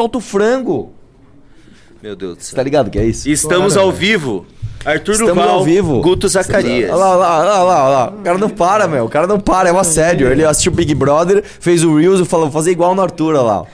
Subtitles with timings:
[0.00, 0.92] solta o frango.
[2.02, 2.56] Meu Deus do Você céu.
[2.56, 3.28] tá ligado que é isso?
[3.28, 4.46] Estamos ao vivo.
[4.82, 6.00] Arthur Estamos Duval, ao vivo.
[6.00, 6.88] Guto Zacarias.
[6.90, 8.06] Olha lá, olha lá, olha lá, olha lá.
[8.18, 9.04] O cara não para, meu.
[9.04, 10.26] O cara não para, é um assédio.
[10.28, 13.42] Ele assistiu Big Brother, fez o Reels e falou, vou fazer igual no Arthur, olha
[13.42, 13.64] lá.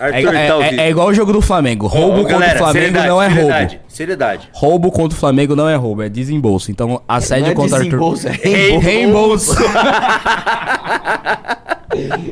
[0.00, 1.86] É, Arthur é- tá é- é igual o jogo do Flamengo.
[1.86, 3.40] Roubo Ô, contra galera, o Flamengo seriedade, não é roubo.
[3.42, 4.48] seriedade, Seriedade.
[4.52, 6.72] Roubo contra o Flamengo não é roubo, é desembolso.
[6.72, 8.48] Então, assédio Não é contra desembolso, Arthur.
[8.48, 9.54] é reembolso.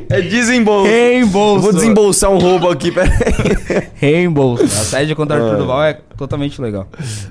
[0.09, 0.89] É desembolso.
[0.89, 1.61] reembolso.
[1.61, 3.09] Vou desembolsar um roubo aqui, peraí.
[3.95, 4.63] Reembolso.
[4.63, 6.87] Assédio contra Arthur Duval é totalmente legal.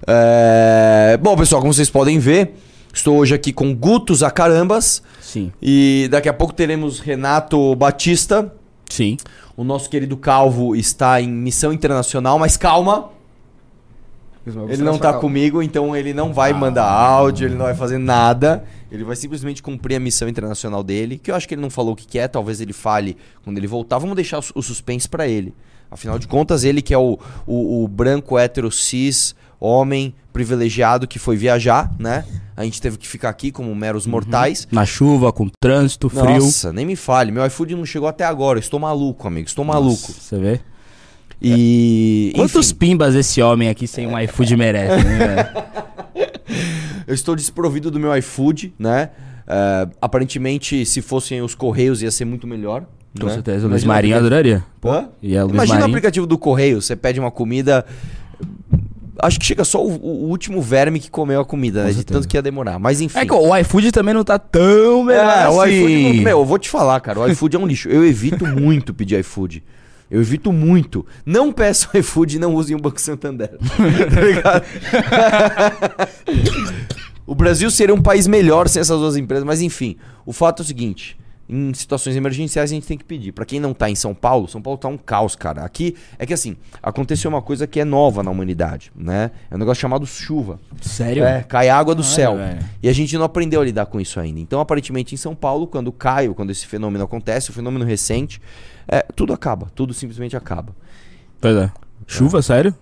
[0.06, 1.18] É...
[1.20, 2.54] Bom, pessoal, como vocês podem ver,
[2.92, 5.02] estou hoje aqui com Guto Zacarambas.
[5.20, 5.52] Sim.
[5.60, 8.52] E daqui a pouco teremos Renato Batista.
[8.88, 9.16] Sim.
[9.56, 13.10] O nosso querido Calvo está em missão internacional, mas calma,
[14.68, 18.64] ele não tá comigo, então ele não vai mandar áudio, ele não vai fazer nada.
[18.90, 21.92] Ele vai simplesmente cumprir a missão internacional dele, que eu acho que ele não falou
[21.92, 23.98] o que, que é, talvez ele fale quando ele voltar.
[23.98, 25.54] Vamos deixar o suspense pra ele.
[25.90, 31.18] Afinal de contas, ele que é o, o, o branco hétero cis homem privilegiado que
[31.18, 32.24] foi viajar, né?
[32.56, 34.68] A gente teve que ficar aqui como meros mortais.
[34.70, 36.40] Na chuva, com trânsito, frio.
[36.40, 37.32] Nossa, nem me fale.
[37.32, 38.58] Meu iFood não chegou até agora.
[38.58, 39.48] Eu estou maluco, amigo.
[39.48, 40.12] Estou maluco.
[40.12, 40.60] Você vê?
[41.40, 42.32] E.
[42.34, 45.18] Quantos enfim, pimbas esse homem aqui sem um iFood merece, né?
[45.18, 46.68] velho?
[47.08, 49.10] eu estou desprovido do meu iFood, né?
[49.46, 52.84] É, aparentemente, se fossem os Correios, ia ser muito melhor.
[53.18, 53.32] Com né?
[53.32, 53.66] certeza.
[53.66, 54.62] O Luiz Marinho o adoraria.
[54.84, 55.08] Hã?
[55.22, 55.86] E Luiz Imagina o Marinho.
[55.86, 56.80] aplicativo do Correio.
[56.82, 57.84] Você pede uma comida.
[59.20, 61.90] Acho que chega só o, o último verme que comeu a comida, né?
[61.92, 62.78] De tanto que ia demorar.
[62.78, 63.18] Mas enfim.
[63.18, 65.72] É que o iFood também não tá tão melhor É, o assim.
[65.72, 66.16] iFood.
[66.18, 67.18] não- Meu, eu vou te falar, cara.
[67.18, 67.88] O iFood é um lixo.
[67.88, 69.64] Eu evito muito pedir iFood.
[70.10, 71.04] Eu evito muito.
[71.26, 73.50] Não peçam iFood e não usem o Banco Santander.
[74.14, 74.64] tá ligado?
[77.28, 79.96] o Brasil seria um país melhor sem essas duas empresas, mas enfim.
[80.24, 81.14] O fato é o seguinte.
[81.46, 83.32] Em situações emergenciais a gente tem que pedir.
[83.32, 85.62] Pra quem não tá em São Paulo, São Paulo tá um caos, cara.
[85.62, 89.30] Aqui é que assim, aconteceu uma coisa que é nova na humanidade, né?
[89.50, 90.58] É um negócio chamado chuva.
[90.80, 91.22] Sério?
[91.22, 92.36] É, cai água do Ai, céu.
[92.36, 92.60] velho.
[92.82, 94.40] E a gente não aprendeu a lidar com isso ainda.
[94.40, 98.40] Então, aparentemente, em São Paulo, quando cai, ou quando esse fenômeno acontece, o fenômeno recente,
[98.86, 99.70] é, tudo acaba.
[99.74, 100.74] Tudo simplesmente acaba.
[101.38, 101.70] Pois é.
[102.06, 102.74] Chuva, sério?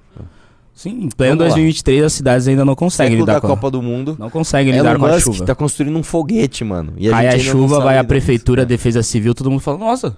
[0.76, 1.56] Sim, em pleno Vamos lá.
[1.56, 4.14] 2023 as cidades ainda não conseguem lidar da com Copa do Mundo.
[4.18, 5.44] Não conseguem Elon lidar com a Musk chuva.
[5.46, 6.92] tá construindo um foguete, mano.
[6.98, 8.68] E Cai a gente ainda não chuva, vai a prefeitura, a isso.
[8.68, 10.16] defesa civil, todo mundo fala, nossa,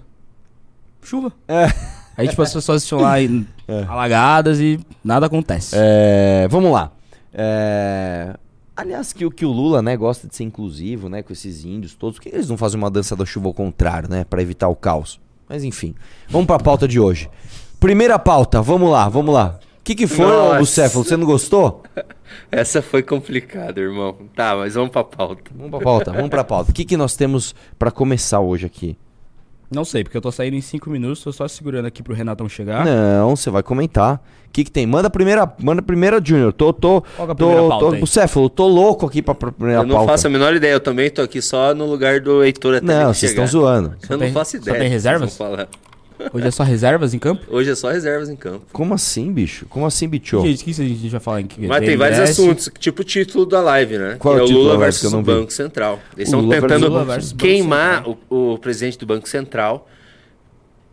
[1.01, 1.31] chuva.
[1.47, 1.71] É.
[2.17, 3.85] Aí tipo, as pessoas estão lá em- É.
[3.87, 5.75] alagadas e nada acontece.
[5.77, 6.91] É, vamos lá.
[7.33, 8.35] É,
[8.75, 11.93] aliás, que, o- que o Lula, né, gosta de ser inclusivo, né, com esses índios
[11.95, 12.17] todos.
[12.17, 14.75] Por que eles não fazem uma dança da chuva ao contrário, né, Pra evitar o
[14.75, 15.19] caos?
[15.47, 15.95] Mas enfim,
[16.29, 17.29] vamos pra pauta de hoje.
[17.79, 19.57] Primeira pauta, vamos lá, vamos lá.
[19.79, 20.59] O que, que foi, Nossa.
[20.59, 21.03] Bucéfalo?
[21.03, 21.83] Você não gostou?
[22.51, 24.15] Essa foi complicada, irmão.
[24.35, 25.41] Tá, mas vamos pra pauta.
[25.55, 26.71] Vamos pra pauta, vamos pra pauta.
[26.71, 28.97] O que, que nós temos pra começar hoje aqui?
[29.71, 32.49] Não sei, porque eu tô saindo em 5 minutos, tô só segurando aqui pro Renatão
[32.49, 32.83] chegar.
[32.83, 34.15] Não, você vai comentar.
[34.47, 34.87] O que, que tem?
[34.87, 36.51] Manda a primeira, manda a primeira, Junior.
[36.51, 39.51] Tô, tô, Qual que é a primeira tô, pauta tô, tô louco aqui pra, pra
[39.51, 40.11] primeira eu não pauta.
[40.13, 43.13] faço a menor ideia, eu também tô aqui só no lugar do Heitor até Não,
[43.13, 43.93] vocês estão zoando.
[44.09, 44.79] Eu não tem- faço só ideia.
[44.79, 45.37] tem do que reservas?
[45.37, 45.67] falar.
[46.33, 47.45] Hoje é só reservas em campo?
[47.49, 48.65] Hoje é só reservas em campo.
[48.71, 49.65] Como assim, bicho?
[49.67, 50.41] Como assim, bicho?
[50.41, 52.41] Gente, o que a gente vai falar em que Mas tem vários ingresso?
[52.41, 54.15] assuntos, tipo o título da live, né?
[54.19, 55.21] Qual que é o é Lula versus o?
[55.21, 55.99] Banco Central.
[56.15, 59.87] Eles estão tentando queimar o, o presidente do Banco Central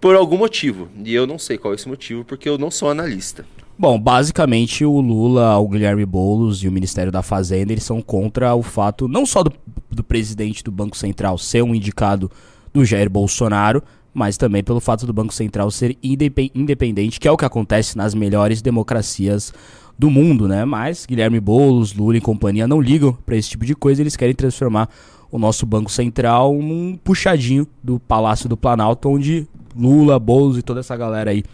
[0.00, 0.88] por algum motivo.
[1.04, 3.44] E eu não sei qual é esse motivo, porque eu não sou analista.
[3.78, 8.54] Bom, basicamente o Lula, o Guilherme Boulos e o Ministério da Fazenda, eles são contra
[8.54, 9.52] o fato não só do,
[9.90, 12.30] do presidente do Banco Central ser um indicado
[12.72, 13.82] do Jair Bolsonaro,
[14.16, 17.98] mas também pelo fato do Banco Central ser indepe- independente, que é o que acontece
[17.98, 19.52] nas melhores democracias
[19.98, 20.64] do mundo, né?
[20.64, 24.34] Mas Guilherme Boulos, Lula e companhia não ligam pra esse tipo de coisa, eles querem
[24.34, 24.88] transformar
[25.30, 30.80] o nosso Banco Central num puxadinho do Palácio do Planalto, onde Lula, Boulos e toda
[30.80, 31.44] essa galera aí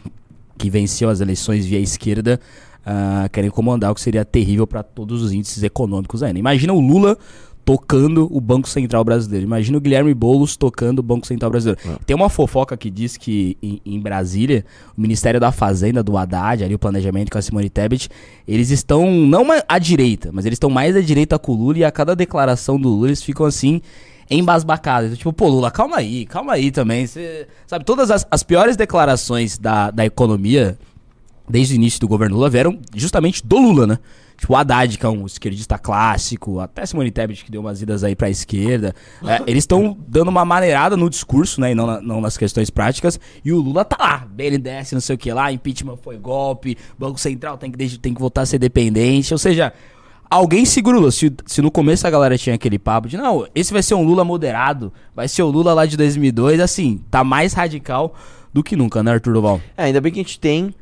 [0.56, 2.38] que venceu as eleições via esquerda
[2.86, 6.38] ah, querem comandar o que seria terrível para todos os índices econômicos ainda.
[6.38, 7.18] Imagina o Lula
[7.64, 9.46] tocando o Banco Central brasileiro.
[9.46, 11.80] Imagina o Guilherme Boulos tocando o Banco Central brasileiro.
[12.04, 14.64] Tem uma fofoca que diz que em, em Brasília,
[14.96, 18.08] o Ministério da Fazenda do Haddad, ali o planejamento com a Simone Tebet,
[18.46, 21.84] eles estão não à direita, mas eles estão mais à direita com o Lula e
[21.84, 23.80] a cada declaração do Lula eles ficam assim
[24.28, 25.16] embasbacados.
[25.16, 27.06] Tipo, pô, Lula, calma aí, calma aí também.
[27.06, 30.76] Cê, sabe, todas as, as piores declarações da, da economia
[31.48, 33.98] desde o início do governo Lula vieram justamente do Lula, né?
[34.42, 38.02] Tipo, o Haddad, que é um esquerdista clássico, até Simone Tebet, que deu umas idas
[38.02, 38.92] aí pra esquerda.
[39.24, 41.70] É, eles estão dando uma maneirada no discurso, né?
[41.70, 43.20] E não, na- não nas questões práticas.
[43.44, 47.20] E o Lula tá lá, BNDES, não sei o que lá, impeachment foi golpe, Banco
[47.20, 49.32] Central tem que, tem que voltar a ser dependente.
[49.32, 49.72] Ou seja,
[50.28, 51.12] alguém segura o Lula.
[51.12, 54.02] Se, se no começo a galera tinha aquele papo de, não, esse vai ser um
[54.02, 58.12] Lula moderado, vai ser o Lula lá de 2002, assim, tá mais radical
[58.52, 59.60] do que nunca, né, Arthur Duval?
[59.76, 60.74] É, ainda bem que a gente tem uh,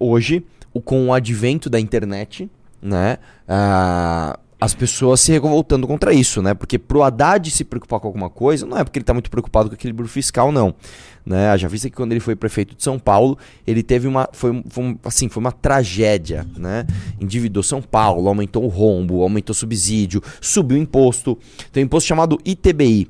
[0.00, 0.42] hoje,
[0.86, 2.48] com o advento da internet,
[2.80, 3.18] né?
[3.48, 6.52] Uh, as pessoas se revoltando contra isso, né?
[6.52, 9.68] Porque pro Haddad se preocupar com alguma coisa, não é porque ele está muito preocupado
[9.68, 10.74] com equilíbrio fiscal, não.
[11.24, 11.56] Né?
[11.56, 14.28] Já vista que quando ele foi prefeito de São Paulo, ele teve uma.
[14.32, 16.86] Foi, foi, assim, foi uma tragédia, né?
[17.20, 21.38] Endividou São Paulo, aumentou o rombo, aumentou o subsídio, subiu o imposto.
[21.70, 23.08] Tem um imposto chamado ITBI.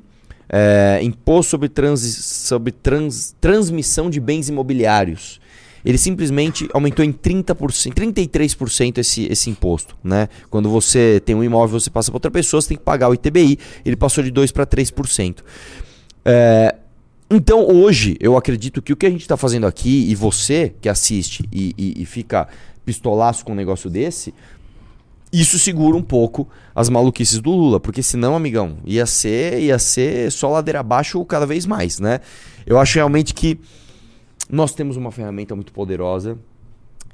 [0.50, 5.40] É, imposto sobre, trans, sobre trans, transmissão de bens imobiliários
[5.88, 9.96] ele simplesmente aumentou em 30%, 33% esse, esse imposto.
[10.04, 10.28] Né?
[10.50, 13.14] Quando você tem um imóvel você passa para outra pessoa, você tem que pagar o
[13.14, 15.38] ITBI, ele passou de 2% para 3%.
[16.26, 16.74] É,
[17.30, 20.90] então hoje eu acredito que o que a gente está fazendo aqui, e você que
[20.90, 22.46] assiste e, e, e fica
[22.84, 24.34] pistolaço com um negócio desse,
[25.32, 30.30] isso segura um pouco as maluquices do Lula, porque senão, amigão, ia ser, ia ser
[30.32, 32.20] só ladeira abaixo cada vez mais, né?
[32.66, 33.58] Eu acho realmente que
[34.48, 36.38] nós temos uma ferramenta muito poderosa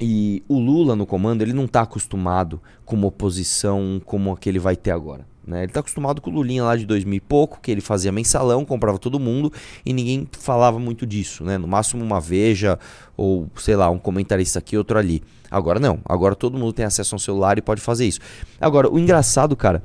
[0.01, 4.49] e o Lula no comando, ele não está acostumado com uma oposição como a que
[4.49, 5.27] ele vai ter agora.
[5.47, 5.59] Né?
[5.59, 8.65] Ele está acostumado com o Lulinha lá de 2000 e pouco, que ele fazia mensalão,
[8.65, 9.53] comprava todo mundo
[9.85, 11.45] e ninguém falava muito disso.
[11.45, 11.59] Né?
[11.59, 12.79] No máximo uma veja
[13.17, 15.23] ou, sei lá, um comentarista aqui, outro ali.
[15.51, 15.99] Agora não.
[16.05, 18.21] Agora todo mundo tem acesso a um celular e pode fazer isso.
[18.61, 19.83] Agora, o engraçado, cara,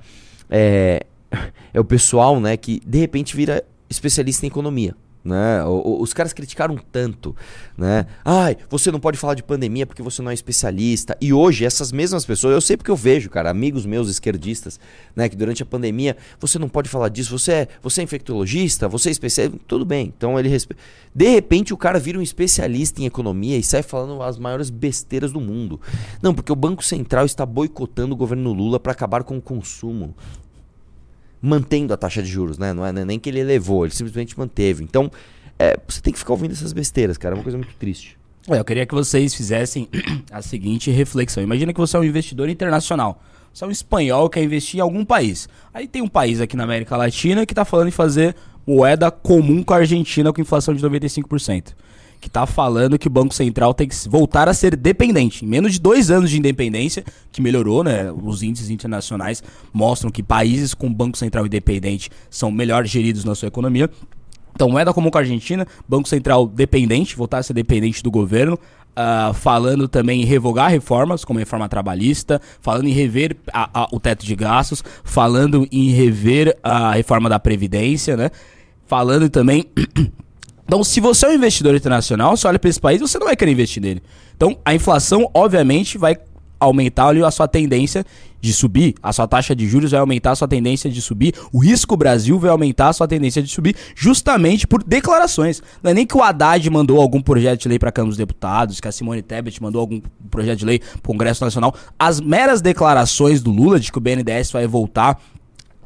[0.49, 1.05] é,
[1.73, 4.95] é o pessoal né, que de repente vira especialista em economia.
[5.23, 5.63] Né?
[5.65, 7.35] Os caras criticaram tanto,
[7.77, 8.05] né?
[8.23, 11.17] Ai, você não pode falar de pandemia porque você não é especialista.
[11.19, 14.79] E hoje essas mesmas pessoas, eu sei porque eu vejo, cara, amigos meus esquerdistas,
[15.13, 18.87] né, que durante a pandemia, você não pode falar disso, você é, você é infectologista,
[18.87, 20.13] você é especialista, tudo bem.
[20.17, 20.75] Então ele respe...
[21.13, 25.33] De repente o cara vira um especialista em economia e sai falando as maiores besteiras
[25.33, 25.81] do mundo.
[26.21, 30.15] Não, porque o Banco Central está boicotando o governo Lula para acabar com o consumo
[31.41, 32.73] mantendo a taxa de juros, né?
[32.73, 34.83] Não é nem que ele elevou, ele simplesmente manteve.
[34.83, 35.11] Então,
[35.57, 37.35] é, você tem que ficar ouvindo essas besteiras, cara.
[37.35, 38.17] É uma coisa muito triste.
[38.47, 39.87] É, eu queria que vocês fizessem
[40.31, 41.43] a seguinte reflexão.
[41.43, 43.21] Imagina que você é um investidor internacional.
[43.53, 45.49] Você é um espanhol que quer investir em algum país.
[45.73, 49.63] Aí tem um país aqui na América Latina que está falando em fazer moeda comum
[49.63, 51.73] com a Argentina com inflação de 95%
[52.19, 55.45] que está falando que o Banco Central tem que voltar a ser dependente.
[55.45, 58.11] Em menos de dois anos de independência, que melhorou, né?
[58.11, 63.47] Os índices internacionais mostram que países com Banco Central independente são melhor geridos na sua
[63.47, 63.89] economia.
[64.53, 68.59] Então, moeda comum com a Argentina, Banco Central dependente, voltar a ser dependente do governo.
[68.89, 73.87] Uh, falando também em revogar reformas, como a reforma trabalhista, falando em rever a, a,
[73.93, 78.29] o teto de gastos, falando em rever a reforma da Previdência, né?
[78.85, 79.67] Falando também
[80.69, 83.35] Então, se você é um investidor internacional, você olha para esse país, você não vai
[83.35, 84.03] querer investir nele.
[84.37, 86.15] Então, a inflação, obviamente, vai
[86.59, 88.05] aumentar a sua tendência
[88.39, 91.57] de subir, a sua taxa de juros vai aumentar a sua tendência de subir, o
[91.57, 95.59] risco Brasil vai aumentar a sua tendência de subir, justamente por declarações.
[95.81, 98.17] Não é nem que o Haddad mandou algum projeto de lei para a Câmara dos
[98.17, 99.99] Deputados, que a Simone Tebet mandou algum
[100.29, 101.73] projeto de lei para o Congresso Nacional.
[101.97, 105.19] As meras declarações do Lula de que o BNDES vai voltar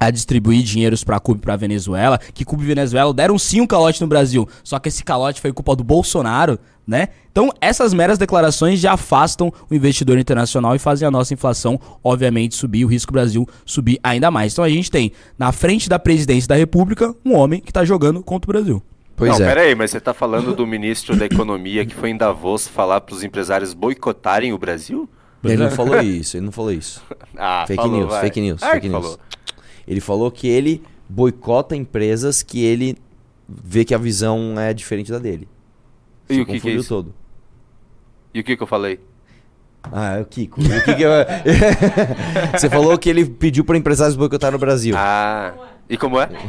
[0.07, 3.67] a distribuir dinheiros para Cuba e para Venezuela, que Cuba e Venezuela deram sim um
[3.67, 7.09] calote no Brasil, só que esse calote foi culpa do Bolsonaro, né?
[7.31, 12.55] Então, essas meras declarações já afastam o investidor internacional e fazem a nossa inflação, obviamente,
[12.55, 14.53] subir, o risco Brasil subir ainda mais.
[14.53, 18.21] Então, a gente tem na frente da presidência da República um homem que está jogando
[18.21, 18.83] contra o Brasil.
[19.15, 19.49] Pois não, é.
[19.49, 23.15] peraí, mas você está falando do ministro da Economia que foi em Davos falar para
[23.15, 25.07] os empresários boicotarem o Brasil?
[25.43, 27.01] Ele não falou isso, ele não falou isso.
[27.37, 28.21] ah, fake falou, news, vai.
[28.21, 29.03] fake news, ah, fake news.
[29.03, 29.19] Falou.
[29.87, 32.97] Ele falou que ele boicota empresas que ele
[33.47, 35.47] vê que a visão é diferente da dele.
[36.29, 36.89] E Se o que, que é isso?
[36.89, 37.13] todo.
[38.33, 38.99] E o que, que eu falei?
[39.91, 40.61] Ah, é o Kiko.
[40.61, 41.11] O que que eu-
[42.57, 44.95] Você falou que ele pediu para empresários boicotar no Brasil.
[44.97, 45.53] Ah,
[45.89, 46.29] e como é?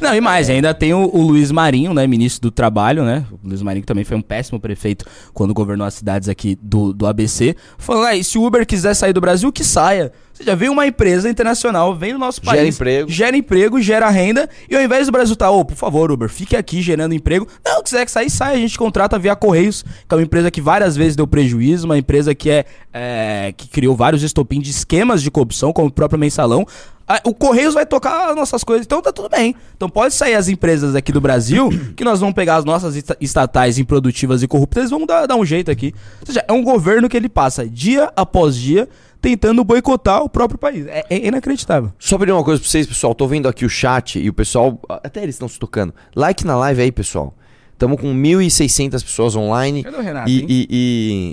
[0.00, 3.24] Não, e mais, ainda tem o, o Luiz Marinho, né, ministro do Trabalho, né?
[3.42, 6.92] O Luiz Marinho que também foi um péssimo prefeito quando governou as cidades aqui do,
[6.92, 10.12] do ABC, falando, ah, e se o Uber quiser sair do Brasil, que saia.
[10.34, 13.08] Você já vê uma empresa internacional, vem no nosso Gera país, emprego.
[13.08, 16.56] gera emprego, gera renda, e ao invés do Brasil tá, ô, por favor, Uber, fique
[16.56, 17.46] aqui gerando emprego.
[17.64, 20.60] Não, quiser que sair, sai, a gente contrata via Correios, que é uma empresa que
[20.60, 25.22] várias vezes deu prejuízo, uma empresa que é, é que criou vários estopins de esquemas
[25.22, 26.66] de corrupção, como o próprio mensalão.
[27.06, 29.54] Ah, O Correios vai tocar as nossas coisas, então tá tudo bem.
[29.76, 33.16] Então pode sair as empresas aqui do Brasil, que nós vamos pegar as nossas esta-
[33.20, 35.94] estatais improdutivas e corruptas, vamos dar, dar um jeito aqui.
[36.22, 38.88] Ou seja, é um governo que ele passa dia após dia
[39.24, 40.86] tentando boicotar o próprio país.
[40.86, 41.90] É, é inacreditável.
[41.98, 43.14] Só pedir uma coisa pra vocês, pessoal.
[43.14, 44.78] Tô vendo aqui o chat e o pessoal.
[45.02, 45.94] Até eles estão se tocando.
[46.14, 47.34] Like na live aí, pessoal.
[47.78, 49.82] Tamo com 1.600 pessoas online.
[49.82, 50.66] Cadê o Renato, e, e-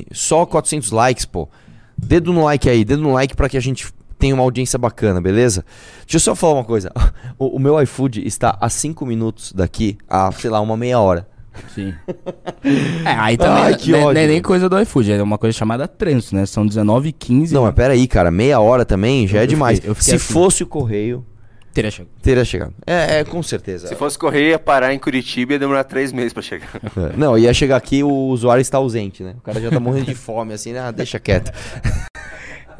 [0.07, 1.49] e só 400 likes, pô.
[1.97, 5.19] Dedo no like aí, dedo no like pra que a gente tem uma audiência bacana,
[5.19, 5.65] beleza?
[6.05, 6.91] Deixa eu só falar uma coisa.
[7.37, 11.27] O, o meu iFood está a 5 minutos daqui, a, sei lá, uma meia hora.
[11.75, 11.93] Sim.
[13.05, 14.43] é, aí também Ai, que não, é- não ódio, é nem velho.
[14.43, 16.45] coisa do iFood, é uma coisa chamada trânsito, né?
[16.45, 19.47] São 19 h 15 Não, mas peraí, cara, meia hora também já Eu- é eu
[19.47, 19.75] demais.
[19.77, 20.33] fiquei- eu fiquei Se assim.
[20.33, 21.25] fosse o correio,
[21.73, 22.11] Teria chegado.
[22.21, 22.73] teria chegado.
[22.85, 23.87] É, é, com certeza.
[23.87, 26.69] Se fosse correr, ia parar em Curitiba e ia demorar três meses pra chegar.
[27.13, 29.35] É, Não, ia chegar aqui o usuário está ausente, né?
[29.37, 31.51] O cara já tá morrendo de fome, assim, ah, deixa quieto.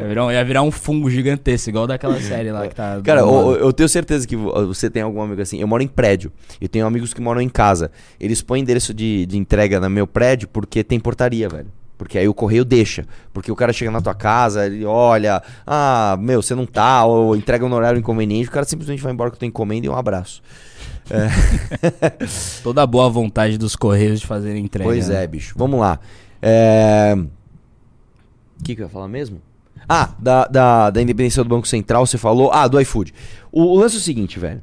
[0.02, 3.00] Ia virar, um- ia virar um fungo gigantesco, igual daquela série lá que tá.
[3.04, 5.60] Cara, eu, eu tenho certeza que vo- você tem algum amigo assim.
[5.60, 6.32] Eu moro em prédio.
[6.60, 7.92] Eu tenho amigos que moram em casa.
[8.20, 11.68] Eles põem endereço de, de entrega no meu prédio porque tem portaria, velho.
[11.98, 13.06] Porque aí o correio deixa.
[13.32, 17.36] Porque o cara chega na tua casa, ele olha, ah, meu, você não tá, ou
[17.36, 19.96] entrega no horário inconveniente, o cara simplesmente vai embora com a tua encomenda e um
[19.96, 20.42] abraço.
[22.64, 24.90] Toda a boa vontade dos Correios de fazerem entrega.
[24.90, 25.24] Pois né?
[25.24, 25.54] é, bicho.
[25.58, 26.00] Vamos lá.
[26.42, 27.16] É...
[28.60, 29.40] O que, que eu ia falar mesmo?
[29.88, 32.52] Ah, da, da, da independência do Banco Central, você falou.
[32.52, 33.14] Ah, do iFood.
[33.52, 34.62] O, o lance é o seguinte, velho.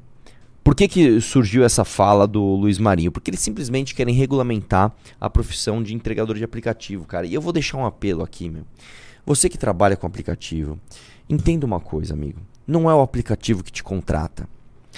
[0.68, 3.10] Por que, que surgiu essa fala do Luiz Marinho?
[3.10, 7.26] Porque eles simplesmente querem regulamentar a profissão de entregador de aplicativo, cara.
[7.26, 8.64] E eu vou deixar um apelo aqui, meu.
[9.24, 10.78] Você que trabalha com aplicativo,
[11.28, 12.40] entenda uma coisa, amigo.
[12.66, 14.46] Não é o aplicativo que te contrata.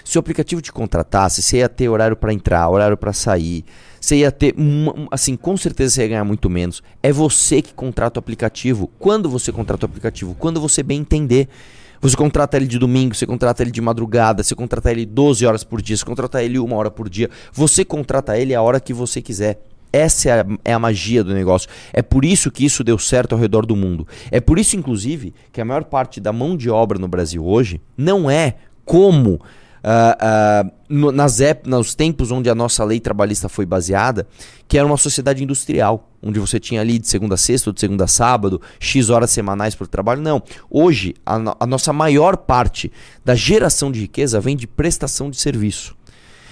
[0.05, 3.65] Se o aplicativo te contratasse, você ia ter horário pra entrar, horário pra sair.
[4.01, 4.55] Você ia ter,
[5.11, 6.83] assim, com certeza você ia ganhar muito menos.
[7.03, 8.91] É você que contrata o aplicativo.
[8.99, 10.35] Quando você contrata o aplicativo?
[10.39, 11.49] Quando você bem entender.
[12.01, 15.63] Você contrata ele de domingo, você contrata ele de madrugada, você contrata ele 12 horas
[15.63, 17.29] por dia, você contrata ele uma hora por dia.
[17.53, 19.61] Você contrata ele a hora que você quiser.
[19.93, 21.69] Essa é a, é a magia do negócio.
[21.93, 24.09] É por isso que isso deu certo ao redor do mundo.
[24.31, 27.81] É por isso, inclusive, que a maior parte da mão de obra no Brasil hoje
[27.99, 28.55] não é
[28.85, 29.41] como
[29.83, 34.27] ah, ah, no- nas nos tempos onde a nossa lei trabalhista foi baseada,
[34.69, 37.81] que era uma sociedade industrial, onde você tinha ali de segunda a sexta ou de
[37.81, 40.21] segunda a sábado, X horas semanais para o trabalho.
[40.21, 40.43] Não.
[40.71, 42.91] Hoje, a, no- a nossa maior parte
[43.25, 45.97] da geração de riqueza vem de prestação de serviço.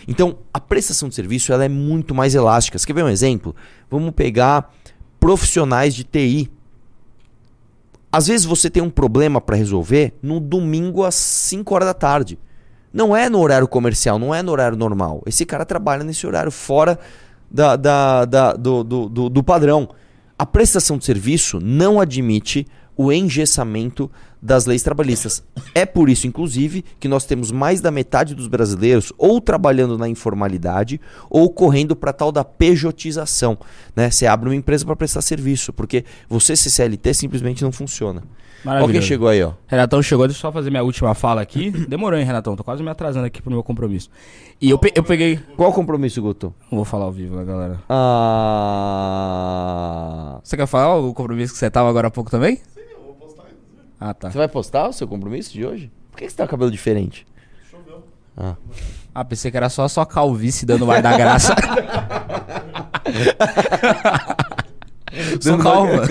[0.06, 2.78] Então, a prestação de serviço ela é muito mais elástica.
[2.78, 3.54] Você quer ver um exemplo?
[3.90, 4.72] Vamos pegar
[5.20, 6.50] profissionais de TI.
[8.10, 12.38] Às vezes você tem um problema para resolver no domingo às 5 horas da tarde.
[12.92, 15.22] Não é no horário comercial, não é no horário normal.
[15.26, 16.98] Esse cara trabalha nesse horário fora
[17.50, 19.88] da, da- da- do, do- do- do padrão.
[20.38, 22.66] A prestação de serviço não admite
[22.96, 24.10] o engessamento
[24.42, 25.42] das leis trabalhistas.
[25.74, 30.08] É por isso, inclusive, que nós temos mais da metade dos brasileiros ou trabalhando na
[30.08, 33.58] informalidade ou correndo para tal da pejotização.
[33.94, 34.10] Né?
[34.10, 38.22] Você abre uma empresa para prestar serviço, porque você ser CLT simplesmente não funciona.
[38.62, 39.06] Quem Maravilhoso.
[39.06, 39.52] chegou aí, ó.
[39.68, 41.70] Renatão chegou, deixa eu só fazer minha última fala aqui.
[41.88, 42.56] Demorou, hein, Renatão?
[42.56, 44.10] Tô quase me atrasando aqui pro meu compromisso.
[44.60, 45.38] E eu, pe- eu peguei.
[45.56, 46.52] Qual o compromisso, Guto?
[46.70, 47.78] Não vou falar ao vivo, né, galera?
[49.08, 50.40] Ah...
[50.42, 52.56] Você quer falar o compromisso que você tava agora há pouco também?
[52.56, 53.44] Sim, eu vou postar.
[54.00, 54.30] Ah, tá.
[54.30, 55.90] Você vai postar o seu compromisso de hoje?
[56.10, 57.26] Por que você tá com cabelo diferente?
[59.14, 61.54] Ah, pensei que era só a sua calvície dando mais da graça.
[65.40, 66.02] Sou calva.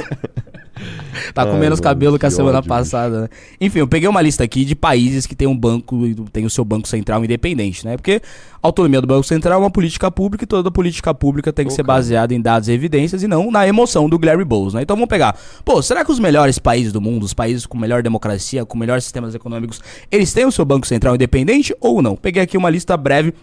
[1.34, 3.30] Tá com Ai, menos cabelo que a semana ódio, passada, né?
[3.60, 5.98] Enfim, eu peguei uma lista aqui de países que tem um banco,
[6.32, 7.96] tem o seu banco central independente, né?
[7.98, 8.22] Porque
[8.62, 11.72] a autonomia do Banco Central é uma política pública e toda política pública tem que
[11.72, 11.98] ser cara.
[11.98, 14.82] baseada em dados e evidências e não na emoção do Gary Bowles, né?
[14.82, 15.38] Então vamos pegar.
[15.64, 19.04] Pô, será que os melhores países do mundo, os países com melhor democracia, com melhores
[19.04, 19.82] sistemas econômicos,
[20.12, 22.16] eles têm o seu banco central independente ou não?
[22.16, 23.34] Peguei aqui uma lista breve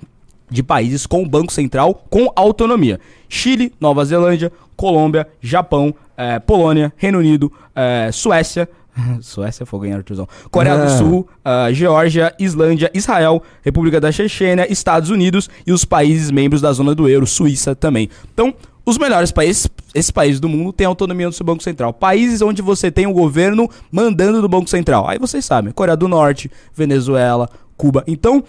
[0.51, 7.19] de países com banco central com autonomia: Chile, Nova Zelândia, Colômbia, Japão, eh, Polônia, Reino
[7.19, 8.69] Unido, eh, Suécia.
[9.21, 10.29] Suécia foi ganhar tiozão.
[10.51, 10.85] Coreia Ah.
[10.85, 16.61] do Sul, ah, Geórgia, Islândia, Israel, República da Chechênia, Estados Unidos e os países membros
[16.61, 18.09] da zona do euro, Suíça também.
[18.33, 18.55] Então,
[18.87, 21.93] os melhores países, esses países do mundo têm autonomia do seu Banco Central.
[21.93, 25.09] Países onde você tem o governo mandando do Banco Central.
[25.09, 28.05] Aí vocês sabem, Coreia do Norte, Venezuela, Cuba.
[28.07, 28.45] Então,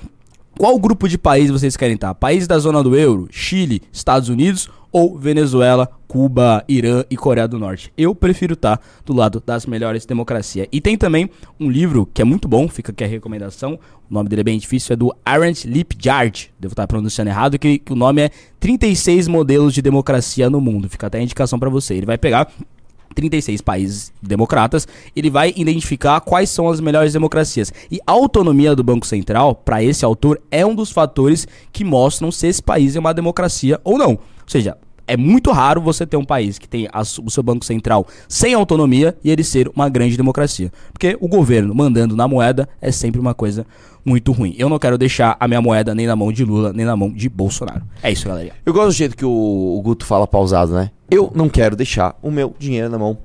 [0.60, 2.14] qual grupo de países vocês querem estar?
[2.14, 7.60] Países da zona do euro, Chile, Estados Unidos ou Venezuela, Cuba, Irã e Coreia do
[7.60, 7.92] Norte?
[7.98, 10.70] Eu prefiro estar do lado das melhores democracias.
[10.72, 13.78] E tem também um livro que é muito bom, fica aqui a recomendação.
[14.10, 16.50] O nome dele é bem difícil, é do Arendt Lipjard.
[16.58, 20.88] Devo estar pronunciando errado, que, que o nome é 36 modelos de democracia no mundo.
[20.88, 21.96] Fica até a indicação para você.
[21.96, 22.50] Ele vai pegar
[23.14, 27.74] 36 países democratas, ele vai identificar quais são as melhores democracias.
[27.92, 32.32] E a autonomia do Banco Central, para esse autor, é um dos fatores que mostram
[32.32, 34.12] se esse país é uma democracia ou não.
[34.12, 37.66] Ou seja, é muito raro você ter um país que tem a o seu Banco
[37.66, 40.72] Central sem autonomia e ele ser uma grande democracia.
[40.92, 43.66] Porque o governo mandando na moeda é sempre uma coisa
[44.04, 44.56] muito ruim.
[44.58, 47.12] Eu não quero deixar a minha moeda nem na mão de Lula, nem na mão
[47.12, 47.84] de Bolsonaro.
[48.04, 48.54] É isso, galera.
[48.66, 49.30] Eu gosto do jeito que o,
[49.78, 50.92] o Guto fala pausado, né?
[51.10, 53.18] Eu não quero deixar o meu dinheiro na mão.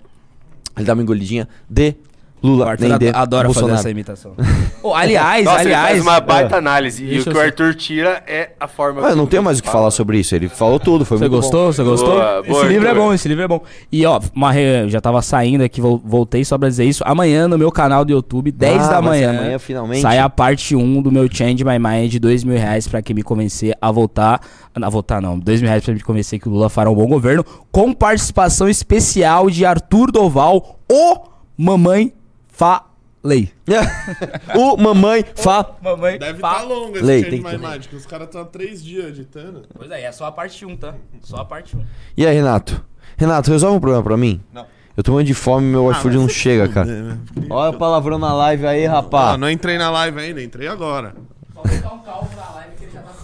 [0.76, 1.94] Ele dá uma engolidinha de
[2.42, 4.32] Lula, O Arthur nem ado- dentro, adora fazer essa imitação.
[4.82, 5.88] Oh, aliás, Nossa, ele aliás.
[5.90, 6.58] faz uma baita é.
[6.58, 7.04] análise.
[7.04, 9.62] E o que o Arthur tira é a forma Ah, eu não tenho mais o
[9.62, 9.80] que fala.
[9.80, 10.34] falar sobre isso.
[10.34, 11.70] Ele falou tudo, foi Você muito gostou?
[11.70, 12.14] Você gostou?
[12.14, 13.60] Boa, boa, esse livro é bom, esse livro é bom.
[13.92, 17.02] E ó, uma re- já tava saindo aqui, vol- voltei só pra dizer isso.
[17.06, 20.00] Amanhã no meu canal do YouTube, 10 Ah, da manhã, amanhã, finalmente.
[20.00, 23.14] sai a parte 1 do meu Change My Mind de 2 mil reais pra quem
[23.14, 24.40] me convencer a votar.
[24.74, 27.06] A votar não, 2 mil reais pra me convencer que o Lula fará um bom
[27.06, 27.44] governo.
[27.70, 31.16] Com participação especial de Arthur Doval, o
[31.58, 32.14] Mamãe
[32.60, 33.50] Falei.
[34.54, 35.66] o mamãe fa...
[35.82, 39.06] Mamãe Deve estar longo esse Lei, tem que- que os caras estão há três dias
[39.06, 39.62] editando.
[39.74, 40.94] Pois é, é só a parte 1, tá?
[41.22, 41.82] Só a parte 1.
[42.18, 42.84] E aí, Renato?
[43.16, 44.42] Renato, resolve um problema pra mim?
[44.52, 44.66] Não.
[44.94, 46.90] Eu tô morrendo de fome e meu iFood não chega, cara.
[46.90, 47.18] É, né?
[47.48, 49.40] Olha o palavrão na live aí, Ah, rapaz.
[49.40, 51.14] não entrei na live ainda, entrei agora.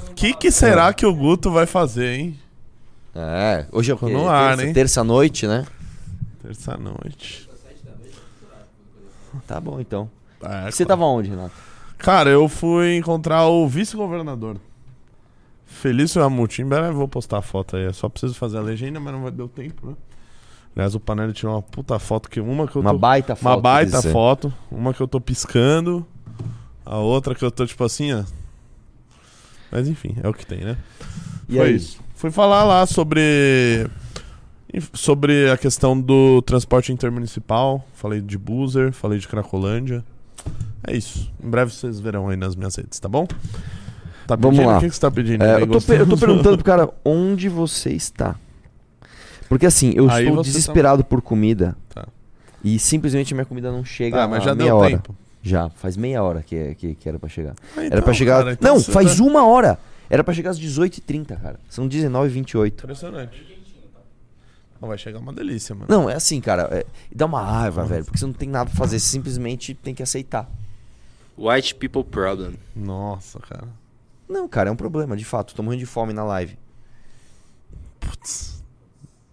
[0.08, 2.38] O que, que será que o Guto vai fazer, hein?
[3.14, 4.72] É, hoje é no ar, terça, hein?
[4.72, 5.66] terça-noite, né?
[6.42, 7.45] Terça-noite.
[9.46, 10.10] Tá bom, então.
[10.42, 11.54] É, Você tava onde, Renato?
[11.98, 14.58] Cara, eu fui encontrar o vice-governador.
[15.64, 16.20] Felício
[16.66, 17.84] breve eu vou postar a foto aí.
[17.84, 19.94] Eu só preciso fazer a legenda, mas não vai dar tempo, né?
[20.74, 22.98] Aliás, o Panelli tirou uma puta foto que uma que eu Uma tô...
[22.98, 23.46] baita foto.
[23.54, 24.54] Uma baita foto.
[24.70, 26.06] Uma que eu tô piscando.
[26.84, 28.22] A outra que eu tô tipo assim, ó.
[29.72, 30.76] Mas enfim, é o que tem, né?
[31.48, 31.98] E Foi isso.
[32.14, 33.88] Fui falar lá sobre.
[34.92, 37.84] Sobre a questão do transporte intermunicipal.
[37.94, 40.04] Falei de Buzer, falei de Cracolândia.
[40.86, 41.32] É isso.
[41.42, 43.26] Em breve vocês verão aí nas minhas redes, tá bom?
[44.26, 44.76] Tá Vamos lá.
[44.76, 45.42] O que que você tá pedindo?
[45.44, 48.34] É, eu, tô, per- eu tô perguntando pro cara onde você está.
[49.48, 51.76] Porque assim, eu Aí estou você desesperado por comida.
[51.94, 52.06] Tá.
[52.62, 54.90] E simplesmente minha comida não chega Tá, mas já meia deu hora.
[54.90, 55.14] tempo.
[55.42, 57.54] Já, faz meia hora que, que, que era pra chegar.
[57.76, 58.38] Ah, era então, pra chegar.
[58.38, 59.78] cara, então não, faz tá- uma hora.
[60.10, 61.60] Era pra chegar às 18h30, cara.
[61.68, 62.82] São 19h28.
[62.82, 63.55] Impressionante.
[64.80, 65.86] Vai chegar uma delícia, mano.
[65.88, 66.68] Não, é assim, cara.
[66.72, 68.04] é- dá uma raiva, velho.
[68.04, 68.98] Porque você não tem nada pra fazer.
[68.98, 70.48] Você simplesmente tem que aceitar.
[71.36, 72.54] White people problem.
[72.74, 73.68] Nossa, cara.
[74.28, 75.54] Não, cara, é um problema, de fato.
[75.54, 76.58] Tô morrendo de fome na live.
[78.00, 78.62] Putz.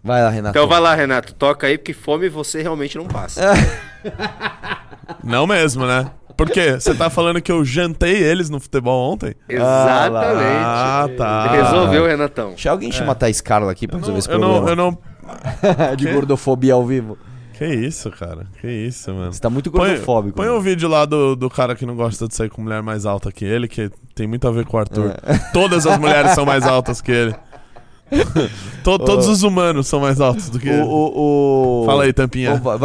[0.04, 0.58] Vai lá, Renato.
[0.58, 1.34] Então vai lá, Renato.
[1.34, 3.42] Toca aí, porque fome você realmente não passa.
[5.24, 6.10] Não mesmo, né?
[6.36, 6.74] Por quê?
[6.74, 9.36] Você tá falando que eu jantei eles no futebol ontem?
[9.48, 10.64] Exatamente.
[10.66, 11.52] Ah, tá.
[11.52, 12.50] Resolveu, Renatão.
[12.50, 14.62] Deixa alguém chamar a Thaís Carla aqui pra Eu resolver não, esse eu, problema.
[14.62, 14.98] não, eu não.
[15.98, 17.18] de gordofobia ao vivo.
[17.54, 18.48] Que isso, cara?
[18.60, 19.32] Que isso, mano?
[19.32, 20.36] Você tá muito gordofóbico.
[20.36, 20.58] põe mano.
[20.58, 23.32] o vídeo lá do, do cara que não gosta de sair com mulher mais alta
[23.32, 25.14] que ele, que tem muito a ver com o Arthur.
[25.54, 27.36] Todas as mulheres são mais altas que ele.
[28.84, 30.82] To- todos os humanos são mais altos do que ele.
[30.82, 31.86] O, o, o...
[31.86, 32.54] Fala aí, Tampinha.
[32.54, 32.78] Ô, vai,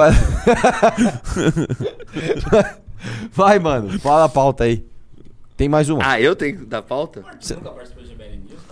[3.31, 3.59] vai...
[3.59, 3.99] mano.
[3.99, 4.87] Fala a pauta aí.
[5.57, 6.01] Tem mais uma.
[6.03, 7.25] Ah, eu tenho que dar pauta?
[7.41, 7.57] Cê-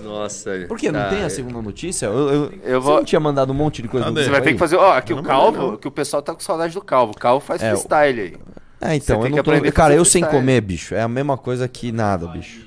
[0.03, 0.51] Nossa.
[0.69, 0.91] Por que?
[0.93, 1.09] Não tá.
[1.09, 2.07] tem a segunda notícia?
[2.07, 4.19] Eu, eu, Eu Você vou- não tinha mandado um monte de coisa Cadê?
[4.21, 4.55] no Você vai ter aí?
[4.55, 4.77] que fazer.
[4.77, 5.77] Ó, aqui Eu o Calvo, não.
[5.77, 7.13] que o pessoal tá com saudade do Calvo.
[7.13, 8.37] O Calvo faz É, freestyle aí.
[8.79, 9.73] É, então, Você eu tem não que tô...
[9.73, 10.95] Cara, eu sem comer, bicho.
[10.95, 12.67] É a mesma coisa que nada, bicho.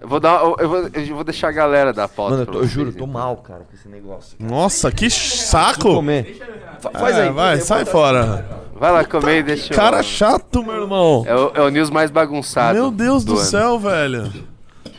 [0.00, 0.40] Eu vou dar.
[0.60, 2.32] Eu vou, eu vou deixar a galera dar pauta.
[2.36, 4.36] Mano, eu, tô- eu juro, eu tô mal, cara, com esse negócio.
[4.38, 5.94] Nossa, que saco!
[5.94, 6.38] comer.
[6.78, 7.30] Fa- Faz É, aí.
[7.30, 8.62] vai, sai fora.
[8.76, 11.24] Vai lá comer e deixa eu- Cara chato, meu irmão.
[11.26, 12.74] É o, é o news mais bagunçado.
[12.74, 13.42] Meu Deus do, ano.
[13.44, 14.30] céu, velho.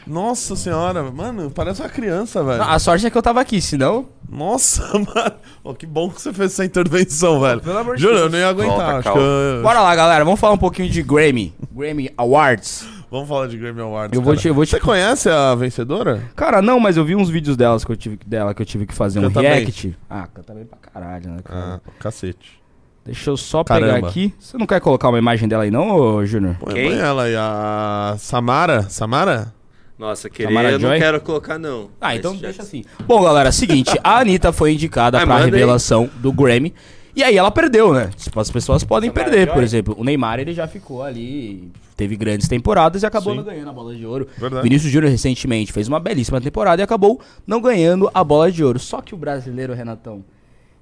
[0.07, 2.61] Nossa senhora, mano, parece uma criança, velho.
[2.61, 4.07] A sorte é que eu tava aqui, senão.
[4.29, 5.31] Nossa, mano.
[5.63, 7.59] Ó, que bom que você fez essa intervenção, velho.
[7.61, 8.31] Pelo amor de Juro, eu Deus.
[8.31, 8.75] não ia aguentar.
[8.77, 9.19] Volta, acho calma.
[9.21, 9.25] que
[9.57, 10.23] eu- Bora lá, galera.
[10.23, 11.53] Vamos falar um pouquinho de Grammy.
[11.71, 12.87] Grammy Awards.
[13.09, 14.15] Vamos falar de Grammy Awards.
[14.17, 16.23] Eu vou te- eu vou te- Você conhece a vencedora?
[16.35, 18.85] Cara, não, mas eu vi uns vídeos delas que eu tive, dela que eu tive
[18.85, 19.51] que fazer um Canta bem.
[19.51, 19.97] react.
[20.09, 21.81] Ah, canta bem pra caralho, né, cara?
[21.85, 22.59] Ah, cacete.
[23.05, 24.07] Deixa eu só pegar Caramba.
[24.09, 24.33] aqui.
[24.39, 26.55] Você não quer colocar uma imagem dela aí, não, ô, Júnior?
[26.59, 26.89] Põe, Quem?
[26.89, 28.81] põe ela aí, a Samara.
[28.89, 29.53] Samara?
[29.97, 31.89] Nossa, querer Samara eu não quero colocar, não.
[32.01, 32.83] Ah, Mas então já- deixa assim.
[33.07, 35.51] Bom, galera, seguinte, a Anitta foi indicada pra manda aí.
[35.51, 36.73] revelação do Grammy.
[37.15, 38.09] E aí ela perdeu, né?
[38.17, 39.63] Tipo, as pessoas podem Samara perder, por Joy?
[39.63, 39.95] exemplo.
[39.97, 43.37] O Neymar, ele já ficou ali, teve grandes temporadas e acabou Sim.
[43.37, 44.27] não ganhando a bola de ouro.
[44.37, 44.63] Verdade.
[44.63, 48.77] Vinícius Júnior recentemente fez uma belíssima temporada e acabou não ganhando a bola de ouro.
[48.79, 50.25] Só que o brasileiro, Renatão,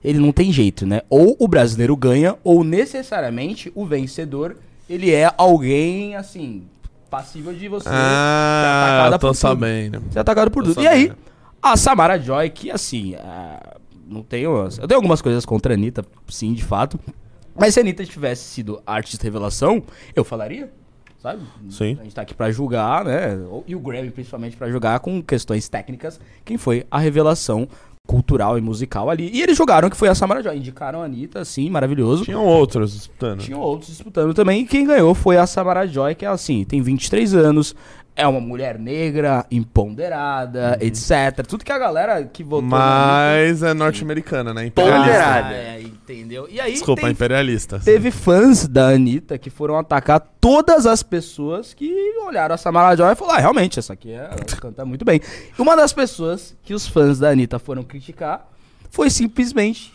[0.03, 1.01] ele não tem jeito, né?
[1.07, 4.55] Ou o brasileiro ganha, ou necessariamente o vencedor,
[4.89, 6.63] ele é alguém, assim,
[7.13, 10.03] passível de você ser Ah, atacada tô por tudo sabendo.
[10.09, 10.81] ser atacado por Tô tudo.
[10.83, 11.17] E aí, sabendo.
[11.61, 14.49] a Samara Joy, que assim, ah, não tenho.
[14.79, 16.99] Eu tenho algumas coisas contra a Anitta, sim, de fato.
[17.55, 19.83] Mas se a Anitta tivesse sido artista revelação,
[20.15, 20.71] eu falaria.
[21.21, 21.41] Sabe?
[21.69, 21.97] Sim.
[22.01, 23.37] A gente tá aqui pra julgar, né?
[23.67, 27.65] E o Grammy, principalmente, pra julgar com questões técnicas quem foi a revelação
[28.05, 29.29] cultural e musical ali.
[29.33, 30.57] E eles julgaram que foi a Samara Joy.
[30.57, 32.25] Indicaram a Anitta, sim, maravilhoso.
[32.25, 33.39] Tinham outros disputando.
[33.39, 34.61] Tinham outros disputando também.
[34.61, 37.73] E quem ganhou foi a Samara Joy, que é assim, tem 23 anos,
[38.15, 41.45] é uma mulher negra, empoderada, etc.
[41.47, 44.67] Tudo que a galera que votou Mas é norte-americana, né?
[44.67, 45.07] Imperialista.
[45.07, 45.55] Ponderada.
[45.55, 46.47] É, Entendeu?
[46.49, 47.79] E aí Desculpa, tem- imperialista.
[47.79, 51.91] teve fãs da Anitta que foram atacar todas as pessoas que
[52.25, 55.21] olharam a Samara Joy e falaram: ah, realmente, essa aqui é, canta muito bem.
[55.57, 58.47] E uma das pessoas que os fãs da Anitta foram criticar
[58.91, 59.93] foi simplesmente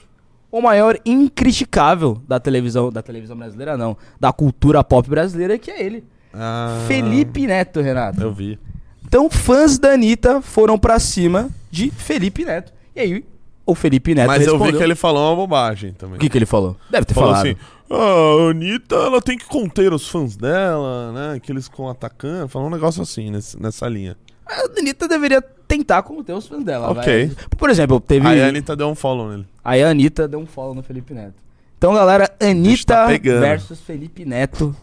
[0.50, 5.82] o maior incriticável da televisão, da televisão brasileira, não, da cultura pop brasileira, que é
[5.84, 6.04] ele.
[6.32, 8.20] Ah, Felipe Neto, Renato.
[8.20, 8.58] Eu vi.
[9.06, 12.72] Então, fãs da Anitta foram pra cima de Felipe Neto.
[12.94, 13.24] E aí,
[13.64, 16.16] o Felipe Neto Mas eu vi respondeu- que ele falou uma bobagem também.
[16.16, 16.76] O que, que ele falou?
[16.90, 17.46] Deve ter falou falado.
[17.46, 17.56] assim:
[17.90, 21.40] ah, a Anitta, ela tem que conter os fãs dela, né?
[21.40, 22.48] Que eles ficam atacando.
[22.48, 24.16] Falou um negócio assim nesse- nessa linha.
[24.46, 26.90] A Anitta deveria tentar conter os fãs dela.
[26.90, 27.26] Ok.
[27.26, 27.36] vai.
[27.56, 28.26] Por exemplo, teve.
[28.26, 29.46] Aí a Anitta deu um follow nele.
[29.64, 31.34] Aí a Anitta deu um follow no Felipe Neto.
[31.76, 34.74] Então, galera, Anitta tá versus Felipe Neto.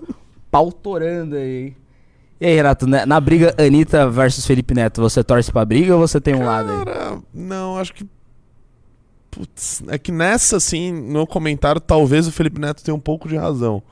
[0.56, 1.76] Pautorando aí.
[2.40, 6.00] E aí, Renato, na, na briga Anitta versus Felipe Neto, você torce pra briga ou
[6.00, 6.86] você tem um lado aí?
[6.86, 8.06] Cara, não, acho que.
[9.30, 13.36] Putz, é que nessa, assim, no comentário, talvez o Felipe Neto tenha um pouco de
[13.36, 13.84] razão.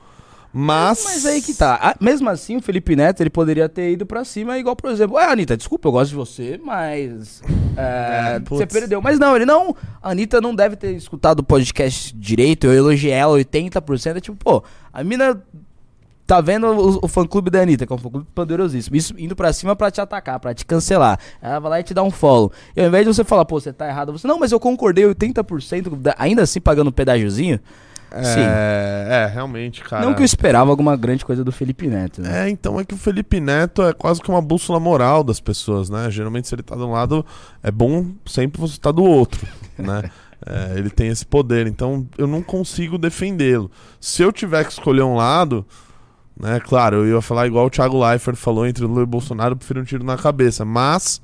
[0.54, 1.04] Mas.
[1.04, 1.78] Mas aí que tá.
[1.82, 5.18] Ah, Mesmo assim, o Felipe Neto, ele poderia ter ido pra cima, igual, por exemplo,
[5.18, 7.42] ah, Anitta, desculpa, eu gosto de você, mas.
[7.76, 8.58] é, É, putz.
[8.60, 9.02] você perdeu.
[9.02, 9.76] Mas não, ele não.
[10.02, 14.16] A Anitta não deve ter escutado o podcast direito, eu elogiei ela 80%.
[14.16, 15.42] É tipo, pô, a mina
[16.26, 19.52] tá vendo o, o fã-clube da Anitta, que é um fã-clube poderosíssimo, isso indo pra
[19.52, 21.18] cima pra te atacar, pra te cancelar.
[21.42, 22.50] Ela vai lá e te dá um follow.
[22.74, 25.04] E ao invés de você falar, pô, você tá errado, você, não, mas eu concordei
[25.04, 27.60] 80%, da- ainda assim pagando um pedágiozinho.
[28.22, 28.40] Sim.
[28.46, 30.04] É, é, realmente, cara.
[30.04, 32.46] Não que eu esperava alguma grande coisa do Felipe Neto, né?
[32.46, 35.90] É, então é que o Felipe Neto é quase que uma bússola moral das pessoas,
[35.90, 36.08] né?
[36.12, 37.26] Geralmente, se ele tá de um lado,
[37.60, 39.44] é bom sempre você estar do outro,
[39.76, 40.04] né?
[40.46, 43.68] É, ele tem esse poder, então eu não consigo defendê-lo.
[43.98, 45.66] Se eu tiver que escolher um lado,
[46.38, 46.60] né?
[46.60, 49.80] Claro, eu ia falar igual o Thiago Leifert falou entre Lula e Bolsonaro, eu prefiro
[49.80, 51.20] um tiro na cabeça, mas,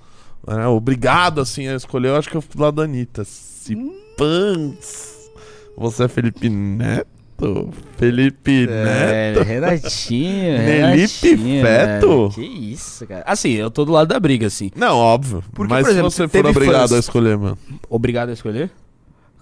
[0.47, 3.25] né, obrigado assim a escolher, eu acho que eu fui do lado da Anitta.
[3.25, 3.77] Se
[4.17, 5.31] pans.
[5.77, 7.71] Você é Felipe Neto?
[7.97, 9.43] Felipe É, Neto?
[9.47, 12.31] Renatinho, Felipe Renatinho, Feto?
[12.35, 13.23] Que isso, cara.
[13.27, 14.71] Assim, eu tô do lado da briga, assim.
[14.77, 15.43] Não, óbvio.
[15.55, 17.59] Porque, mas por exemplo, se você for obrigado fãs- a escolher, mano.
[17.89, 18.71] Obrigado a escolher?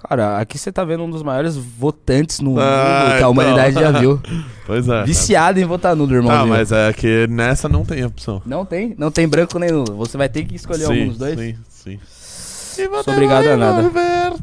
[0.07, 3.31] Cara, aqui você tá vendo um dos maiores votantes no mundo Ah, que a então.
[3.31, 4.21] humanidade já viu.
[4.69, 5.03] Pois é.
[5.03, 6.31] Viciado em votar nulo, irmão.
[6.31, 8.43] Ah, mas é que nessa não tem opção.
[8.45, 8.95] Não tem?
[8.99, 9.97] Não tem branco nem nulo.
[9.97, 11.39] Você vai ter que escolher sim, algum dos dois?
[11.39, 11.99] Sim, sim.
[13.03, 13.91] Sou obrigado a nada.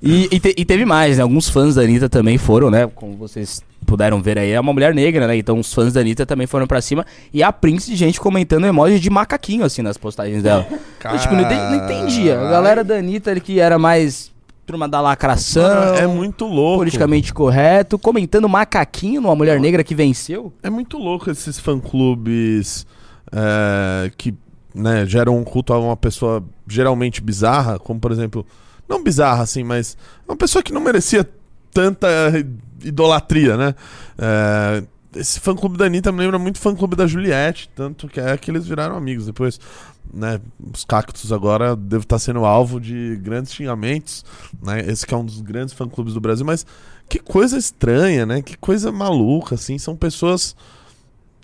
[0.00, 1.22] E, e te- e teve mais, né?
[1.22, 2.88] Alguns fãs da Anitta também foram, né?
[2.94, 5.36] Como vocês puderam ver aí, é uma mulher negra, né?
[5.38, 7.06] Então os fãs da Anitta também foram pra cima.
[7.32, 10.66] E a Prince de gente comentando emoji de macaquinho, assim, nas postagens dela.
[10.70, 12.38] Eu, tipo, não, não entendia.
[12.38, 14.30] A galera da Anitta que era mais
[14.66, 16.80] turma da lacração, Mano, é muito louco.
[16.80, 20.52] politicamente correto, comentando macaquinho numa mulher negra que venceu.
[20.62, 22.86] É muito louco esses fã-clubes
[23.32, 24.34] é, que
[24.74, 28.44] né, geram um culto a uma pessoa geralmente bizarra, como por exemplo,
[28.86, 29.96] não bizarra assim, mas
[30.28, 31.26] uma pessoa que não merecia
[31.72, 32.08] tanta
[32.82, 33.74] idolatria, né?
[34.18, 34.82] É,
[35.16, 38.50] esse fã-clube da Anitta me lembra muito o fã-clube da Juliette, tanto que é que
[38.50, 39.58] eles viraram amigos depois.
[40.10, 40.40] Né,
[40.72, 44.24] os cactos agora devem estar sendo alvo de grandes xingamentos,
[44.62, 44.80] né?
[44.88, 46.64] Esse que é um dos grandes fã-clubes do Brasil, mas
[47.08, 48.42] que coisa estranha, né?
[48.42, 49.78] Que coisa maluca, assim.
[49.78, 50.54] São pessoas.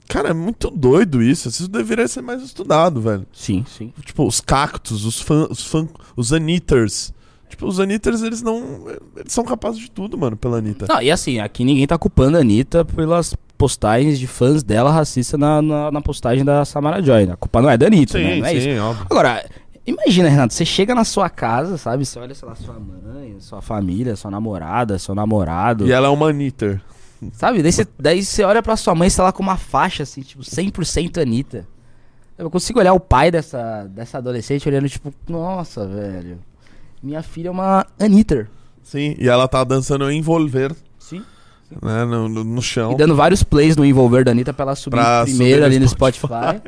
[0.08, 1.48] Cara, é muito doido isso.
[1.48, 3.26] Isso deveria ser mais estudado, velho.
[3.32, 3.92] Sim, sim.
[4.04, 7.12] Tipo, os cactos, os fãs, os, fã, os Anitters.
[7.54, 8.84] Tipo, os Anitters, eles não.
[9.16, 10.86] Eles são capazes de tudo, mano, pela Anitta.
[10.88, 15.38] Não, e assim, aqui ninguém tá culpando a Anitta pelas postagens de fãs dela racista
[15.38, 17.26] na, na, na postagem da Samara Joy.
[17.26, 17.34] né?
[17.34, 18.36] A culpa não é da Anitta, né?
[18.38, 18.82] Não é isso.
[18.82, 19.06] óbvio.
[19.08, 19.46] Agora,
[19.86, 22.04] imagina, Renato, você chega na sua casa, sabe?
[22.04, 25.86] Você olha, sei lá, sua mãe, sua família, sua namorada, seu namorado.
[25.86, 26.82] E ela é uma Anitter.
[27.32, 27.62] Sabe?
[27.62, 30.42] Daí você, daí você olha pra sua mãe, sei lá, com uma faixa, assim, tipo,
[30.42, 31.66] 100% Anitta.
[32.36, 36.38] Eu consigo olhar o pai dessa, dessa adolescente olhando, tipo, nossa, velho.
[37.04, 38.48] Minha filha é uma Anitter.
[38.82, 41.22] Sim, e ela tá dançando envolver, Sim.
[41.82, 42.92] né, no, no, no chão.
[42.92, 45.78] E dando vários plays no Envolver da Anitta pra ela subir Pra primeiro subir ali
[45.78, 46.62] no no Spotify.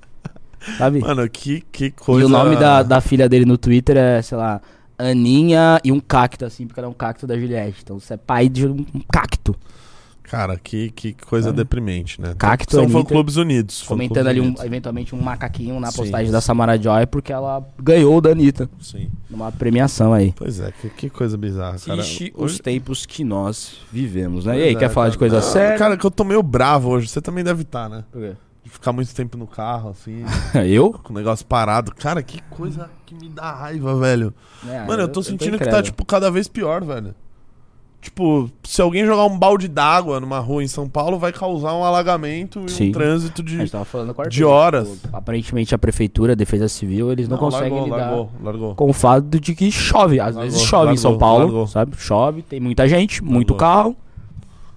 [0.78, 1.00] Sabe?
[1.00, 2.22] Mano, que, que coisa.
[2.22, 4.62] E o nome da, da filha dele no Twitter é, sei lá,
[4.98, 7.80] Aninha e um cacto, assim, porque ela é um cacto da Juliette.
[7.82, 9.54] Então você é pai de um cacto.
[10.24, 11.58] Cara, que, que coisa Sabe?
[11.58, 12.34] deprimente, né?
[12.36, 13.82] Cacto, São fã-clubes unidos.
[13.82, 14.64] Comentando ali, um, unidos.
[14.64, 16.40] eventualmente, um macaquinho na Sim, postagem da.
[16.40, 19.08] Samara Joy, porque ela ganhou da Anitta Sim.
[19.30, 20.32] numa premiação aí.
[20.34, 22.02] Pois é, que, que coisa bizarra, cara.
[22.02, 24.52] Triste os tempos que nós vivemos, né?
[24.54, 25.30] Pois E aí, é, quer falar de cara.
[25.30, 25.78] coisa Não, séria?
[25.78, 27.06] Cara, que eu tô meio bravo hoje.
[27.08, 28.04] Você também deve estar, né?
[28.10, 28.32] Por quê?
[28.64, 30.24] De ficar muito tempo no carro, assim,
[30.66, 30.90] Eu?
[30.92, 31.94] com o negócio parado.
[31.94, 34.32] Cara, que coisa que me dá raiva, velho.
[34.66, 37.14] É, Mano, eu tô sentindo que tá, tipo, cada vez pior, velho.
[38.04, 41.82] Tipo, se alguém jogar um balde d'água numa rua em São Paulo, vai causar um
[41.82, 42.88] alagamento e Sim.
[42.90, 43.56] um trânsito de.
[43.56, 44.88] gente tava falando com o Arthur, de horas.
[45.00, 48.74] tipo, aparentemente a prefeitura, a defesa civil, eles não, conseguem largou, lidar largou, largou.
[48.74, 50.20] com o fato de que chove.
[50.20, 51.66] Às Largou, vezes chove em São Paulo, largou.
[51.66, 51.96] sabe?
[51.96, 53.96] Chove, tem muita gente, muito carro.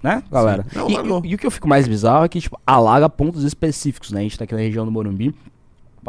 [0.02, 0.64] Né, galera?
[0.74, 3.42] Não, E- e, e o que eu fico mais bizarro é que, tipo, alaga pontos
[3.42, 4.20] específicos, né?
[4.20, 5.34] A gente tá aqui na região do Morumbi.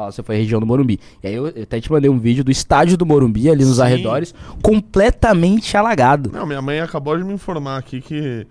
[0.06, 1.00] Você foi a região do Morumbi.
[1.24, 3.78] E aí eu, eu até te mandei um vídeo do estádio do Morumbi, ali nos
[3.78, 3.84] Sim.
[3.84, 6.32] arredores, completamente alagado.
[6.34, 8.48] Não, minha mãe acabou de me informar aqui que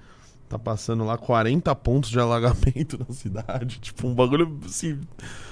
[0.49, 3.79] tá passando lá 40 pontos de alagamento na cidade.
[3.81, 4.99] Tipo, um bagulho assim.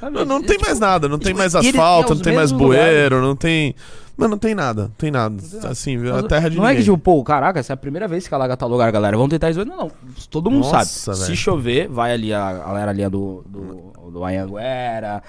[0.00, 3.74] Não, não tem mais nada, não tem mais asfalto, não tem mais bueiro, não tem.
[4.16, 5.36] Mano, não tem nada, não tem nada.
[5.68, 6.94] Assim, a terra de não é que, ninguém.
[6.94, 9.14] tipo, pô, caraca, essa é a primeira vez que alaga tal lugar, galera.
[9.14, 9.68] Vamos tentar resolver.
[9.68, 9.92] Não, não.
[10.30, 11.18] Todo mundo Nossa, sabe.
[11.18, 11.30] velho.
[11.30, 15.22] Se chover, vai ali a galera ali do, do, do Anhanguera,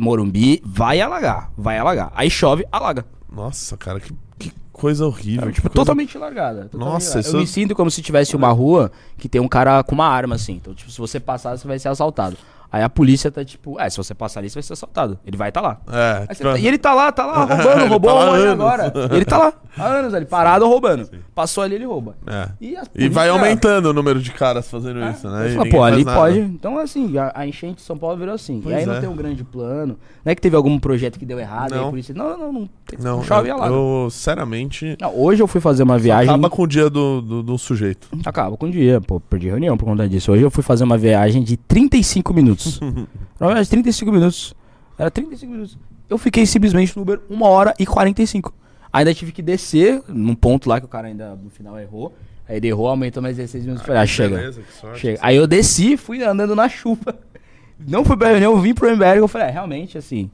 [0.00, 1.50] Morumbi, vai alagar.
[1.56, 2.10] Vai alagar.
[2.14, 3.04] Aí chove, alaga.
[3.30, 5.50] Nossa, cara, que, que coisa horrível.
[5.52, 6.64] Tipo, coisa- totalmente largada.
[6.68, 7.20] totalmente Nossa, largada.
[7.28, 10.06] isso- Eu me sinto como se tivesse uma rua que tem um cara com uma
[10.06, 10.54] arma, assim.
[10.54, 12.36] Então, tipo, se você passar, você vai ser assaltado.
[12.70, 15.18] Aí a polícia tá tipo, é, se você passar ali, você vai ser assaltado.
[15.26, 15.78] Ele vai tá lá.
[15.90, 18.46] É, Aí tipo, tá- E ele tá lá, tá lá roubando, roubou tá lá aí
[18.48, 18.92] agora.
[19.10, 21.08] Ele tá lá, há anos ali, parado roubando.
[21.34, 22.16] Passou ali, ele rouba.
[22.26, 22.48] é.
[22.60, 25.44] E, E vai polícia- aumentando o número de caras fazendo É, isso, né?
[25.46, 26.18] Aí fala, pô, ali nada.
[26.18, 26.38] pode.
[26.40, 28.60] Então, assim, a, a enchente de São Paulo virou assim.
[28.62, 29.00] Pois e aí não é.
[29.00, 29.96] tem um grande plano.
[30.24, 31.90] Não é que teve algum projeto que deu errado, aí Não.
[31.90, 32.12] por isso.
[32.12, 32.68] Não, não, não.
[32.86, 33.72] Tem, Não, chove eu, alaga.
[33.74, 36.28] eu, sinceramente, Não, hoje eu fui fazer uma viagem.
[36.28, 38.08] acaba com o dia do, do, do sujeito.
[38.26, 40.30] Acaba com o dia, pô, perdi reunião por conta disso.
[40.32, 42.57] Hoje eu fui fazer uma viagem de 35 minutos.
[42.58, 44.54] De 35 minutos.
[44.98, 45.78] Era 35 minutos.
[46.08, 48.54] Eu fiquei simplesmente no Uber 1 hora e 45.
[48.92, 52.14] Ainda tive que descer num ponto lá que o cara ainda no final errou.
[52.48, 53.86] Aí ele errou, aumentou mais 16 minutos.
[53.86, 54.36] Falei, ah, chega.
[54.36, 55.00] Beleza, que sorte.
[55.00, 55.18] chega.
[55.22, 57.18] Aí eu desci, fui andando na chuva.
[57.86, 59.18] Não fui pra reunião, vim pro MBR.
[59.18, 60.28] Eu falei, é, realmente, assim,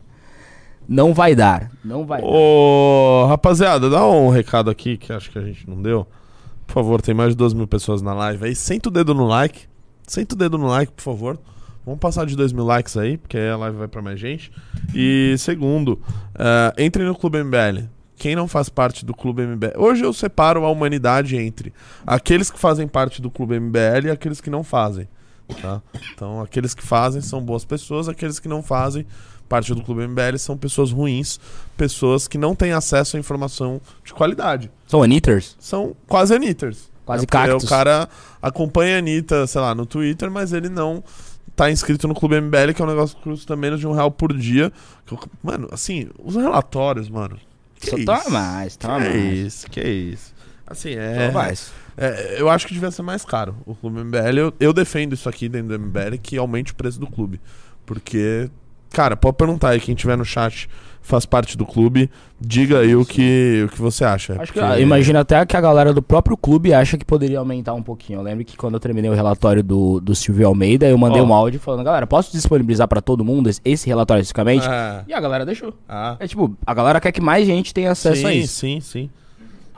[0.88, 1.70] não vai dar.
[1.84, 2.26] Não vai dar.
[2.26, 6.06] Ô, rapaziada, dá um recado aqui que acho que a gente não deu.
[6.66, 8.54] Por favor, tem mais de 12 mil pessoas na live aí.
[8.54, 9.66] Senta o dedo no like.
[10.06, 11.38] Senta o dedo no like, por favor.
[11.84, 14.50] Vamos passar de 2 mil likes aí, porque aí a live vai pra mais gente.
[14.94, 16.00] E segundo,
[16.34, 17.88] eh, entre no Clube MBL.
[18.16, 19.76] Quem não faz parte do Clube MBL.
[19.76, 21.74] Hoje eu separo a humanidade entre
[22.06, 25.08] aqueles que fazem parte do Clube MBL e aqueles que não fazem.
[25.60, 25.82] Tá?
[26.14, 29.04] Então, aqueles que fazem são boas pessoas, aqueles que não fazem
[29.48, 31.38] parte do Clube MBL são pessoas ruins,
[31.76, 34.70] pessoas que não têm acesso à informação de qualidade.
[34.86, 35.56] São Anitters?
[35.58, 36.90] São quase anitters.
[37.04, 37.26] Quase né?
[37.26, 37.64] Cactos.
[37.64, 38.08] O cara
[38.40, 41.04] acompanha a Anitta, sei lá, no Twitter, mas ele não
[41.56, 44.10] tá inscrito no Clube MBL, que é um negócio que custa menos de um real
[44.10, 44.72] por dia.
[45.10, 47.38] Eu- Mano, assim, os relatórios, mano.
[47.78, 48.06] Que Só isso?
[48.06, 49.38] toma mais, toma que mais.
[49.38, 50.34] isso, que isso.
[50.66, 51.26] Assim, é.
[51.28, 51.72] Toma mais.
[51.96, 54.38] É, eu acho que devia ser mais caro o clube MBL.
[54.38, 57.40] Eu, eu defendo isso aqui dentro do MBL, que aumente o preço do clube.
[57.86, 58.50] Porque,
[58.90, 60.68] cara, pode perguntar aí, quem tiver no chat
[61.06, 64.32] faz parte do clube, diga aí o que, o que você acha.
[64.40, 67.38] Acho que, Porque- ah, imagina até que a galera do próprio clube acha que poderia
[67.38, 68.18] aumentar um pouquinho.
[68.20, 71.24] Eu lembro que quando eu terminei o relatório do, do Silvio Almeida, eu mandei Ó.
[71.26, 74.66] um áudio falando, galera, posso disponibilizar pra todo mundo esse, esse relatório especificamente?
[74.66, 75.04] É.
[75.06, 75.74] E a galera deixou.
[75.86, 76.16] Ah.
[76.18, 78.54] É tipo, a galera quer que mais gente tenha acesso a Sim, isso.
[78.56, 79.10] sim, sim.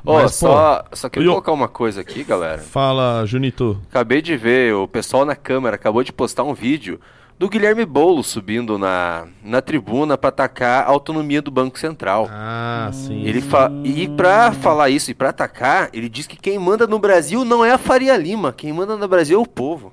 [0.09, 2.59] Ó, Mas, só, só queria eu- colocar uma coisa aqui, galera.
[2.59, 3.77] Fala, Junito.
[3.91, 7.01] Acabei de ver, o pessoal na câmera acabou de postar um vídeo
[7.39, 12.29] do Guilherme Boulos subindo na, na tribuna para atacar a autonomia do Banco Central.
[12.31, 13.25] Ah, sim.
[13.25, 16.99] Ele fa e pra falar isso e pra atacar, ele diz que quem manda no
[16.99, 19.93] Brasil não é a Faria Lima, quem manda no Brasil é o povo.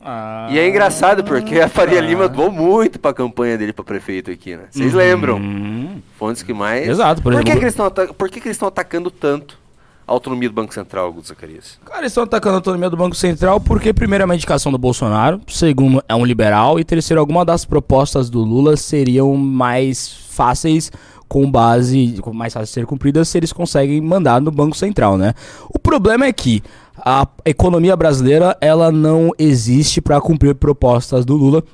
[0.00, 2.06] Ah, E é engraçado porque a Faria tá.
[2.06, 4.64] Lima doou muito pra campanha dele pra prefeito aqui, né?
[4.70, 5.36] Vocês lembram?
[5.36, 6.88] Hum, Fontes que mais.
[6.88, 9.10] Exato, por por, que, exemplo- que eles estão ata- por que, que eles estão atacando
[9.10, 9.58] tanto
[10.06, 11.78] a autonomia do Banco Central, Augusto Zacarias?
[11.84, 14.78] Cara, eles estão atacando a autonomia do Banco Central porque, primeiro, é uma indicação do
[14.78, 20.92] Bolsonaro, segundo, é um liberal, e terceiro, alguma das propostas do Lula seriam mais fáceis
[21.28, 25.34] com base, mais fáceis de ser cumpridas se eles conseguem mandar no Banco Central, né?
[25.68, 26.62] O problema é que
[26.98, 31.64] a economia brasileira, ela não existe para cumprir propostas do Lula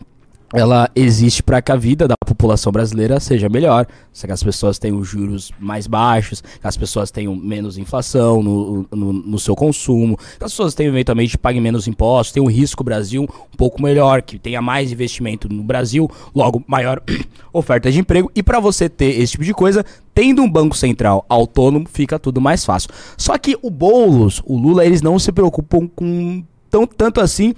[0.52, 5.02] ela existe para que a vida da população brasileira seja melhor, que as pessoas tenham
[5.02, 10.44] juros mais baixos, que as pessoas tenham menos inflação no, no, no seu consumo, que
[10.44, 14.38] as pessoas tenham eventualmente paguem menos impostos, tenham um risco Brasil um pouco melhor, que
[14.38, 17.02] tenha mais investimento no Brasil, logo maior
[17.52, 18.30] oferta de emprego.
[18.34, 19.84] E para você ter esse tipo de coisa,
[20.14, 22.90] tendo um banco central autônomo, fica tudo mais fácil.
[23.16, 27.54] Só que o Boulos, o Lula, eles não se preocupam com tão, tanto assim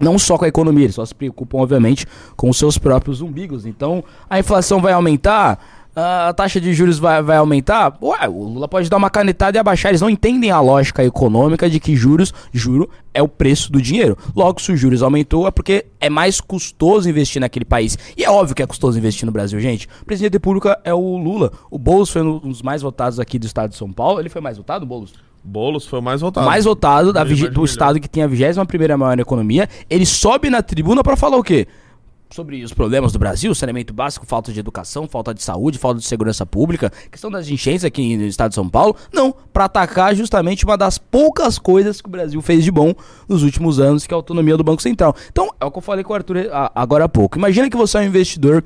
[0.00, 3.66] não só com a economia, eles só se preocupam, obviamente, com os seus próprios umbigos.
[3.66, 5.58] Então, a inflação vai aumentar,
[5.94, 7.96] a taxa de juros vai, vai aumentar.
[8.02, 9.90] Ué, o Lula pode dar uma canetada e abaixar.
[9.90, 14.16] Eles não entendem a lógica econômica de que juros, juro, é o preço do dinheiro.
[14.34, 17.98] Logo, se os juros aumentou, é porque é mais custoso investir naquele país.
[18.16, 19.86] E é óbvio que é custoso investir no Brasil, gente.
[20.00, 21.52] O presidente da República é o Lula.
[21.70, 24.18] O Boulos foi um dos mais votados aqui do estado de São Paulo.
[24.18, 25.12] Ele foi mais votado, Boulos?
[25.44, 26.46] Boulos foi o mais votado.
[26.46, 30.48] mais votado da Mais do estado que tem a 21 primeira maior economia, ele sobe
[30.48, 31.66] na tribuna pra falar o quê?
[32.30, 36.06] Sobre os problemas do Brasil, saneamento básico, falta de educação, falta de saúde, falta de
[36.06, 38.96] segurança pública, questão das enchentes aqui no estado de São Paulo.
[39.12, 42.94] Não, pra atacar justamente uma das poucas coisas que o Brasil fez de bom
[43.28, 45.14] nos últimos anos, que é a autonomia do Banco Central.
[45.30, 47.36] Então, é o que eu falei com o Arthur agora há pouco.
[47.36, 48.64] Imagina que você é um investidor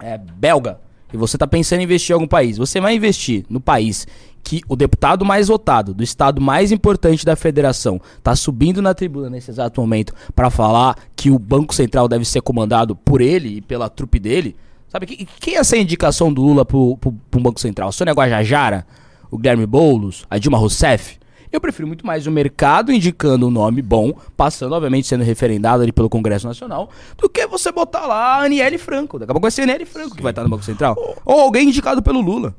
[0.00, 0.78] é, belga
[1.12, 4.06] e você está pensando em investir em algum país, você vai investir no país
[4.48, 9.28] que o deputado mais votado do estado mais importante da federação está subindo na tribuna
[9.28, 13.60] nesse exato momento para falar que o Banco Central deve ser comandado por ele e
[13.60, 14.54] pela trupe dele.
[14.88, 17.90] Sabe, que- quem é essa indicação do Lula pro, pro Banco Central?
[17.90, 18.86] Sônia Guajajara?
[19.32, 20.24] O Guilherme Boulos?
[20.30, 21.18] A Dilma Rousseff?
[21.50, 25.90] Eu prefiro muito mais o mercado indicando um nome bom, passando, obviamente, sendo referendado ali
[25.90, 29.18] pelo Congresso Nacional, do que você botar lá a Aniele Franco.
[29.18, 30.94] Daqui a pouco vai ser a Aniele Franco que vai estar no Banco Central.
[31.24, 32.54] Ou alguém indicado pelo Lula.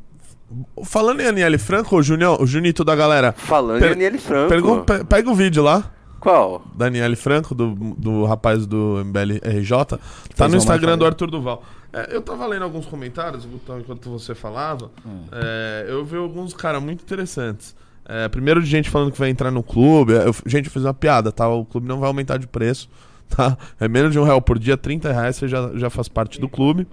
[0.84, 3.34] Falando em Aniele Franco, o, Junião, o Junito da galera.
[3.34, 4.50] Falando Per- em Daniele Franco.
[4.50, 5.92] pergun- pe- pega o vídeo lá.
[6.20, 6.66] Qual?
[6.76, 10.00] da Aniele Franco, do, do rapaz do MBL RJ, tá
[10.36, 11.64] Fez no Instagram do Arthur Duval.
[11.94, 14.90] É, eu tava lendo alguns comentários, Gutão, enquanto você falava.
[15.32, 17.76] É, eu vi alguns, cara, muito interessantes.
[18.10, 20.14] É, primeiro de gente falando que vai entrar no clube.
[20.14, 21.48] Eu- gente, eu fiz uma piada, tá?
[21.48, 22.90] O clube não vai aumentar de preço,
[23.30, 23.56] tá?
[23.80, 26.50] É menos de um real por dia, 30 reais, você já, já faz parte do
[26.50, 26.88] clube.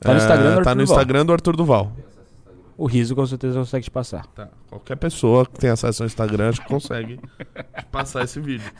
[0.00, 0.82] Tá no Instagram do É, Arthur Tá no.
[0.82, 1.92] Instagram do Arthur Duval.
[2.78, 4.24] O riso com certeza consegue te passar.
[4.28, 4.48] Tá.
[4.70, 8.70] Qualquer pessoa que tem acesso ao Instagram acho que consegue te passar esse vídeo.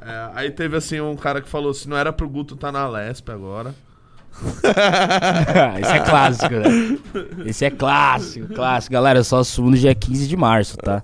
[0.00, 2.88] É, aí teve assim um cara que falou: se não era pro Guto tá na
[2.88, 3.74] Lesp agora.
[5.80, 6.98] Esse é clássico, né?
[7.46, 8.92] Esse é clássico, clássico.
[8.92, 11.02] Galera, só assumo no dia 15 de março, tá?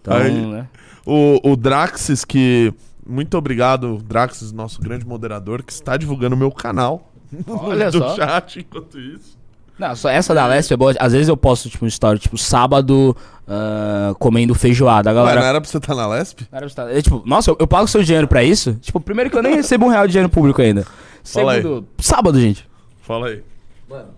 [0.00, 0.68] Então, Aí- né?
[1.04, 2.72] O, o Draxis, que.
[3.06, 7.12] Muito obrigado, Draxis, nosso grande moderador, que está divulgando o meu canal.
[7.46, 8.16] Olha do só.
[8.16, 9.36] chat enquanto isso.
[9.78, 10.94] Não, só essa da Lesp é boa.
[11.00, 15.10] Às vezes eu posto, tipo, um story, tipo, sábado ah, comendo feijoada.
[15.10, 15.40] A Ué, galera.
[15.40, 16.42] não era pra você estar na Lesp?
[16.50, 18.74] Cara, você tá- é, tipo, nossa, eu, eu pago seu dinheiro pra isso?
[18.74, 20.86] Tipo, primeiro que eu nem recebo um real de dinheiro público ainda.
[21.24, 21.62] Fala aí.
[21.62, 22.68] Segundo, sábado, gente.
[23.02, 23.42] Fala aí.
[23.88, 24.08] Mano,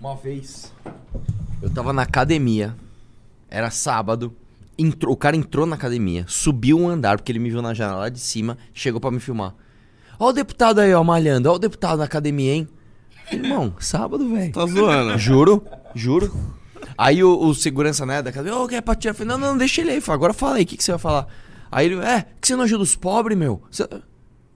[0.00, 0.72] uma vez
[1.60, 2.74] eu tava na academia,
[3.50, 4.32] era sábado,
[4.78, 8.00] entrou, o cara entrou na academia, subiu um andar, porque ele me viu na janela
[8.00, 9.54] lá de cima, chegou pra me filmar.
[10.18, 12.68] Ó o deputado aí, ó, malhando, ó o deputado na academia, hein?
[13.32, 14.52] Irmão, sábado, velho.
[14.52, 15.18] Tá zoando.
[15.18, 15.62] Juro,
[15.94, 16.32] juro.
[16.98, 19.10] Aí o, o segurança, né, da academia, ô, quer pra tirar?
[19.10, 20.92] Eu falei, não, não, deixa ele aí, Falei, agora fala aí, o que, que você
[20.92, 21.26] vai falar?
[21.70, 23.60] Aí ele, é, que você não ajuda os pobres, meu?
[23.70, 23.86] Você...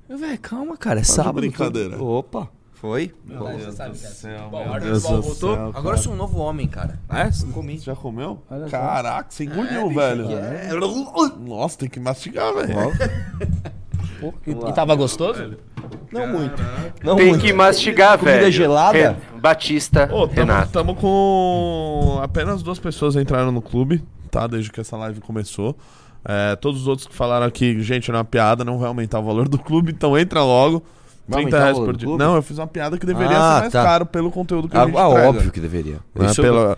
[0.08, 1.34] Eu, velho, calma, cara, é sábado.
[1.34, 1.96] brincadeira.
[1.96, 2.48] tudo- Opa,
[2.80, 3.14] foi?
[3.24, 5.54] Meu Deus do céu, Bom, meu Deus do voltou.
[5.54, 6.98] céu, Agora eu sou um novo homem, cara.
[7.10, 7.28] É?
[7.52, 7.78] Comi.
[7.78, 8.42] Você já comeu?
[8.70, 10.26] Caraca, você engoliu, velho.
[11.40, 12.74] Nossa, tem que mastigar, velho.
[14.46, 15.56] E, e tava gostoso?
[16.12, 16.62] Não muito.
[17.02, 17.40] Não Tem muito.
[17.42, 18.52] que mastigar, Comida velho.
[18.52, 18.98] gelada?
[18.98, 20.72] Ren- Batista, Ô, tamo, Renato.
[20.72, 22.20] tamo com.
[22.22, 24.46] Apenas duas pessoas entraram no clube, tá?
[24.46, 25.74] Desde que essa live começou.
[26.22, 29.20] É, todos os outros que falaram aqui, gente, não é uma piada, não vai aumentar
[29.20, 30.82] o valor do clube, então entra logo.
[31.30, 32.16] Vai 30 aumentar o reais por dia.
[32.16, 33.82] Não, eu fiz uma piada que deveria Ah, ser mais tá.
[33.84, 35.28] caro pelo conteúdo que a Ah, gente ah, entrega.
[35.28, 35.98] óbvio que deveria.
[36.14, 36.26] né?
[36.26, 36.76] Isso Pela-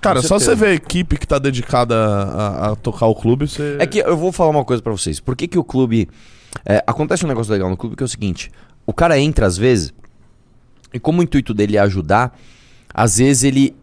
[0.00, 0.66] Cara, Com só você certeza.
[0.66, 3.76] ver a equipe que tá dedicada a, a tocar o clube, você.
[3.80, 5.18] É que eu vou falar uma coisa pra vocês.
[5.18, 6.08] Por que, que o clube.
[6.66, 8.50] é, acontece um negócio legal no clube que é o seguinte:
[8.86, 9.94] o cara entra às vezes,
[10.92, 12.38] e como o intuito dele é ajudar,
[12.92, 13.74] às vezes ele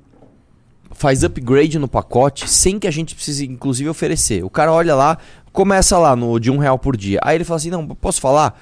[0.92, 4.44] faz upgrade no pacote sem que a gente precise, inclusive, oferecer.
[4.44, 5.18] O cara olha lá,
[5.52, 7.20] começa lá no de um real por dia.
[7.24, 8.60] Aí ele fala assim: não, posso falar?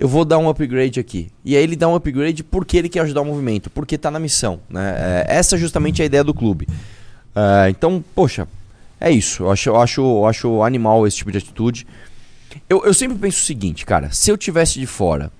[0.00, 1.30] Eu vou dar um upgrade aqui.
[1.44, 4.18] E aí ele dá um upgrade porque ele quer ajudar o movimento, porque tá na
[4.18, 4.60] missão.
[4.70, 4.94] Né?
[5.28, 6.66] É, essa é justamente a ideia do clube.
[7.36, 8.48] É, então, poxa,
[8.98, 9.42] é isso.
[9.42, 11.86] Eu acho, eu acho, eu acho animal esse tipo de atitude.
[12.66, 14.10] Eu, eu sempre penso o seguinte, cara.
[14.10, 15.30] Se eu tivesse de fora,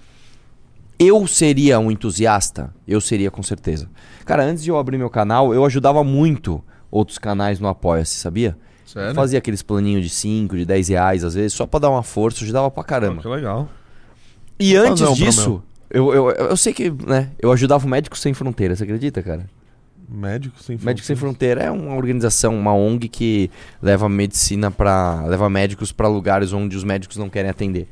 [0.98, 2.70] eu seria um entusiasta?
[2.86, 3.88] Eu seria, com certeza.
[4.26, 8.58] Cara, antes de eu abrir meu canal, eu ajudava muito outros canais no Apoia-se, sabia?
[8.84, 9.14] Sério?
[9.14, 12.44] Fazia aqueles planinhos de 5, de 10 reais, às vezes, só pra dar uma força,
[12.44, 13.22] ajudava pra caramba.
[13.22, 13.66] que legal.
[14.60, 18.34] E Vou antes disso, eu, eu, eu sei que, né, eu ajudava o Médicos Sem
[18.34, 19.46] Fronteiras, você acredita, cara?
[20.08, 21.62] Médico sem Médicos Sem Fronteiras.
[21.62, 26.76] Fronteira é uma organização, uma ONG que leva medicina para leva médicos para lugares onde
[26.76, 27.86] os médicos não querem atender.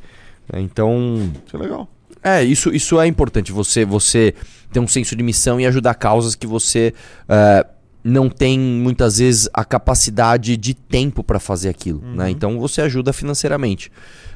[0.53, 1.89] É, Então, Que legal.
[2.23, 4.35] é, isso, isso é importante, você você
[4.73, 6.93] ter um senso de missão e ajudar causas que você
[7.29, 7.67] eh,
[8.09, 12.15] não tem muitas vezes a capacidade de tempo para fazer aquilo, Uhum.
[12.15, 12.31] né?
[12.31, 13.91] Então você ajuda financeiramente.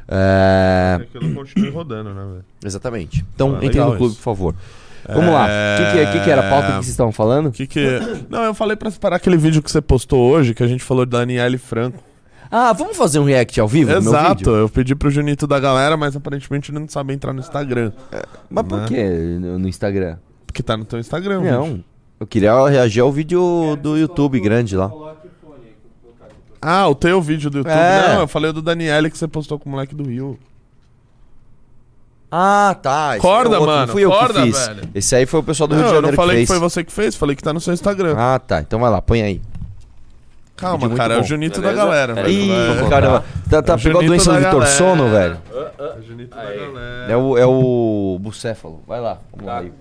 [0.08, 2.44] É, É continue rodando, né, velho?
[2.64, 3.24] exatamente.
[3.34, 4.16] Então, Ah, entre no clube, isso.
[4.16, 4.54] por favor.
[5.08, 5.46] Vamos lá.
[5.46, 7.50] O que, que, que que era a pauta que vocês estavam falando?
[7.50, 7.84] Que que...
[8.30, 11.04] Não, eu falei pra separar aquele vídeo que você postou hoje, que a gente falou
[11.04, 12.02] de Daniele Franco.
[12.50, 16.14] Ah, vamos fazer um react ao vivo Exato, eu pedi pro Junito da galera, mas
[16.14, 17.90] aparentemente ele não sabe entrar no Instagram.
[18.50, 18.86] Mas por Né?
[18.88, 19.02] que
[19.58, 20.18] no Instagram?
[20.46, 21.40] Porque tá no teu Instagram.
[21.40, 21.82] Não.
[22.22, 24.88] Eu queria reagir ao vídeo do YouTube grande lá.
[26.60, 27.72] Ah, o teu vídeo do YouTube.
[27.72, 28.14] É.
[28.14, 30.38] Não, eu falei do Daniele que você postou com o moleque do Rio.
[32.30, 33.14] Ah, tá.
[33.14, 34.68] esse Corda, é outro, mano, Não fui eu corda, que fiz.
[34.68, 34.88] velho.
[34.94, 36.46] Esse aí foi o pessoal do Rio não, de eu não Janeiro falei que que,
[36.46, 38.14] foi você que fez, falei que tá no seu Instagram.
[38.16, 38.60] Ah, tá.
[38.60, 39.42] Então vai lá, põe aí.
[40.54, 41.24] Calma, vídeo cara, é o.
[41.24, 41.76] Junito Beleza?
[41.76, 42.52] da galera, Peraí, velho.
[42.52, 42.88] Ih, contar.
[42.90, 43.24] caramba.
[43.50, 44.66] Tá, tá, É pegou a doença do Vitor.
[44.68, 45.38] Sono, velho.
[45.52, 47.06] É o Junito da galera.
[47.12, 48.80] É o, é o bucéfalo.
[48.86, 49.18] Vai lá.
[49.32, 49.58] Vamos lá.
[49.58, 49.72] aí.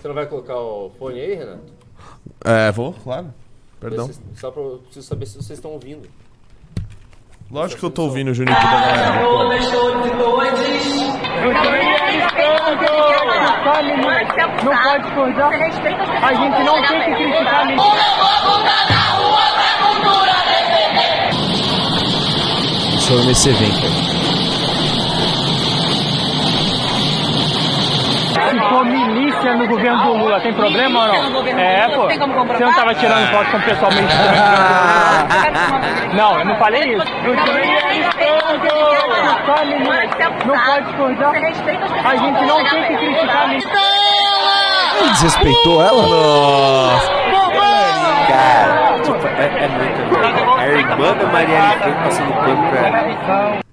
[0.00, 1.62] Você não vai colocar o fone aí, Renato?
[2.44, 3.32] É, vou, claro.
[3.80, 4.06] Perdão.
[4.06, 6.08] Vocês- Só pra eu preciso saber se vocês estão ouvindo.
[7.50, 9.22] Lógico que eu tô ouvindo o Junito da galera.
[14.64, 15.52] Não pode discordar.
[15.52, 17.78] A gente não tem que criticar ninguém.
[22.96, 24.07] Isso foi nesse evento.
[28.50, 31.46] Se for milícia no governo do Lula, tem problema ou não?
[31.58, 32.02] É, pô.
[32.08, 34.38] Você não tava tirando foto com o pessoal meio estranho?
[36.14, 37.04] Não, eu não falei isso.
[37.44, 37.68] Tirei.
[40.46, 41.34] Não pode discordar.
[42.04, 43.68] A gente não tem que criticar ninguém.
[45.00, 46.98] Ele desrespeitou ela?
[48.26, 50.58] Cara, tipo, é, é muito.
[50.58, 53.67] A irmã da Marielle Franco passando pano pra ela.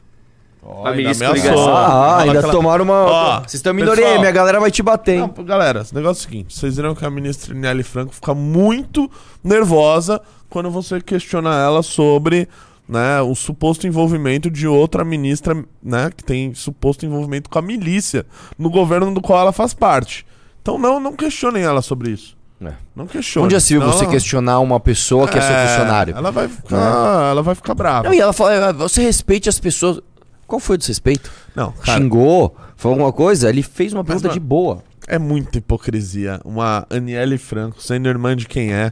[0.68, 1.52] A ainda ministra ameaçou.
[1.52, 1.76] ligação.
[1.78, 2.94] Ah, ainda aquela- tomaram uma.
[3.06, 4.20] Ó, Vocês estão minoria aí, pessoal.
[4.22, 5.32] minha galera vai te bater, hein?
[5.38, 8.34] Não, galera, o negócio é o seguinte: vocês viram que a ministra Nelly Franco fica
[8.34, 9.10] muito
[9.44, 12.48] nervosa quando você questiona ela sobre
[12.88, 18.26] né, o suposto envolvimento de outra ministra, né, que tem suposto envolvimento com a milícia
[18.58, 20.26] no governo do qual ela faz parte.
[20.62, 22.36] Então não, não questionem ela sobre isso.
[22.64, 22.72] É.
[22.96, 23.46] Não questionem.
[23.46, 26.16] Onde já se viu senão você ela- questionar uma pessoa que é, seu funcionário?
[26.16, 28.08] Ela vai ficar, ela vai ficar brava.
[28.08, 30.00] Não, e ela fala, "Ah, você respeite as pessoas.
[30.48, 31.32] Qual foi o desrespeito?
[31.56, 32.56] Não, cara, Xingou?
[32.76, 33.50] Falou alguma coisa?
[33.50, 34.84] Ele fez uma pergunta de boa.
[35.08, 36.40] É muita hipocrisia.
[36.44, 38.92] Uma Aniele Franco, sendo irmã de quem é,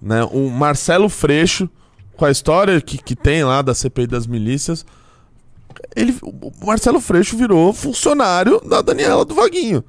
[0.00, 0.24] né?
[0.24, 1.68] O Marcelo Freixo,
[2.16, 4.84] com a história que, que tem lá da CPI das milícias,
[5.94, 9.84] ele, o Marcelo Freixo virou funcionário da Daniela do Vaguinho,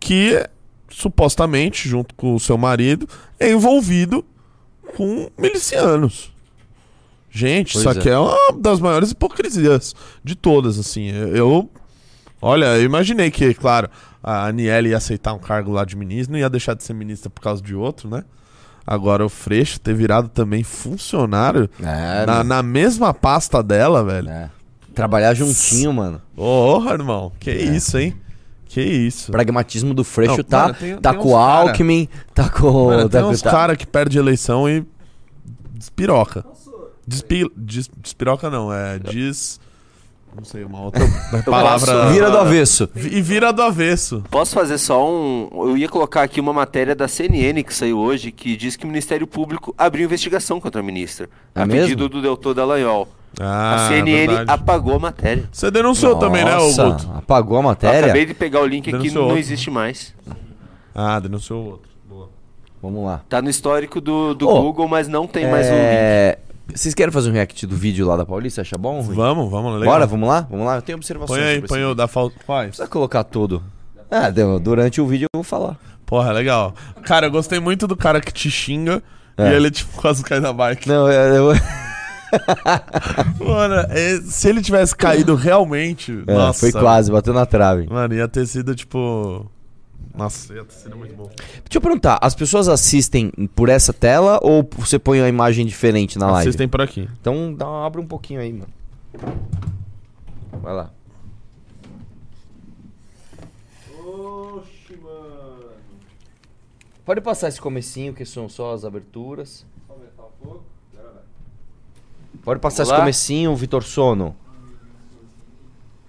[0.00, 0.44] que
[0.88, 3.08] supostamente, junto com o seu marido,
[3.38, 4.24] é envolvido
[4.96, 6.33] com milicianos.
[7.36, 7.98] Gente, Pois isso é.
[8.00, 11.08] aqui é uma das maiores hipocrisias de todas, assim.
[11.10, 11.68] Eu,
[12.40, 13.88] olha, eu imaginei que, claro,
[14.22, 17.28] a Aniele ia aceitar um cargo lá de ministra, não ia deixar de ser ministra
[17.28, 18.22] por causa de outro, né?
[18.86, 24.28] Agora o Freixo ter virado também funcionário É, na, na mesma pasta dela, velho.
[24.28, 24.50] É.
[24.94, 26.22] Trabalhar juntinho, mano.
[26.36, 28.14] Ô, irmão, que isso, hein?
[28.66, 29.30] Que isso.
[29.30, 32.48] O pragmatismo do Freixo Não, tá, mano, tem- tá tem com o cara- Alckmin, tá
[32.48, 32.86] com.
[32.86, 34.84] Mano, tá tem com- uns tá- caras que perdem eleição e
[35.72, 36.44] despiroca.
[37.06, 39.60] Despi, des, despiroca não, é des...
[40.36, 41.00] Não sei, uma outra
[41.46, 42.10] palavra...
[42.10, 42.88] Vira do avesso.
[42.96, 44.24] E vira do avesso.
[44.30, 45.48] Posso fazer só um.
[45.52, 48.88] Eu ia colocar aqui uma matéria da CNN que saiu hoje que diz que o
[48.88, 51.28] Ministério Público abriu investigação contra a ministra.
[51.54, 51.82] É a mesmo?
[51.82, 53.06] pedido do doutor Dallagnol.
[53.40, 54.50] Ah, a CNN verdade.
[54.50, 55.48] apagou a matéria.
[55.52, 57.10] Você denunciou também, né, Nossa, Guto?
[57.16, 58.04] apagou a Eu matéria?
[58.06, 59.38] acabei de pegar o link aqui, Denunciou não outro.
[59.38, 60.12] existe mais.
[60.92, 61.88] Ah, denunciou o outro.
[62.08, 62.28] Boa.
[62.82, 63.22] Vamos lá.
[63.28, 66.38] Tá no histórico do, do Ô, Google, mas não tem mais o link.
[66.72, 66.76] É...
[66.76, 68.60] Vocês querem fazer um react do vídeo lá da Paulista?
[68.62, 69.00] Acha bom?
[69.00, 69.14] Rui?
[69.14, 69.94] Vamos, vamos, legal.
[69.94, 70.46] Bora, vamos lá?
[70.50, 70.76] Vamos lá?
[70.76, 71.38] Eu tenho observações.
[71.40, 72.36] Põe aí, põe o da falta.
[72.46, 72.68] Faz.
[72.68, 73.62] Precisa colocar tudo.
[74.10, 75.76] Ah, deu- durante o vídeo eu vou falar.
[76.06, 76.74] Porra, legal.
[77.04, 79.02] Cara, eu gostei muito do cara que te xinga
[79.36, 79.50] É.
[79.50, 80.88] e ele, tipo, quase cai da bike.
[80.88, 81.50] Não, eu...
[81.52, 81.60] eu-
[83.38, 86.24] Mano, é, se ele tivesse caído realmente.
[86.26, 86.60] É, nossa.
[86.60, 87.86] foi quase, bateu na trave.
[87.88, 89.48] Mano, ia ter sido, tipo.
[90.14, 91.28] Nossa, ia ter sido muito bom.
[91.36, 96.18] Deixa eu perguntar, as pessoas assistem por essa tela ou você põe uma imagem diferente
[96.18, 96.48] na live?
[96.48, 97.08] Assistem por aqui.
[97.20, 98.72] Então dá, abre um pouquinho aí, mano.
[100.62, 100.90] Vai lá.
[103.98, 105.70] Oxi, mano.
[107.04, 109.66] Pode passar esse comecinho, que são só as aberturas.
[112.42, 112.98] Pode passar Vamos esse lá?
[112.98, 114.36] comecinho, Vitor Sono.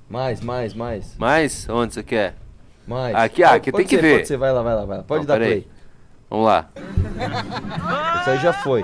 [0.09, 2.35] Mais, mais, mais, Mas, onde você quer?
[2.87, 3.15] Mais.
[3.15, 4.15] Aqui, ah, aqui Pode tem que ser, ver.
[4.17, 5.03] Pode ser, vai lá, vai lá, vai lá.
[5.03, 5.67] Pode Não, dar play.
[6.29, 6.69] Vamos lá.
[8.21, 8.83] Isso aí já foi.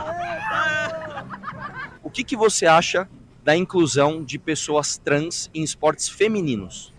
[2.04, 3.08] O que, que você acha
[3.44, 6.91] da inclusão de pessoas trans em esportes femininos?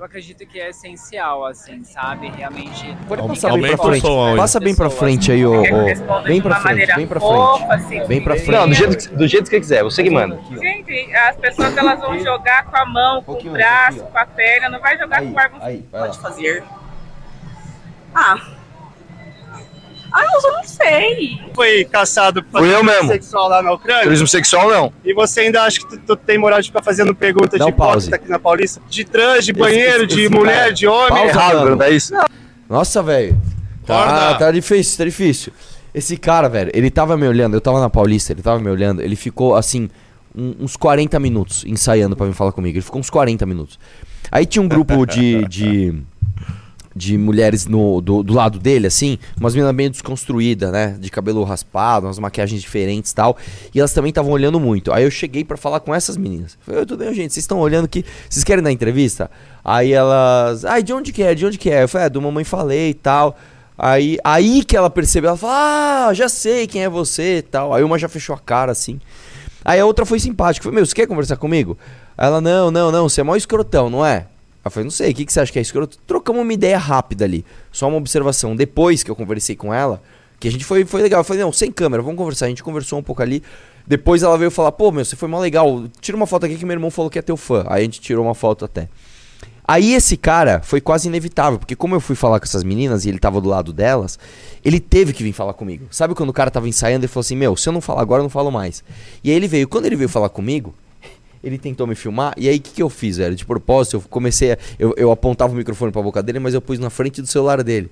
[0.00, 2.30] Eu acredito que é essencial, assim, sabe?
[2.30, 2.96] Realmente.
[3.06, 4.06] Pode passar bem pra frente.
[4.34, 5.60] Passa bem pra frente aí, ô.
[5.60, 6.22] ô.
[6.22, 8.06] Bem pra frente, bem pra frente.
[8.08, 8.50] Bem pra frente.
[8.50, 10.40] Não, do jeito, que- do jeito que você quiser, você que manda.
[10.58, 14.70] Gente, as pessoas elas vão jogar com a mão, com o braço, com a perna,
[14.70, 15.58] não vai jogar com o órgão
[15.92, 16.12] lá.
[16.14, 16.64] fazer.
[18.14, 18.40] Ah.
[20.12, 21.40] Ah, eu não sei.
[21.54, 23.08] Foi caçado por Fui eu mesmo.
[23.08, 24.02] sexual lá na Ucrânia.
[24.04, 24.92] Turismo sexual não.
[25.04, 27.72] E você ainda acha que tu, tu tem moral de ficar fazendo perguntas Dá de
[27.72, 28.06] pause.
[28.08, 28.80] hipócrita aqui na Paulista?
[28.88, 30.38] De trans, de banheiro, esse de cara.
[30.40, 31.08] mulher, de homem?
[31.10, 31.76] Pausa, Errado, mano.
[31.76, 32.12] não é isso?
[32.68, 33.40] Nossa, velho.
[33.86, 34.38] Tá, Acorda.
[34.38, 35.52] tá difícil, tá difícil.
[35.94, 39.02] Esse cara, velho, ele tava me olhando, eu tava na Paulista, ele tava me olhando,
[39.02, 39.88] ele ficou assim,
[40.36, 42.76] um- uns 40 minutos ensaiando pra vir falar comigo.
[42.76, 43.78] Ele ficou uns 40 minutos.
[44.30, 45.44] Aí tinha um grupo de.
[45.48, 45.94] de
[46.94, 50.96] de mulheres no, do, do lado dele, assim, umas meninas bem desconstruídas, né?
[50.98, 53.36] De cabelo raspado, umas maquiagens diferentes tal.
[53.74, 54.92] E elas também estavam olhando muito.
[54.92, 56.58] Aí eu cheguei pra falar com essas meninas.
[56.60, 57.32] Falei, "Oi, tudo bem, gente?
[57.32, 58.04] Vocês estão olhando que.
[58.28, 59.30] Vocês querem dar entrevista?
[59.64, 60.64] Aí elas.
[60.64, 61.34] Ai, de onde que é?
[61.34, 61.84] De onde que é?
[61.84, 63.36] Eu falei, é, do Mamãe Falei e tal.
[63.82, 67.72] Aí, aí que ela percebeu, ela falou, ah, já sei quem é você e tal.
[67.72, 69.00] Aí uma já fechou a cara, assim.
[69.64, 70.64] Aí a outra foi simpática.
[70.64, 71.78] Falei, meu, você quer conversar comigo?
[72.16, 74.26] Ela, não, não, não, você é mó escrotão, não é?
[74.64, 75.98] Eu falei, não sei, o que, que você acha que é escroto?
[76.06, 77.44] Trocamos uma ideia rápida ali.
[77.72, 78.54] Só uma observação.
[78.54, 80.02] Depois que eu conversei com ela,
[80.38, 81.20] que a gente foi, foi legal.
[81.20, 82.46] Eu falei, não, sem câmera, vamos conversar.
[82.46, 83.42] A gente conversou um pouco ali.
[83.86, 85.84] Depois ela veio falar, pô, meu, você foi mó legal.
[86.00, 87.64] Tira uma foto aqui que meu irmão falou que é teu fã.
[87.68, 88.88] Aí a gente tirou uma foto até.
[89.66, 93.08] Aí esse cara foi quase inevitável, porque como eu fui falar com essas meninas e
[93.08, 94.18] ele tava do lado delas,
[94.64, 95.86] ele teve que vir falar comigo.
[95.92, 98.18] Sabe quando o cara tava ensaiando e falou assim: Meu, se eu não falar agora,
[98.18, 98.82] eu não falo mais.
[99.22, 99.68] E aí ele veio.
[99.68, 100.74] Quando ele veio falar comigo,
[101.42, 102.34] ele tentou me filmar.
[102.36, 103.34] E aí o que, que eu fiz, velho?
[103.34, 104.58] De propósito, eu comecei a.
[104.78, 107.62] Eu, eu apontava o microfone pra boca dele, mas eu pus na frente do celular
[107.62, 107.90] dele.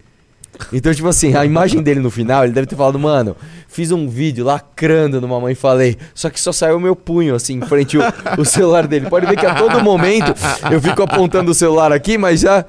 [0.72, 3.36] Então, tipo assim, a imagem dele no final, ele deve ter falado, mano,
[3.68, 7.61] fiz um vídeo lacrando no Mamãe Falei, só que só saiu meu punho, assim, em
[7.61, 8.01] frente o,
[8.38, 9.09] o celular dele.
[9.09, 10.34] Pode ver que a todo momento
[10.70, 12.64] eu fico apontando o celular aqui, mas já.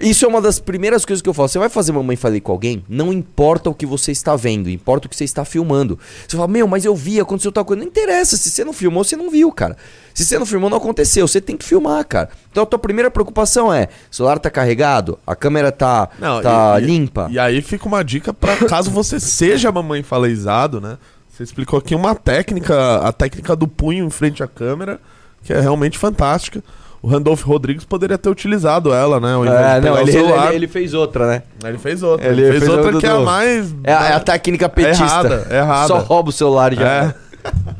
[0.00, 1.48] Isso é uma das primeiras coisas que eu falo.
[1.48, 5.06] Você vai fazer Mamãe Falei com alguém, não importa o que você está vendo, importa
[5.06, 5.98] o que você está filmando.
[6.26, 7.80] Você fala, meu, mas eu vi, aconteceu tal coisa.
[7.82, 9.76] Não interessa, se você não filmou, você não viu, cara.
[10.12, 11.26] Se você não filmou, não aconteceu.
[11.26, 12.28] Você tem que filmar, cara.
[12.50, 16.76] Então a tua primeira preocupação é: o celular tá carregado, a câmera tá, Não, tá
[16.78, 17.28] e- e- limpa.
[17.30, 20.98] E aí fica uma dica pra caso você seja mamãe faleizado, né?
[21.30, 25.00] Você explicou aqui uma técnica, a técnica do punho em frente à câmera,
[25.42, 26.62] que é realmente fantástica.
[27.04, 29.34] O Randolph Rodrigues poderia ter utilizado ela, né?
[29.34, 31.42] Ao invés É, de não, ele, ele- ele fez outra, né?
[31.62, 32.26] Ele fez outra.
[32.26, 33.74] Ele Ele, fez, fez outra que é a mais.
[33.84, 35.04] É, a- é a técnica petista.
[35.04, 35.88] Errada, errada.
[35.88, 36.88] Só rouba o celular já.
[36.88, 37.14] É.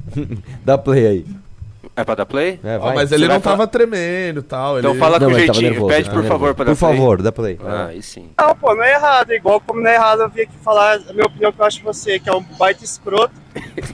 [0.62, 1.26] Dá play aí.
[1.96, 2.58] É pra dar play?
[2.64, 2.92] É, vai.
[2.94, 4.78] mas ele não falar- tava tremendo e tal.
[4.80, 4.98] Então ele...
[4.98, 5.70] fala Não, com ele tava jeitinho.
[5.72, 6.54] nervoso, Pede, tava por favor, nervoso.
[6.56, 6.96] pra dar Por play.
[6.96, 7.60] favor, dá play.
[7.64, 8.30] Ah, aí sim.
[8.36, 9.32] Não, pô, não é errado.
[9.32, 11.82] Igual como não é errado eu vir aqui falar a minha opinião que eu acho
[11.84, 13.32] você, que é um baita escroto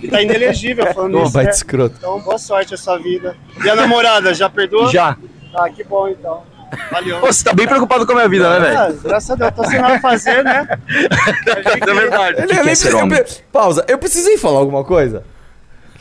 [0.03, 1.33] e tá inelegível falando isso.
[1.33, 1.57] baita né?
[1.57, 1.95] escroto.
[1.99, 3.37] Então, boa sorte a sua vida.
[3.63, 4.91] E a namorada, já perdoa?
[4.91, 5.17] Já.
[5.55, 6.43] Ah, que bom então.
[6.91, 7.19] Valeu.
[7.21, 8.79] Pô, você tá bem preocupado com a minha vida, né, velho?
[8.79, 10.67] Ah, graças a Deus, tô sem nada a fazer, né?
[11.47, 12.45] É verdade.
[12.45, 13.19] O que, que é ser eu- homem?
[13.19, 15.25] eu- pausa, eu precisei falar alguma coisa?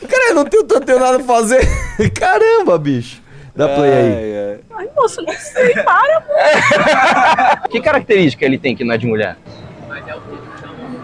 [0.08, 1.60] Cara, eu não tenho, não tenho nada a fazer.
[2.18, 3.20] Caramba, bicho.
[3.54, 4.60] Dá play aí.
[4.76, 7.62] Ai, moço, não sei, para.
[7.70, 9.36] Que característica ele tem que não é de mulher?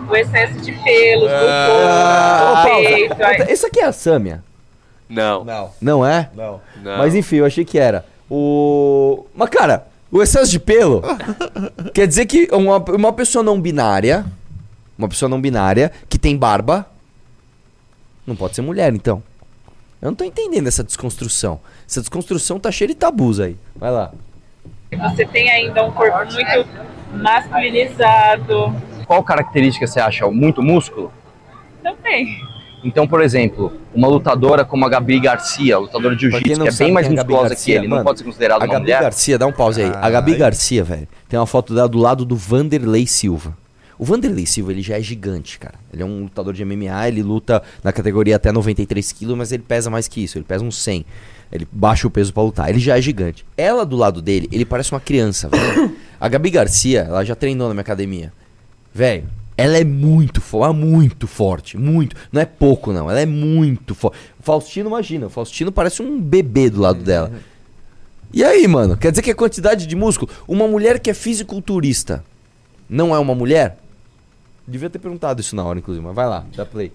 [0.09, 3.17] O excesso de pelos, Ah, do corpo, do peito.
[3.25, 3.53] ai.
[3.53, 4.43] Esse aqui é a Sâmia.
[5.09, 5.45] Não.
[5.45, 6.31] Não, Não é?
[6.35, 6.61] não.
[6.83, 6.99] não.
[6.99, 8.05] Mas enfim, eu achei que era.
[8.31, 9.27] O.
[9.35, 11.03] Mas, cara, o excesso de pelo
[11.93, 14.25] quer dizer que uma, uma pessoa não binária.
[14.97, 16.87] Uma pessoa não binária que tem barba.
[18.27, 19.23] Não pode ser mulher, então.
[20.03, 21.61] Eu não tô entendendo essa desconstrução.
[21.89, 23.57] Essa desconstrução tá cheia de tabus aí.
[23.75, 24.13] Vai lá.
[25.13, 26.69] Você tem ainda um corpo muito
[27.13, 28.75] masculinizado.
[29.07, 30.29] Qual característica você acha?
[30.31, 31.13] Muito músculo?
[31.83, 32.41] Também.
[32.85, 36.77] Então, por exemplo, uma lutadora como a Gabi Garcia, lutadora de jiu-jitsu, não que é
[36.85, 38.67] bem mais é a Gabi musculosa Garcia, que ele, não mano, pode ser considerada A
[38.67, 39.03] uma Gabi mulher?
[39.03, 39.89] Garcia, dá um pause aí.
[39.89, 40.39] A Gabi Caralho.
[40.39, 43.57] Garcia, velho, tem uma foto dela do lado do Vanderlei Silva.
[43.99, 45.75] O Vanderlei Silva, ele já é gigante, cara.
[45.93, 49.63] Ele é um lutador de MMA, ele luta na categoria até 93 quilos, mas ele
[49.63, 51.05] pesa mais que isso, ele pesa uns 100.
[51.51, 52.69] Ele baixa o peso pra lutar.
[52.69, 53.47] Ele já é gigante.
[53.57, 55.95] Ela do lado dele, ele parece uma criança, velho.
[56.19, 58.33] A Gabi Garcia, ela já treinou na minha academia.
[58.93, 62.17] Velho, ela é muito forte, muito forte, muito.
[62.33, 63.11] Não é pouco, não.
[63.11, 64.19] Ela é muito forte.
[64.41, 67.33] Faustino, imagina, o Faustino parece um bebê do lado dela.
[68.33, 68.97] E aí, mano?
[68.97, 70.31] Quer dizer que a quantidade de músculo.
[70.49, 72.25] Uma mulher que é fisiculturista
[72.89, 73.79] não é uma mulher?
[74.67, 76.93] Devia ter perguntado isso na hora, inclusive, mas vai lá, dá play.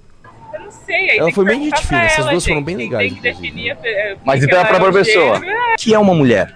[0.53, 1.11] Eu não sei.
[1.11, 2.65] Aí Ela foi bem gente fina, essas duas foram gente.
[2.65, 3.77] bem Quem legais, Tem definir a-
[4.25, 5.39] Mas então é pra própria pessoa.
[5.39, 5.57] gênero.
[5.57, 6.53] O que é uma mulher?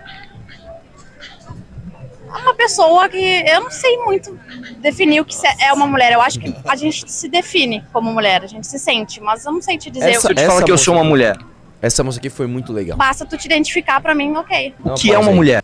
[2.41, 4.37] uma pessoa que eu não sei muito
[4.79, 6.11] definir o que se- é uma mulher.
[6.11, 9.51] Eu acho que a gente se define como mulher, a gente se sente, mas eu
[9.53, 10.09] não sei te dizer.
[10.11, 10.27] Essa- o que...
[10.27, 11.37] Se eu te falar que eu sou uma mulher,
[11.81, 12.97] Essa moça aqui foi muito legal.
[12.97, 14.73] Basta tu te identificar pra mim, ok.
[14.83, 15.35] o que é uma aí.
[15.35, 15.63] mulher?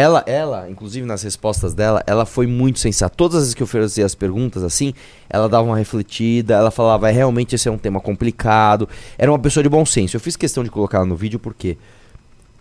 [0.00, 3.14] Ela, ela, inclusive nas respostas dela, ela foi muito sensata.
[3.14, 4.94] Todas as vezes que eu fazia as perguntas assim,
[5.28, 8.88] ela dava uma refletida, ela falava, "É, realmente esse é um tema complicado.
[9.18, 10.16] Era uma pessoa de bom senso.
[10.16, 11.76] Eu fiz questão de colocar ela no vídeo porque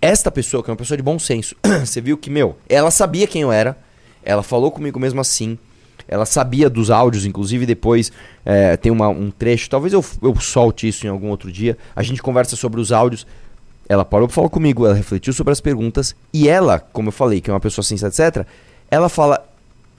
[0.02, 3.26] esta pessoa, que é uma pessoa de bom senso, você viu que, meu, ela sabia
[3.26, 3.78] quem eu era,
[4.22, 5.58] ela falou comigo mesmo assim,
[6.10, 8.12] ela sabia dos áudios, inclusive depois
[8.46, 12.04] é, tem uma- um trecho, talvez eu, eu solte isso em algum outro dia, a
[12.04, 13.26] gente conversa sobre os áudios,
[13.90, 17.42] ela parou pra falar comigo, ela refletiu sobre as perguntas, e ela, como eu falei,
[17.42, 18.46] que é uma pessoa sensata, etc.,
[18.90, 19.44] ela fala,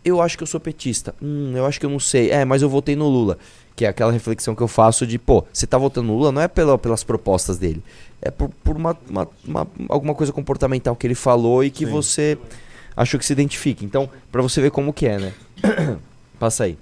[0.04, 1.14] eu acho que eu sou petista.
[1.20, 2.30] Hum, eu acho que eu não sei.
[2.30, 3.36] É, mas eu votei no Lula.
[3.76, 6.40] Que é aquela reflexão que eu faço de, pô, você tá votando no Lula não
[6.42, 7.82] é pela, pelas propostas dele.
[8.22, 11.92] É por, por uma, uma- uma- alguma coisa comportamental que ele falou e que Sim.
[11.92, 12.38] você
[12.96, 13.84] achou que se identifica.
[13.84, 15.32] Então, pra você ver como que é, né?
[16.38, 16.76] Passa aí.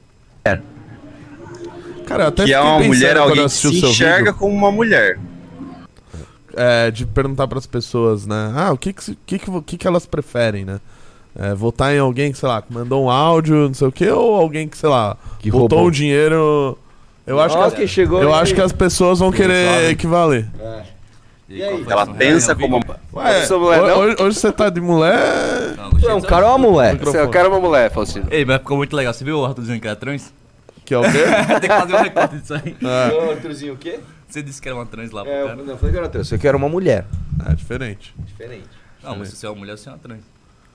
[2.06, 4.34] Cara, eu até que é uma mulher, alguém eu que se enxerga vídeo.
[4.34, 5.18] como uma mulher.
[6.58, 8.52] É, de perguntar pras pessoas, né?
[8.56, 10.80] Ah, o que que, que, que, que, que elas preferem, né?
[11.38, 14.08] É, votar em alguém que, sei lá, que mandou um áudio, não sei o que,
[14.10, 15.86] ou alguém que, sei lá, Que botou roubou.
[15.86, 16.76] um dinheiro.
[17.24, 20.48] Eu acho, que, que chegou eu acho que as pessoas vão querer equivaler.
[21.48, 22.96] E aí, Ela pensa como uma...
[23.14, 23.98] Ué, sou mulher, ho- não?
[24.00, 25.74] hoje, hoje você tá de mulher.
[26.00, 26.96] Tu é um cara ou uma mulher?
[26.98, 28.26] Você é o cara ou uma mulher, Faustino?
[28.30, 29.14] Ei, mas ficou muito legal.
[29.14, 30.32] Você viu o Arthur dizendo que era trans?
[30.84, 31.24] Que é o quê?
[31.60, 32.76] Tem que fazer um recorte disso aí.
[32.82, 34.00] É, Arthurzinho o quê?
[34.30, 35.56] Você disse que era uma trans lá pro É, eu, cara.
[35.56, 36.30] não, eu falei que era trans.
[36.32, 37.04] Eu quero uma mulher.
[37.48, 38.14] é diferente.
[38.18, 38.68] Diferente.
[39.02, 40.20] Não, mas se você é uma mulher, você é uma trans.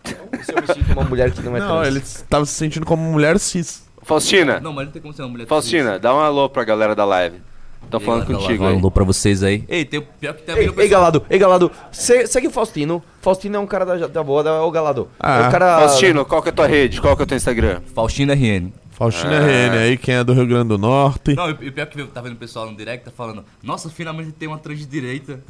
[0.05, 1.87] Se eu me sinto uma mulher que não é Não, trans.
[1.87, 3.83] ele tava se sentindo como mulher cis.
[4.01, 6.93] Faustina, Não, mas não tem como ser uma mulher Faustina, dá um alô pra galera
[6.93, 7.37] da live.
[7.37, 8.03] Cis.
[8.03, 8.67] falando Ei, galera, contigo um.
[8.79, 9.63] Alô pra vocês aí.
[9.67, 10.87] Ei, tem o pior que tem a Ei, ei.
[10.89, 13.01] Galado, ei, Galado, se- segue o Faustino.
[13.21, 15.07] Faustino é um cara da, da boa, da, o Galado.
[15.19, 15.43] Ah.
[15.43, 15.79] é o cara...
[15.79, 16.99] Faustino, qual que é a tua rede?
[16.99, 17.81] Qual que é o teu Instagram?
[17.93, 18.71] Faustina RN.
[18.95, 21.33] Faustina RN aí, quem é do Rio Grande do Norte.
[21.35, 24.31] Não, e pior que eu tá vendo o pessoal no direct tá falando, nossa, finalmente
[24.31, 25.39] tem uma trans de direita.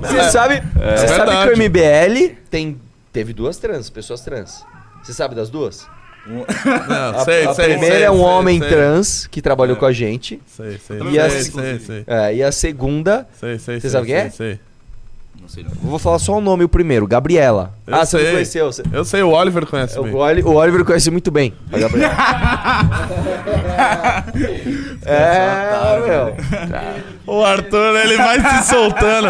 [0.00, 0.62] Você sabe,
[0.96, 2.80] você sabe que o MBL tem,
[3.12, 4.64] teve duas trans, pessoas trans.
[5.02, 5.86] Você sabe das duas?
[6.26, 6.44] Não,
[7.20, 8.68] A, sei, a sei, primeira sei, é um sei, homem sei.
[8.68, 10.42] trans que trabalhou com a gente.
[10.46, 12.04] Sei, sei, E a- sei, sei, sei.
[12.06, 14.30] É, e a segunda, Sei, sei, Você sei, sabe quem é?
[14.30, 14.60] sei, sei.
[15.40, 15.70] Não sei não.
[15.70, 17.72] eu vou falar só o nome, o primeiro, Gabriela.
[17.86, 18.24] Eu ah, você sei.
[18.26, 18.72] não conheceu?
[18.72, 18.82] Você...
[18.92, 20.14] Eu sei, o Oliver conhece O, bem.
[20.14, 22.14] Oli- o Oliver conhece muito bem a Gabriela.
[25.06, 27.15] é, meu.
[27.26, 29.26] O Arthur, ele vai se soltando.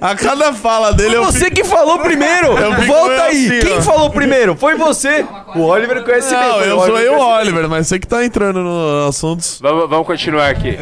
[0.00, 2.48] A cada fala dele eu Você fico- que falou primeiro!
[2.58, 3.46] Eu Volta aí!
[3.46, 3.82] assim, Quem ó.
[3.82, 4.54] falou primeiro?
[4.54, 5.24] Foi você!
[5.54, 6.40] O Oliver conhece bem.
[6.48, 7.16] Não, foi eu conhece bem.
[7.18, 9.58] Oliver, mas você que tá entrando nos assuntos.
[9.62, 10.76] Vamos, vamos continuar aqui.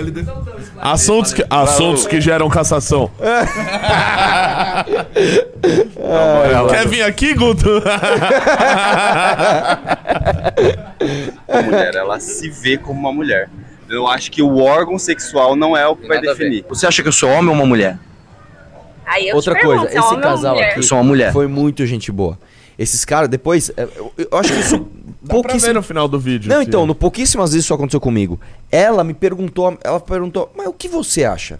[0.80, 3.10] Assuntos que, assuntos que geram cassação.
[6.70, 7.82] Quer vir aqui, Guto?
[11.48, 13.48] a mulher, ela se vê como uma mulher.
[13.88, 16.64] Eu acho que o órgão sexual não é o que vai definir.
[16.68, 17.98] Você acha que eu sou homem ou uma mulher?
[19.04, 20.70] Aí eu Outra te pergunto, coisa, é esse homem ou casal mulher?
[20.70, 21.32] aqui Eu sou uma mulher.
[21.32, 22.38] foi muito gente boa.
[22.78, 24.76] Esses caras, depois, é, eu, eu acho que isso.
[25.22, 26.48] Dá pra ver pouquíssimo- no final do vídeo.
[26.52, 28.38] Não, então, no pouquíssimas vezes isso aconteceu comigo.
[28.70, 31.58] Ela me perguntou, ela perguntou, mas o que você acha?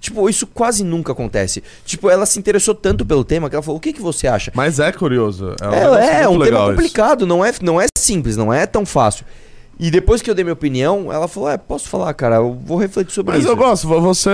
[0.00, 1.62] Tipo, isso quase nunca acontece.
[1.84, 4.50] Tipo, ela se interessou tanto pelo tema que ela falou, o que, que você acha?
[4.54, 5.54] Mas é curioso.
[5.60, 6.76] É um, É, é, muito um tema legal isso.
[6.76, 9.24] complicado, não é, não é simples, não é tão fácil.
[9.82, 12.76] E depois que eu dei minha opinião, ela falou, é, posso falar, cara, eu vou
[12.76, 13.50] refletir sobre Mas isso.
[13.50, 14.28] eu gosto, vo- você.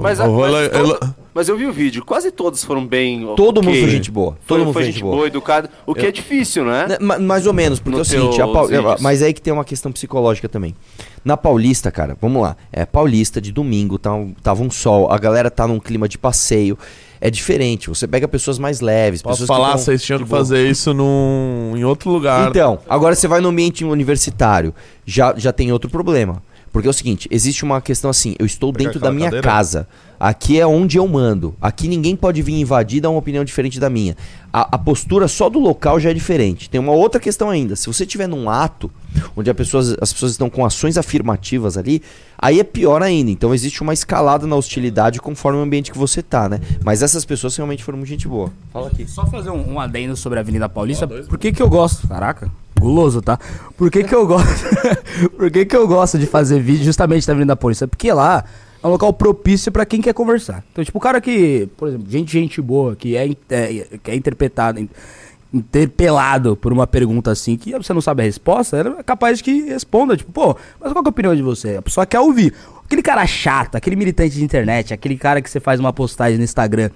[0.00, 3.20] Mas, eu vou mas todo- mas eu vi o vídeo, quase todos foram bem.
[3.36, 3.70] Todo ok.
[3.70, 4.30] mundo foi gente boa.
[4.32, 5.68] Todo Foi, mundo foi gente boa, educado.
[5.84, 6.86] O que é difícil, né?
[6.88, 9.00] Né, ma- Mais ou menos, porque No é o seguinte, a teus Pau- vídeos.
[9.02, 10.74] mas é aí que tem uma questão psicológica também.
[11.22, 12.56] Na Paulista, cara, vamos lá.
[12.72, 16.16] É Paulista de domingo, tá um- tava um sol, a galera tá num clima de
[16.16, 16.78] passeio.
[17.20, 20.38] É diferente, você pega pessoas mais leves, Posso pessoas falar, vocês tinham que boa.
[20.40, 22.48] fazer isso num, em outro lugar.
[22.48, 24.74] Então, agora você vai no ambiente universitário,
[25.04, 26.42] já, já tem outro problema.
[26.76, 29.42] Porque é o seguinte, existe uma questão assim, eu estou Pegar dentro da minha cadeira?
[29.48, 29.88] casa.
[30.20, 31.56] Aqui é onde eu mando.
[31.58, 34.14] Aqui ninguém pode vir invadir e dar uma opinião diferente da minha.
[34.52, 36.68] A, a postura só do local já é diferente.
[36.68, 37.74] Tem uma outra questão ainda.
[37.76, 38.90] Se você estiver num ato
[39.34, 42.02] onde as pessoas, as pessoas estão com ações afirmativas ali,
[42.38, 43.30] aí é pior ainda.
[43.30, 46.60] Então existe uma escalada na hostilidade conforme o ambiente que você tá, né?
[46.84, 48.52] Mas essas pessoas realmente foram muito gente boa.
[48.70, 49.08] Fala aqui.
[49.08, 51.08] Só fazer um, um adendo sobre a Avenida Paulista.
[51.08, 52.06] Por que que eu gosto?
[52.06, 53.38] Caraca, guloso, tá?
[53.76, 54.64] Por que que eu gosto?
[55.36, 57.86] Por que que eu gosto de fazer vídeo justamente da Avenida Paulista?
[57.88, 58.44] Porque lá
[58.82, 60.62] é um local propício pra quem quer conversar.
[60.72, 64.14] Então, tipo, o cara que, por exemplo, gente, gente boa, que é, é, que é
[64.14, 64.88] interpretado, in-
[65.52, 69.62] interpelado por uma pergunta assim, que você não sabe a resposta, é capaz de que
[69.62, 71.76] responda, tipo, pô, mas qual é a opinião de você?
[71.76, 72.52] A pessoa quer ouvir.
[72.84, 76.44] Aquele cara chato, aquele militante de internet, aquele cara que você faz uma postagem no
[76.44, 76.90] Instagram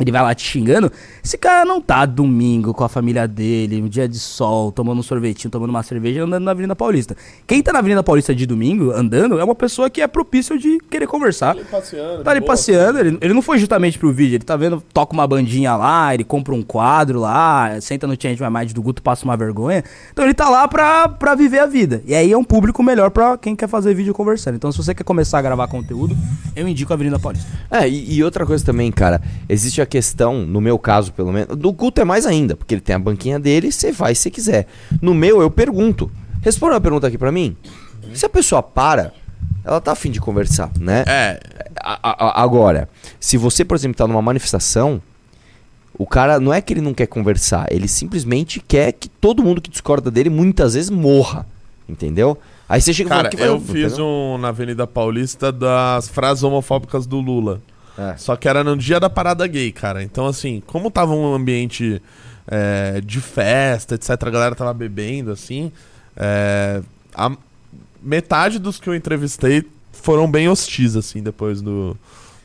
[0.00, 0.90] ele vai lá te xingando.
[1.22, 5.02] Esse cara não tá domingo com a família dele, um dia de sol, tomando um
[5.02, 7.16] sorvetinho, tomando uma cerveja, andando na Avenida Paulista.
[7.46, 10.78] Quem tá na Avenida Paulista de domingo, andando, é uma pessoa que é propício de
[10.90, 11.54] querer conversar.
[11.70, 12.48] passeando, Tá ali boa.
[12.52, 16.12] passeando, ele, ele não foi justamente pro vídeo, ele tá vendo, toca uma bandinha lá,
[16.14, 19.84] ele compra um quadro lá, senta no Change My Mind do Guto, passa uma vergonha.
[20.12, 22.02] Então ele tá lá pra, pra viver a vida.
[22.06, 24.54] E aí é um público melhor pra quem quer fazer vídeo conversando.
[24.56, 26.16] Então se você quer começar a gravar conteúdo,
[26.56, 27.46] eu indico a Avenida Paulista.
[27.70, 31.56] É, e, e outra coisa também, cara, existe a questão, no meu caso pelo menos,
[31.56, 34.66] do culto é mais ainda, porque ele tem a banquinha dele, você vai se quiser.
[35.02, 36.10] No meu, eu pergunto.
[36.40, 37.56] Responda uma pergunta aqui pra mim.
[38.14, 39.12] Se a pessoa para,
[39.64, 41.04] ela tá afim de conversar, né?
[41.06, 41.40] É.
[41.82, 42.88] A- a- agora,
[43.18, 45.00] se você, por exemplo, tá numa manifestação,
[45.98, 49.60] O cara não é que ele não quer conversar, ele simplesmente quer que todo mundo
[49.60, 51.44] que discorda dele muitas vezes morra.
[51.86, 52.38] Entendeu?
[52.66, 54.06] Aí você chega e fala, Cara, "Que vai- eu fiz entendeu?
[54.06, 57.60] um na Avenida Paulista das frases homofóbicas do Lula.
[58.16, 60.02] Só que era no dia da parada gay, cara.
[60.02, 62.00] Então, assim, como tava um ambiente
[62.46, 65.70] é, de festa, etc., a galera tava bebendo, assim,
[66.16, 66.82] é,
[67.14, 67.30] a
[68.02, 71.96] metade dos que eu entrevistei foram bem hostis, assim, depois do.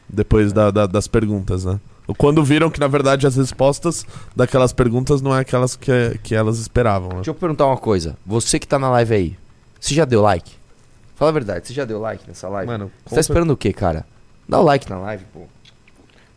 [0.08, 1.80] Depois da- da- das perguntas, né?
[2.20, 6.60] Quando viram que, na verdade, as respostas daquelas perguntas não é aquelas que, que elas
[6.60, 7.10] esperavam.
[7.10, 7.16] Né?
[7.16, 8.16] Deixa eu perguntar uma coisa.
[8.24, 9.36] Você que tá na live aí,
[9.80, 10.52] você já deu like?
[11.16, 12.72] Fala a verdade, você já deu like nessa live?
[12.72, 14.06] Mano, você tá esperando o quê, cara?
[14.48, 15.40] Dá o like na live, pô.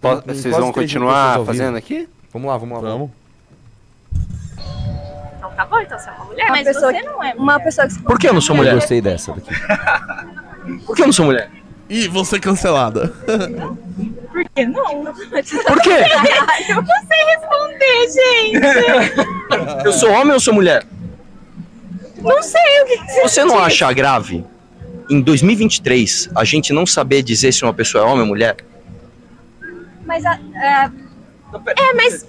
[0.00, 2.08] Tem Vocês quase vão 3 mil continuar fazendo aqui?
[2.32, 2.88] Vamos lá, vamos lá.
[2.90, 3.10] Vamos.
[5.36, 7.34] Então tá bom, então você é uma mulher, Uma mas pessoa você que- não é
[7.34, 8.74] uma pessoa que Por que eu não sou Eu mulher?
[8.74, 9.50] gostei dessa daqui.
[10.86, 11.50] Por que eu não sou mulher?
[11.88, 13.08] Ih, você cancelada.
[13.08, 15.04] Por que não?
[15.04, 15.96] Por quê?
[16.68, 19.86] eu não sei responder, gente.
[19.86, 20.84] Eu sou homem ou sou mulher?
[22.18, 23.66] Não sei o que, que Você não disse.
[23.84, 24.44] acha grave,
[25.10, 28.56] em 2023, a gente não saber dizer se uma pessoa é homem ou mulher?
[30.04, 30.90] Mas a, a-
[31.76, 32.26] é, mas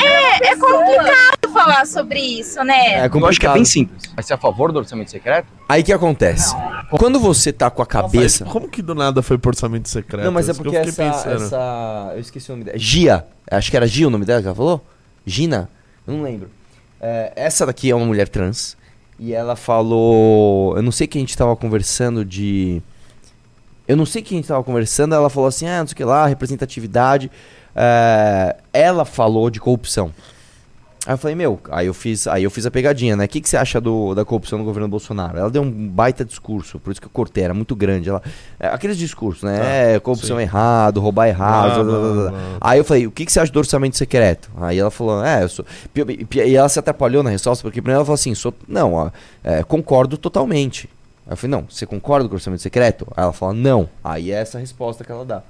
[0.00, 3.06] é, é complicado falar sobre isso, né?
[3.06, 4.02] Eu acho que é bem simples.
[4.16, 5.46] Mas você é a favor do orçamento secreto?
[5.68, 6.54] Aí que acontece?
[6.90, 8.44] Quando você tá com a cabeça.
[8.44, 10.24] Como que do nada foi por orçamento secreto?
[10.24, 12.10] Não, mas é eu porque fiquei essa, essa.
[12.14, 12.78] Eu esqueci o nome dela.
[12.78, 13.24] Gia.
[13.50, 14.84] Acho que era Gia o nome dela que ela falou?
[15.26, 15.68] Gina?
[16.06, 16.50] Eu não lembro.
[17.00, 18.76] É, essa daqui é uma mulher trans.
[19.18, 20.76] E ela falou.
[20.76, 22.82] Eu não sei que a gente tava conversando de.
[23.86, 25.14] Eu não sei que a gente tava conversando.
[25.14, 27.30] Ela falou assim: ah, não sei o que lá, representatividade.
[27.76, 30.12] É, ela falou de corrupção.
[31.06, 33.26] Aí eu falei, meu, aí eu fiz, aí eu fiz a pegadinha, né?
[33.26, 35.36] O que, que você acha do, da corrupção no governo Bolsonaro?
[35.36, 38.08] Ela deu um baita discurso, por isso que eu cortei, era muito grande.
[38.08, 38.22] Ela,
[38.58, 39.58] é, aqueles discursos, né?
[39.58, 40.42] Tá, é, corrupção sim.
[40.42, 41.84] errado, roubar errado.
[41.84, 42.40] Blá, blá, blá, blá.
[42.58, 44.50] Aí eu falei, o que, que você acha do orçamento secreto?
[44.58, 45.66] Aí ela falou, é, eu sou.
[46.46, 49.10] E ela se atrapalhou na resposta, porque primeiro ela falou assim, sou, não, ó,
[49.42, 50.88] é, concordo totalmente.
[51.26, 53.06] Aí eu falei, não, você concorda com o orçamento secreto?
[53.14, 53.90] Aí ela falou, não.
[54.02, 55.42] Aí é essa a resposta que ela dá.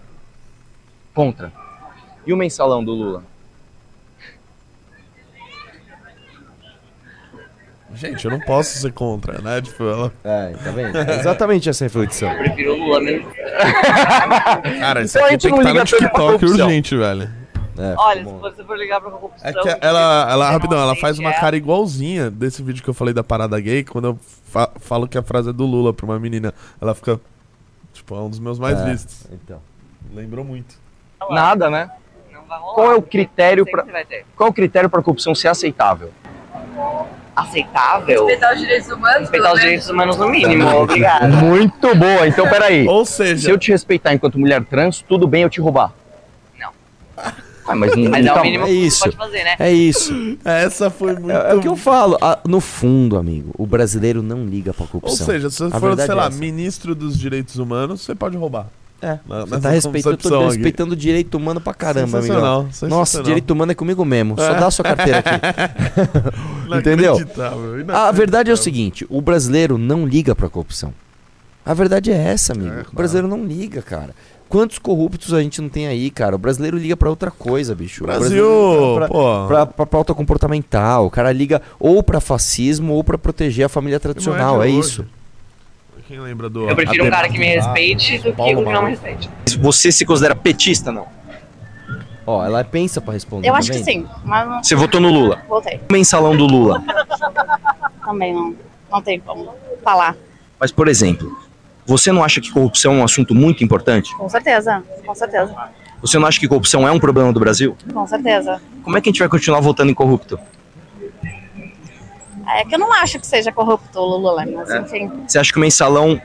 [1.15, 1.53] Contra.
[2.27, 3.34] E o mensalão do Lula?
[7.95, 9.61] Gente, eu não posso ser contra, né?
[9.63, 10.13] Tipo, ela...
[10.25, 10.97] É, tá vendo?
[10.99, 12.31] É exatamente essa reflexão.
[12.31, 13.31] Eu prefiro o Lula mesmo.
[14.81, 17.31] Cara, isso Então aqui tem que estar no tanto pra TikTok urgente, velho.
[17.77, 19.49] É, Olha, se você for ligar pra corrupção...
[19.49, 22.95] É que ela, ela rapidão, ela faz uma aceite cara igualzinha desse vídeo que eu
[22.95, 26.07] falei da parada gay, quando eu fa- falo que a frase é do Lula pra
[26.07, 26.55] uma menina.
[26.81, 27.21] Ela fica,
[27.93, 29.27] tipo, é um dos meus mais É, vistos.
[29.33, 29.61] Então.
[30.15, 30.77] Lembrou muito.
[31.31, 31.91] Nada, né?
[32.33, 32.75] Não vai rolar.
[32.75, 34.25] Qual é o critério ter.
[34.37, 36.13] qual é o critério para corrupção ser aceitável?
[37.37, 38.27] Aceitável?
[38.27, 39.21] Respeitar os direitos humanos.
[39.21, 41.33] Respeitar os direitos humanos no mínimo, obrigado.
[41.33, 42.29] Muito boa.
[42.29, 42.87] Então, peraí.
[42.87, 45.93] Ou seja, Se eu te respeitar enquanto mulher trans, tudo bem eu te roubar?
[46.59, 46.71] Não.
[47.67, 48.99] Ah, mas, não- Mas é o mínimo é que isso.
[48.99, 49.57] você pode fazer, né?
[49.59, 50.39] É isso.
[50.45, 51.31] essa foi muito.
[51.31, 52.17] É, é o que eu falo.
[52.21, 55.27] a- no fundo, amigo, o brasileiro não liga pra Ou corrupção.
[55.27, 56.39] seja, se você for, sei é lá, essa.
[56.39, 58.67] ministro dos direitos humanos, você pode roubar.
[59.05, 62.73] É, Na- você tá respeitando, eu tô respeitando o direito humano pra caramba, Sensacional, amigo.
[62.73, 62.99] sensacional.
[62.99, 64.35] Nossa, direito humano é comigo mesmo.
[64.39, 64.59] Só É.
[64.61, 65.31] dá a sua carteira aqui.
[66.79, 67.17] Entendeu?
[67.17, 70.93] Inacreditável, A verdade é o seguinte: o brasileiro não liga pra corrupção.
[71.67, 72.71] A verdade é essa, amigo.
[72.71, 72.89] claro.
[72.93, 74.15] O brasileiro não liga, cara.
[74.49, 76.37] Quantos corruptos a gente não tem aí, cara?
[76.37, 78.05] O brasileiro liga pra outra coisa, bicho.
[78.05, 78.47] Brasil,
[78.97, 79.47] pra, pô.
[79.49, 81.07] pra, pra pauta comportamental.
[81.07, 84.57] O cara liga ou pra fascismo ou pra proteger a família tradicional.
[84.57, 85.05] Não é de isso.
[86.07, 86.69] Quem lembra do.
[86.69, 89.31] Eu prefiro um cara que me respeite do que um que não me respeite.
[89.59, 91.07] Você se considera petista, não?
[92.27, 93.49] Ó, ela pensa pra responder.
[93.49, 94.63] Eu tá acho que sim, mas não.
[94.63, 95.43] Você votou no Lula?
[95.49, 95.81] Voltei.
[95.89, 96.83] O mensalão do Lula.
[98.05, 98.55] Também não,
[98.91, 100.17] não tem como falar.
[100.59, 101.37] Mas, por exemplo,
[101.87, 104.15] você não acha que corrupção é um assunto muito importante?
[104.17, 105.55] Com certeza, com certeza,
[106.01, 107.77] Você não acha que corrupção é um problema do Brasil?
[107.93, 108.61] com certeza.
[108.83, 110.39] Como é que a gente vai continuar votando em corrupto?
[112.49, 114.79] É que eu não acho que seja corrupto o Lula, mas É.
[114.81, 115.11] enfim.
[115.27, 116.21] Você acha que o mensalão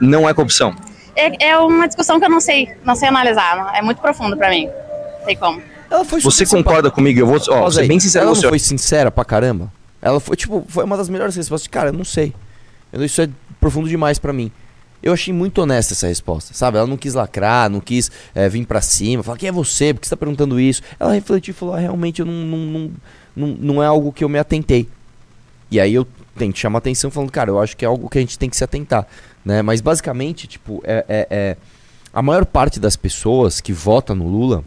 [0.00, 0.74] não é corrupção?
[1.16, 3.72] É, é uma discussão que eu não sei, não sei analisar.
[3.74, 4.66] É muito profundo pra mim.
[5.18, 5.60] Não tem como.
[5.90, 7.18] Ela foi Você concorda comigo?
[7.20, 7.88] Eu vou, ó, ser aí.
[7.88, 9.72] bem sincero Ela com não foi sincera pra caramba.
[10.00, 11.66] Ela foi, tipo, foi uma das melhores respostas.
[11.68, 12.32] Cara, eu não sei.
[12.92, 13.28] Eu- Isso é
[13.60, 14.50] profundo demais pra mim.
[15.02, 16.76] Eu achei muito honesta essa resposta, sabe?
[16.78, 19.92] Ela não quis lacrar, não quis eh, vir pra cima, falar, quem é você?
[19.94, 20.82] Por que você tá perguntando isso?
[20.98, 22.90] Ela refletiu e falou, ah, realmente eu não, não, não,
[23.34, 24.86] não, não é algo que eu me atentei.
[25.70, 26.06] E aí eu
[26.36, 28.56] tento chamar atenção falando, cara, eu acho que é algo que a gente tem que
[28.56, 29.06] se atentar,
[29.44, 29.62] né?
[29.62, 31.56] Mas basicamente, tipo, é, é, é-
[32.12, 34.64] a maior parte das pessoas que vota no Lula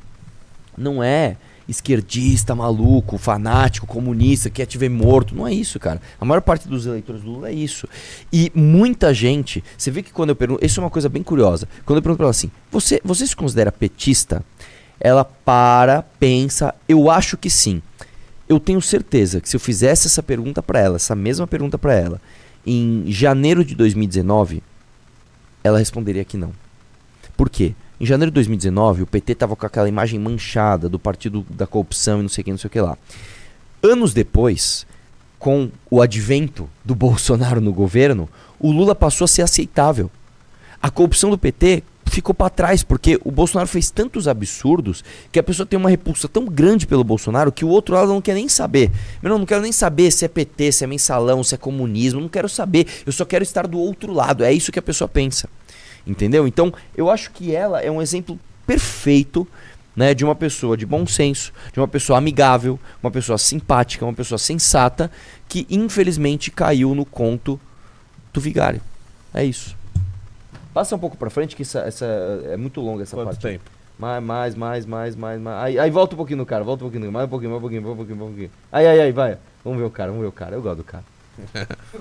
[0.77, 1.35] não é
[1.67, 5.35] esquerdista, maluco, fanático, comunista, quer te ver morto.
[5.35, 6.01] Não é isso, cara.
[6.19, 7.87] A maior parte dos eleitores do Lula é isso.
[8.31, 11.67] E muita gente, você vê que quando eu pergunto, isso é uma coisa bem curiosa.
[11.85, 14.43] Quando eu pergunto pra ela assim, você, você se considera petista?
[15.03, 17.81] ela para, pensa, eu acho que sim.
[18.47, 21.93] Eu tenho certeza que se eu fizesse essa pergunta pra ela, essa mesma pergunta pra
[21.93, 22.21] ela,
[22.65, 24.61] em janeiro de 2019,
[25.63, 26.51] ela responderia que não.
[27.35, 27.73] Por quê?
[27.99, 32.19] Em janeiro de 2019, o PT tava com aquela imagem manchada do partido da corrupção
[32.19, 32.97] e não sei o que, não sei o que lá.
[33.81, 34.85] Anos depois,
[35.39, 38.27] com o advento do Bolsonaro no governo,
[38.59, 40.11] o Lula passou a ser aceitável.
[40.81, 41.83] A corrupção do PT
[42.13, 46.27] ficou para trás, porque o Bolsonaro fez tantos absurdos que a pessoa tem uma repulsa
[46.27, 48.89] tão grande pelo Bolsonaro que o outro lado não quer nem saber.
[49.21, 52.21] Meu irmão, não quero nem saber se é PT, se é mensalão, se é comunismo,
[52.21, 52.87] não quero saber.
[53.05, 54.43] Eu só quero estar do outro lado.
[54.43, 55.49] É isso que a pessoa pensa.
[56.05, 56.47] Entendeu?
[56.47, 59.47] Então, eu acho que ela é um exemplo perfeito
[59.95, 64.13] né, de uma pessoa de bom senso, de uma pessoa amigável, uma pessoa simpática, uma
[64.13, 65.11] pessoa sensata,
[65.47, 67.59] que infelizmente caiu no conto
[68.33, 68.81] do vigário.
[69.33, 69.75] É isso.
[70.73, 72.05] Passa um pouco pra frente, que essa, essa
[72.51, 73.41] é muito longa essa Quanto parte.
[73.41, 73.63] tempo?
[73.97, 75.63] Mais, mais, mais, mais, mais, mais.
[75.65, 77.59] Aí, aí volta um pouquinho no cara, volta um pouquinho, no- mais um pouquinho, mais
[77.59, 78.51] um pouquinho, mais um pouquinho, mais um pouquinho.
[78.71, 79.37] Aí, aí, aí, vai.
[79.63, 80.55] Vamos ver o cara, vamos ver o cara.
[80.55, 81.03] Eu gosto do cara.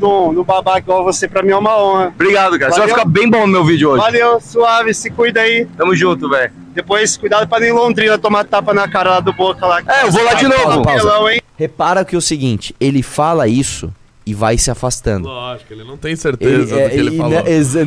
[0.00, 2.06] Do, do babá igual você, pra mim é uma honra.
[2.06, 2.72] Obrigado, cara.
[2.72, 2.94] Você vai Valeu.
[3.04, 4.02] ficar bem bom no meu vídeo hoje.
[4.02, 5.66] Valeu, suave, se cuida aí.
[5.76, 6.50] Tamo junto, velho.
[6.72, 9.82] Depois, cuidado pra nem Londrina tomar tapa na cara lá do Boca lá.
[9.86, 10.82] É, eu vou lá de novo.
[10.82, 11.42] Papelão, hein?
[11.58, 13.92] Repara que é o seguinte, ele fala isso
[14.28, 15.26] e vai se afastando.
[15.26, 17.32] Lógico, ele não tem certeza Ele- do que ele e falou.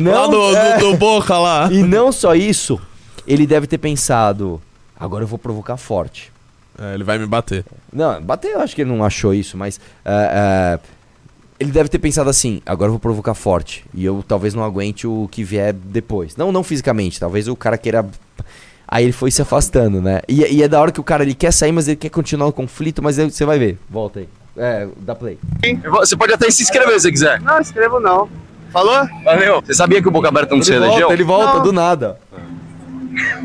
[0.00, 0.78] não, do, é.
[0.78, 1.68] do, do Boca lá.
[1.72, 2.80] E não só isso,
[3.24, 4.60] ele deve ter pensado,
[4.98, 6.32] agora eu vou provocar forte.
[6.76, 7.64] É, ele vai me bater.
[7.92, 10.78] Não, bater eu acho que ele não achou isso, mas é, é,
[11.60, 13.84] ele deve ter pensado assim, agora eu vou provocar forte.
[13.94, 16.34] E eu talvez não aguente o que vier depois.
[16.36, 18.04] Não, não fisicamente, talvez o cara queira.
[18.88, 20.22] Aí ele foi se afastando, né?
[20.28, 22.46] E, e é da hora que o cara ele quer sair, mas ele quer continuar
[22.48, 23.78] o conflito, mas você vai ver.
[23.88, 24.28] Volta aí.
[24.56, 25.38] É, dá play.
[26.00, 27.40] Você pode até se inscrever se quiser.
[27.40, 28.28] Não, escrevo não.
[28.70, 29.06] Falou?
[29.24, 29.62] Valeu.
[29.62, 31.12] Você sabia que o Boca Aberta não se volta, elegeu?
[31.12, 31.62] ele volta Não.
[31.62, 32.18] do nada.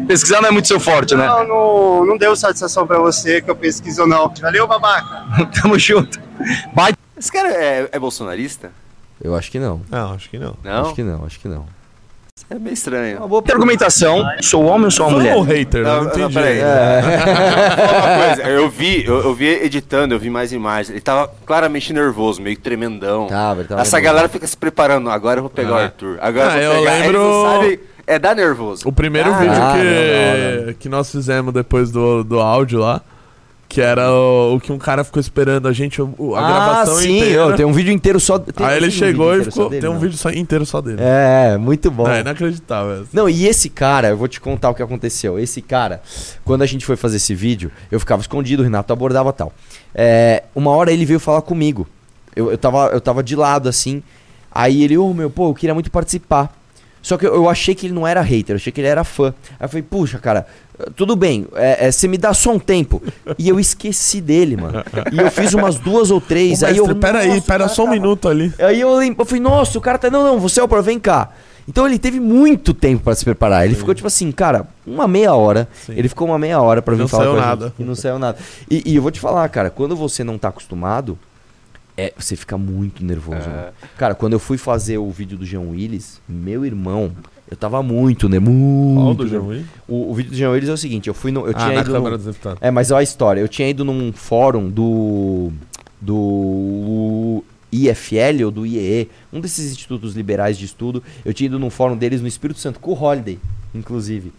[0.08, 1.28] Pesquisar não é muito seu forte, né?
[1.28, 4.34] Não, não, não deu satisfação pra você que eu pesquiso não.
[4.42, 5.26] Valeu, babaca.
[5.62, 6.20] Tamo junto.
[6.74, 6.94] Vai.
[7.18, 8.72] Esse cara é, é bolsonarista?
[9.22, 9.82] Eu acho que não.
[9.90, 10.56] Não, acho que não.
[10.64, 10.82] Não?
[10.86, 11.66] Acho que não, acho que não.
[12.50, 13.20] É meio estranho.
[13.44, 14.26] Tem argumentação.
[14.42, 15.36] Sou homem ou sou uma mulher?
[15.36, 16.34] Ô, hater, Não, não, não, entendi.
[16.34, 16.60] peraí.
[16.60, 17.02] É.
[17.88, 20.92] Falar uma coisa, eu vi, eu, eu vi editando, eu vi mais imagens.
[20.92, 23.28] Ele tava claramente nervoso, meio tremendão.
[23.28, 24.04] Tava, ele tava Essa nervoso.
[24.14, 25.10] galera fica se preparando.
[25.10, 25.84] Agora eu vou pegar o Ah.
[25.84, 26.18] Arthur.
[26.22, 26.96] Agora Ah, eu eu vou pegar.
[26.96, 27.78] Eles lembro- não
[28.10, 28.88] É dar nervoso.
[28.88, 29.78] O primeiro Ah, vídeo não, que,
[30.60, 30.74] não, não.
[30.76, 33.02] que nós fizemos depois do, do áudio lá,
[33.70, 36.96] que era o, o que um cara ficou esperando a gente, o- a ah, gravação
[36.96, 37.48] sim, inteira.
[37.48, 38.40] ó, tem um vídeo inteiro só.
[38.40, 39.70] Tem, Aí ele um chegou vídeo e ficou.
[39.70, 40.00] dele, tem um não?
[40.00, 40.98] vídeo só, inteiro só dele.
[41.02, 42.08] É, muito bom.
[42.08, 43.06] É inacreditável.
[43.12, 45.38] Não, e esse cara, eu vou te contar o que aconteceu.
[45.38, 46.02] Esse cara,
[46.46, 49.52] quando a gente foi fazer esse vídeo, eu ficava escondido, o Renato abordava tal.
[49.94, 51.88] É, uma hora ele veio falar comigo.
[52.36, 54.02] Eu, eu, tava, eu tava de lado assim.
[54.52, 56.56] Aí ele, ô meu, pô, eu queria muito participar.
[57.02, 59.04] Só que eu, eu achei que ele não era hater, eu achei que ele era
[59.04, 59.34] fã.
[59.60, 60.46] Aí eu falei, puxa, cara,
[60.96, 63.02] tudo bem, é, é, você me dá só um tempo.
[63.38, 64.84] E eu esqueci dele, mano.
[65.12, 66.62] E eu fiz umas duas ou três.
[66.62, 66.86] Ô, aí eu.
[66.86, 68.54] mestre, peraí, pera só um tava- minuto ali.
[68.60, 70.10] Aí eu, lem- eu falei, nossa, o cara tá.
[70.10, 71.30] Não, não, você é o pro, vem cá.
[71.68, 73.66] Então ele teve muito tempo pra se preparar.
[73.66, 75.68] Ele ficou tipo assim, cara, uma meia hora.
[75.86, 75.94] Sim.
[75.98, 77.66] Ele ficou uma meia hora pra vir Não falar saiu com a nada.
[77.66, 77.76] gente.
[77.80, 78.38] E não saiu nada.
[78.72, 81.20] E, e eu vou te falar, cara, quando você não tá acostumado,
[81.98, 83.50] é, você fica muito nervoso.
[83.50, 83.72] É.
[83.98, 87.12] Cara, quando eu fui fazer o vídeo do Jean Willis, meu irmão,
[87.50, 88.40] eu tava muito, né?
[88.40, 88.96] Muito.
[89.02, 89.48] Qual do.
[89.48, 89.66] Willis?
[89.88, 91.46] O, o vídeo do Jean Willis é o seguinte, eu fui no.
[91.48, 92.60] Eu Ah, tinha na ido Câmara no, dos Deputados.
[92.62, 93.40] É, mas olha a história.
[93.42, 95.52] Eu tinha ido num fórum do.
[96.02, 101.04] do IFL ou do IEE, um desses institutos liberais de estudo.
[101.26, 103.38] Eu tinha ido num fórum deles no Espírito Santo, com o Holiday,
[103.76, 104.32] inclusive.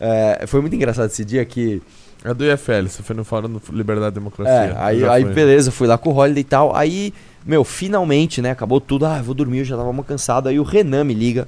[0.00, 1.80] É, foi muito engraçado esse dia que.
[2.24, 4.74] É do IFL, você foi no Fórum do Liberdade e É, Democracia.
[4.78, 5.32] aí, Já aí foi.
[5.32, 6.74] beleza, fui lá com o Holiday e tal.
[6.74, 9.06] Aí, meu, finalmente, né, acabou tudo.
[9.06, 10.48] Ah, eu vou dormir, eu já tava muito cansado.
[10.48, 11.46] Aí o Renan me liga.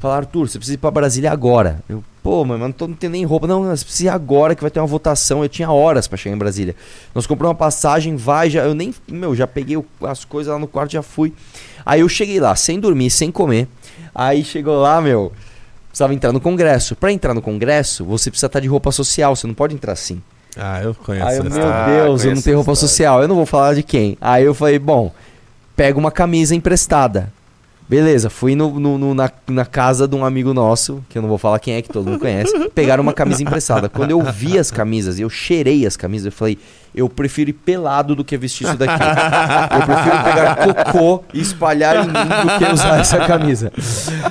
[0.00, 1.78] Fala, Arthur, você precisa ir pra Brasília agora.
[1.88, 3.46] Eu, pô, mano, não, tô, não tenho nem roupa.
[3.46, 5.42] Não, você precisa ir agora que vai ter uma votação.
[5.42, 6.74] Eu tinha horas pra chegar em Brasília.
[7.14, 8.62] Nós compramos uma passagem, vai, já.
[8.64, 8.92] Eu nem.
[9.08, 11.32] Meu, já peguei as coisas lá no quarto, já fui.
[11.86, 13.68] Aí eu cheguei lá, sem dormir, sem comer.
[14.14, 15.32] Aí chegou lá, meu.
[15.88, 16.96] Precisava entrar no Congresso.
[16.96, 19.36] Pra entrar no Congresso, você precisa estar de roupa social.
[19.36, 20.20] Você não pode entrar assim.
[20.56, 21.52] Ah, eu conheço Aí eu, meu.
[21.52, 22.88] Deus, eu não conheço tenho roupa história.
[22.88, 23.22] social.
[23.22, 24.18] Eu não vou falar de quem.
[24.20, 25.12] Aí eu falei, bom,
[25.76, 27.32] pega uma camisa emprestada.
[27.88, 31.28] Beleza, fui no, no- no- na, na casa de um amigo nosso, que eu não
[31.28, 33.88] vou falar quem é, que todo mundo conhece, pegaram uma camisa emprestada.
[33.88, 36.58] Quando eu vi as camisas, eu cheirei as camisas, eu falei,
[36.94, 38.92] eu prefiro ir pelado do que vestir isso daqui.
[38.94, 43.70] Eu prefiro pegar cocô e espalhar em mim do que usar essa camisa.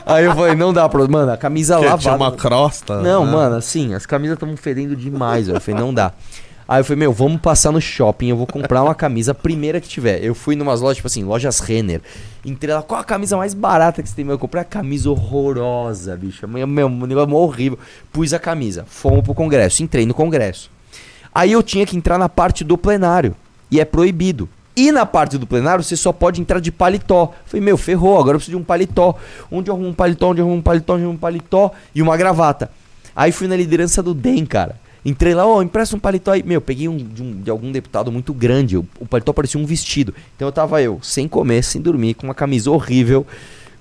[0.08, 1.08] Aí eu falei, não dá pra.
[1.08, 2.02] Mano, a camisa Que lavada.
[2.02, 3.02] tinha uma crosta.
[3.02, 3.32] Não, né?
[3.32, 5.48] mano, assim, as camisas estavam fedendo demais.
[5.48, 6.12] Eu falei, não dá.
[6.72, 9.82] Aí eu falei, meu, vamos passar no shopping, eu vou comprar uma camisa, a primeira
[9.82, 10.24] que tiver.
[10.24, 12.00] Eu fui numas lojas, tipo assim, lojas Renner.
[12.46, 14.24] Entrei lá, qual a camisa mais barata que você tem?
[14.24, 16.48] Meu, eu comprei a camisa horrorosa, bicho.
[16.48, 17.78] Meu, meu, um negócio horrível.
[18.10, 20.72] Pus a camisa, fomos pro congresso, entrei no congresso.
[21.36, 23.36] Aí eu tinha que entrar na parte do plenário.
[23.70, 24.48] E é proibido.
[24.74, 27.34] E na parte do plenário você só pode entrar de paletó.
[27.48, 29.18] Falei, meu, ferrou, agora eu preciso de um paletó.
[29.52, 31.72] Onde eu arrumo um paletó, onde eu arrumo um paletó, onde eu arrumo um paletó
[31.94, 32.72] e uma gravata.
[33.14, 34.80] Aí fui na liderança do DEM, cara.
[35.04, 36.44] Entrei lá, ó, empresta um paletó aí.
[36.44, 38.78] Meu, peguei um de, um de, algum deputado muito grande.
[38.78, 40.14] O, o paletó parecia um vestido.
[40.36, 43.26] Então eu tava eu, sem comer, sem dormir, com uma camisa horrível,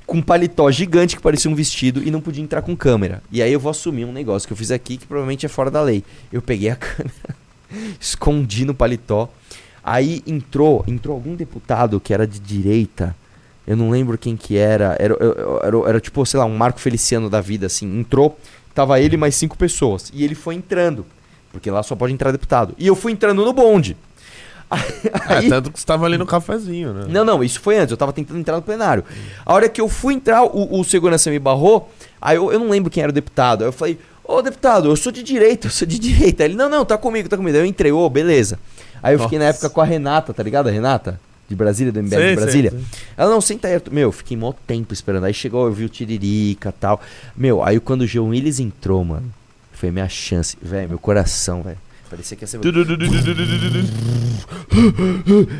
[0.06, 3.22] com um paletó gigante que parecia um vestido e não podia entrar com câmera.
[3.30, 5.70] E aí eu vou assumir um negócio que eu fiz aqui que provavelmente é fora
[5.70, 6.02] da lei.
[6.32, 7.36] Eu peguei a câmera,
[8.00, 9.28] escondi no paletó.
[9.84, 13.14] Aí entrou, entrou algum deputado que era de direita.
[13.66, 14.96] Eu não lembro quem que era.
[14.98, 18.00] Era, era, era, era tipo, sei lá, um Marco Feliciano da vida, assim.
[18.00, 18.38] Entrou
[18.80, 20.10] Tava ele mais cinco pessoas.
[20.14, 21.04] E ele foi entrando.
[21.52, 22.74] Porque lá só pode entrar deputado.
[22.78, 23.94] E eu fui entrando no bonde.
[25.28, 27.04] Aí, é, tanto que você tava ali no cafezinho, né?
[27.06, 27.90] Não, não, isso foi antes.
[27.90, 29.04] Eu tava tentando entrar no plenário.
[29.44, 31.92] A hora que eu fui entrar, o, o segurança me barrou.
[32.22, 33.64] Aí eu, eu não lembro quem era o deputado.
[33.64, 36.42] Aí eu falei, ô deputado, eu sou de direita, eu sou de direita.
[36.42, 37.54] Aí ele, não, não, tá comigo, tá comigo.
[37.54, 38.58] Aí eu entrei, ô, beleza.
[39.02, 39.28] Aí eu Nossa.
[39.28, 40.70] fiquei na época com a Renata, tá ligado?
[40.70, 41.20] A Renata?
[41.50, 42.72] De Brasília, do MBL de Brasília.
[43.16, 43.82] Ela, não, senta aí.
[43.90, 45.24] Meu, fiquei mó tempo esperando.
[45.24, 47.00] Aí chegou, eu vi o Tiririca e tal.
[47.36, 49.34] Meu, aí quando o João Willis entrou, mano,
[49.72, 50.56] foi minha chance.
[50.62, 51.76] Velho, meu coração, velho.
[52.08, 52.60] Parecia que ia ser.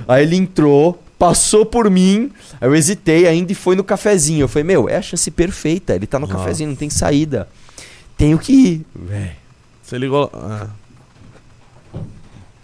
[0.07, 2.31] aí ele entrou, passou por mim.
[2.61, 4.45] Aí eu hesitei ainda e foi no cafezinho.
[4.45, 5.97] Eu falei, meu, é a chance perfeita.
[5.97, 6.39] Ele tá no Nossa.
[6.39, 7.49] cafezinho, não tem saída.
[8.17, 8.87] Tenho que ir.
[8.95, 9.33] Velho.
[9.83, 10.31] Você ligou.
[10.33, 10.69] Ah.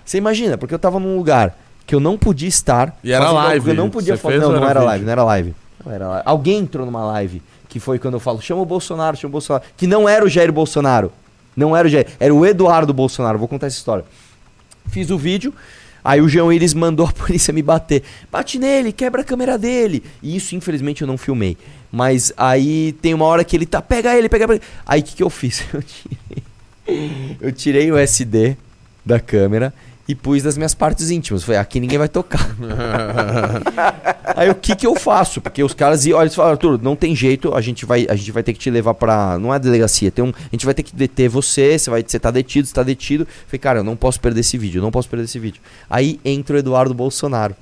[0.05, 2.99] Você imagina, porque eu tava num lugar que eu não podia estar.
[3.03, 3.71] E era live.
[3.71, 4.39] Eu não podia fazer.
[4.39, 5.55] Não, não era, live, não era live.
[5.85, 6.23] Não era live.
[6.27, 9.65] Alguém entrou numa live que foi quando eu falo, chama o Bolsonaro, chama o Bolsonaro.
[9.77, 11.13] Que não era o Jair Bolsonaro.
[11.57, 13.39] Não era o Jair, era o Eduardo Bolsonaro.
[13.39, 14.05] Vou contar essa história.
[14.89, 15.55] Fiz o vídeo,
[16.05, 18.03] aí o João Iris mandou a polícia me bater.
[18.31, 20.03] Bate nele, quebra a câmera dele.
[20.23, 21.57] E isso, infelizmente, eu não filmei.
[21.91, 24.63] Mas aí tem uma hora que ele tá, pega ele, pega ele.
[24.85, 25.65] Aí o que, que eu fiz?
[25.73, 28.57] Eu tirei, eu tirei o SD
[29.05, 29.75] da câmera
[30.09, 31.43] e pus das minhas partes íntimas.
[31.43, 32.49] Falei, aqui ninguém vai tocar.
[34.37, 35.41] Aí o que que eu faço?
[35.41, 38.15] Porque os caras iam, olha, eles falaram, Arthur, não tem jeito, a gente vai, a
[38.15, 39.39] gente vai ter que te levar pra.
[39.39, 42.19] Não é delegacia, tem um, a gente vai ter que deter você, você vai, você
[42.19, 43.27] tá detido, você tá detido.
[43.47, 45.61] Falei, cara, eu não posso perder esse vídeo, eu não posso perder esse vídeo.
[45.89, 47.57] Aí entra o Eduardo Bolsonaro.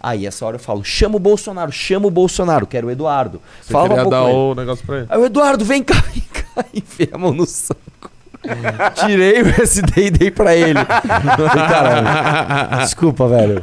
[0.00, 3.40] Aí essa hora eu falo, chama o Bolsonaro, chama o Bolsonaro, quero o Eduardo.
[3.60, 5.06] Você Fala queria dar o negócio pra ele.
[5.08, 8.10] Aí o Eduardo, vem cá, vem cá, enfia a mão no saco.
[8.94, 10.78] Tirei o SD e dei pra ele.
[10.84, 13.62] Falei, desculpa, velho.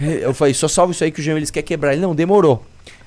[0.00, 1.92] Eu falei, só salve isso aí que o eles quer quebrar.
[1.92, 2.64] Ele não, demorou.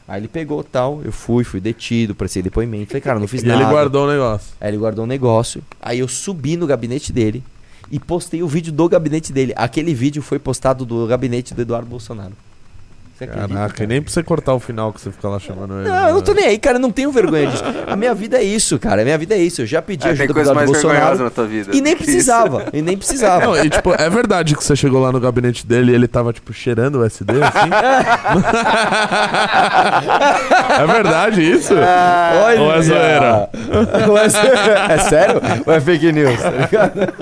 [0.07, 2.87] Aí ele pegou tal, eu fui, fui detido, prestei depoimento.
[2.87, 3.61] Falei, cara, não fiz e nada.
[3.61, 4.53] ele guardou o negócio.
[4.59, 5.63] Aí ele guardou o negócio.
[5.81, 7.43] Aí eu subi no gabinete dele
[7.89, 9.53] e postei o vídeo do gabinete dele.
[9.55, 12.33] Aquele vídeo foi postado do gabinete do Eduardo Bolsonaro.
[13.23, 13.83] Você acredita, Caraca, cara?
[13.83, 15.89] e nem pra você cortar o final que você fica lá chamando ele.
[15.89, 17.63] Não, eu não tô nem aí, cara, eu não tenho vergonha disso.
[17.87, 19.01] A minha vida é isso, cara.
[19.01, 19.61] A minha vida é isso.
[19.61, 21.23] Eu já pedi é, ajuda pro Eduardo Bolsonaro.
[21.23, 21.75] Na tua vida.
[21.75, 22.65] E nem precisava.
[22.73, 23.45] e nem precisava.
[23.45, 26.33] Não, e, tipo, é verdade que você chegou lá no gabinete dele e ele tava,
[26.33, 27.69] tipo, cheirando o SD, assim?
[30.81, 31.73] é verdade isso?
[31.77, 32.61] Ah, olha.
[32.61, 33.49] Ou é zoeira?
[34.89, 35.41] é sério?
[35.65, 36.41] Ou é fake news?
[36.41, 37.13] Tá ligado?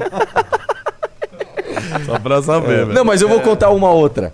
[2.05, 2.93] Só pra saber, velho.
[2.93, 4.33] Não, mas eu vou contar uma outra.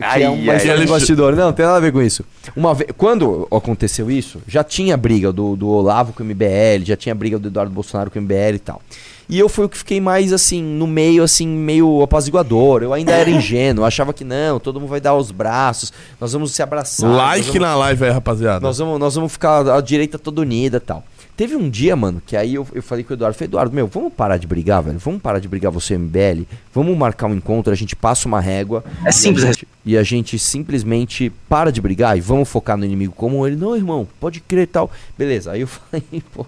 [0.00, 1.34] Ai, é um ai, bastidor.
[1.34, 2.24] Não, não tem nada a ver com isso.
[2.54, 6.96] Uma vez, quando aconteceu isso, já tinha briga do, do Olavo com o MBL, já
[6.96, 8.80] tinha briga do Eduardo Bolsonaro com o MBL e tal.
[9.28, 12.82] E eu fui o que fiquei mais assim, no meio, assim, meio apaziguador.
[12.82, 16.52] Eu ainda era ingênuo, achava que não, todo mundo vai dar os braços, nós vamos
[16.52, 17.10] se abraçar.
[17.10, 18.60] Like vamos, na live aí, rapaziada.
[18.60, 21.04] Nós vamos, nós vamos ficar a direita toda unida e tal.
[21.38, 23.86] Teve um dia, mano, que aí eu, eu falei com o Eduardo, falei, Eduardo, meu,
[23.86, 24.98] vamos parar de brigar, velho?
[24.98, 26.42] Vamos parar de brigar você e MBL?
[26.74, 28.82] Vamos marcar um encontro, a gente passa uma régua.
[29.04, 29.44] É simples.
[29.44, 33.12] E a, gente, e a gente simplesmente para de brigar e vamos focar no inimigo
[33.12, 33.46] comum.
[33.46, 34.90] Ele, não, irmão, pode crer e tal.
[35.16, 36.44] Beleza, aí eu falei pro,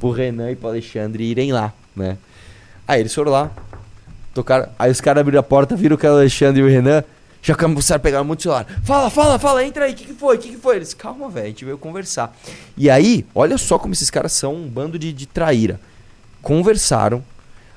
[0.00, 2.18] pro Renan e pro Alexandre irem lá, né?
[2.88, 3.48] Aí eles foram lá,
[4.34, 7.04] tocaram, aí os caras abriram a porta, viram que era o Alexandre e o Renan,
[7.42, 8.64] já começaram a pegar muito celular.
[8.84, 10.36] Fala, fala, fala, entra aí, o que, que foi?
[10.36, 10.76] O que, que foi?
[10.76, 12.34] Eles, calma, velho, a gente veio conversar.
[12.76, 15.80] E aí, olha só como esses caras são um bando de, de traíra.
[16.40, 17.22] Conversaram,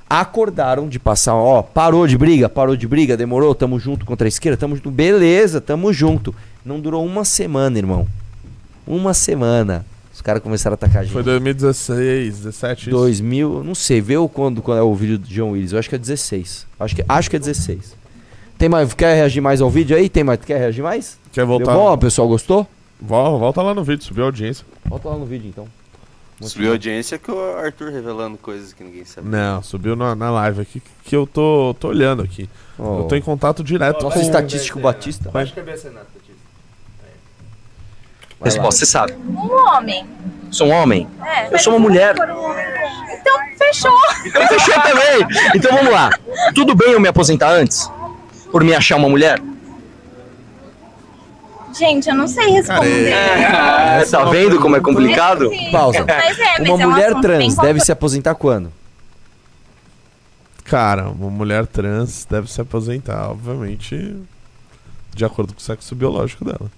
[0.08, 4.30] acordaram de passar, ó, parou de briga, parou de briga, demorou, tamo junto contra a
[4.30, 6.34] esquerda, tamo junto, beleza, tamo junto.
[6.64, 8.08] Não durou uma semana, irmão.
[8.86, 9.84] Uma semana.
[10.14, 11.12] Os caras começaram a atacar a gente.
[11.12, 12.90] Foi 2016, 17 isso?
[12.92, 15.96] 2000, não sei, vê quando, quando é o vídeo do John Willis, eu acho que
[15.96, 16.68] é 16.
[16.80, 18.05] Acho que, acho que é 16.
[18.58, 20.10] Tem mais, quer reagir mais ao vídeo aí?
[20.10, 21.20] Tem mais, quer reagir mais?
[21.32, 21.72] Quer voltar?
[21.72, 22.68] Deu bom, o pessoal gostou?
[23.00, 24.66] Volta lá no vídeo, subiu a audiência.
[24.86, 25.68] Volta lá no vídeo então.
[26.42, 29.28] Subiu a audiência com o Arthur revelando coisas que ninguém sabe.
[29.28, 32.50] Não, subiu na, na live aqui que eu tô, tô olhando aqui.
[32.78, 33.00] Oh.
[33.00, 35.30] Eu tô em contato direto Nosso com estatístico Batista.
[35.30, 35.48] Vai.
[35.48, 36.16] cabeça, Renato.
[38.44, 39.14] Resposta, você sabe.
[39.14, 40.06] Um homem.
[40.52, 41.08] Sou um homem?
[41.26, 41.54] É.
[41.54, 42.16] Eu sou uma mulher.
[42.16, 43.92] Então, fechou.
[44.26, 45.28] Então fechou também.
[45.56, 46.10] Então vamos lá.
[46.54, 47.90] Tudo bem eu me aposentar antes?
[48.56, 49.38] Por me achar uma mulher?
[51.78, 53.10] Gente, eu não sei responder.
[53.12, 55.50] É, tá vendo como é complicado?
[55.50, 55.72] Sim.
[55.72, 56.06] Pausa.
[56.08, 58.72] Mas é, mas Uma é um mulher trans bem deve se aposentar quando?
[60.64, 64.16] Cara, uma mulher trans deve se aposentar, obviamente,
[65.14, 66.72] de acordo com o sexo biológico dela.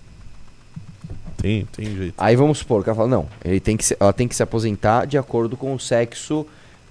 [1.39, 2.15] Tem, tem jeito.
[2.17, 4.41] Aí vamos supor que ela fala, não, ele tem que se- ela tem que se
[4.41, 6.43] aposentar de acordo com o sexo,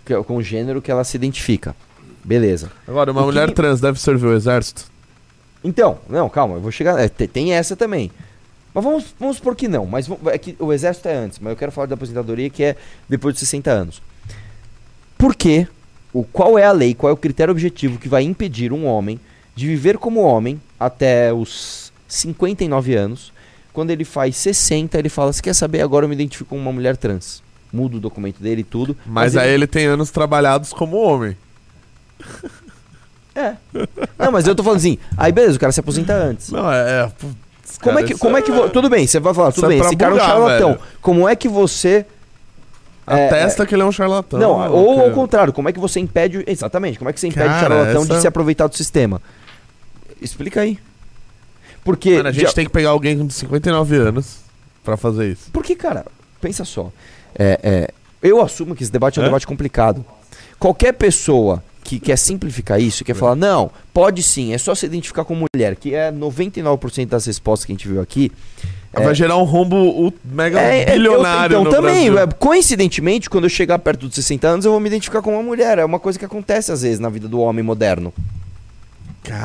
[0.04, 1.74] que- com o gênero que ela se identifica.
[2.26, 2.70] Beleza.
[2.88, 4.84] Agora, uma O que- mulher trans deve servir o exército?
[5.62, 6.98] Então, não, calma, eu vou chegar.
[6.98, 8.10] é, te- tem essa também.
[8.74, 9.86] Mas vamos, vamos supor que não.
[9.86, 12.76] Mas é que o exército é antes, mas eu quero falar da aposentadoria que é
[13.08, 14.02] depois de 60 anos.
[15.16, 15.66] Por quê?
[16.12, 19.18] O, qual é a lei, qual é o critério objetivo que vai impedir um homem
[19.54, 23.32] de viver como homem até os 59 anos?
[23.72, 26.72] Quando ele faz 60, ele fala: Se quer saber, agora eu me identifico como uma
[26.72, 27.42] mulher trans.
[27.72, 28.96] Muda o documento dele e tudo.
[29.06, 31.36] Mas, aí ele tem anos trabalhados como homem.
[33.34, 33.54] É.
[34.18, 34.98] Não, mas eu tô falando assim.
[35.16, 36.50] Aí beleza, o cara se aposenta antes.
[36.50, 37.02] Não, é.
[37.04, 39.06] é putz, Como é cara, que, isso como é que vo- tudo bem?
[39.06, 39.78] Você vai falar, tudo é bem.
[39.78, 40.68] pra Esse cara é um charlatão.
[40.72, 40.80] velho.
[41.02, 42.06] Como é que você
[43.06, 44.40] É, Atesta que ele é um charlatão.
[44.40, 46.42] não, mano, ou que- ao contrário, como é que você impede.
[46.46, 49.20] Exatamente, como é que você impede o Cara, charlatão de essa- se aproveitar do sistema?
[50.20, 50.78] Explica aí.
[51.84, 52.16] Porque.
[52.16, 54.38] Mano, a gente de- tem que pegar alguém com 59 anos
[54.82, 55.50] pra fazer isso.
[55.52, 56.06] Porque, cara,
[56.40, 56.90] pensa só.
[57.38, 57.90] É, é,
[58.22, 59.28] eu assumo que esse debate é um É?
[59.28, 60.02] debate complicado.
[60.58, 65.24] Qualquer pessoa que quer simplificar isso, quer falar, não, pode sim, é só se identificar
[65.24, 68.32] como mulher, que é 99% das respostas que a gente viu aqui.
[68.92, 72.30] Vai gerar um rombo mega É, é, bilionário eu, então também, Brasil.
[72.30, 75.42] é, coincidentemente, quando eu chegar perto dos 60 anos, eu vou me identificar como uma
[75.42, 75.78] mulher.
[75.78, 78.12] É uma coisa que acontece às vezes na vida do homem moderno.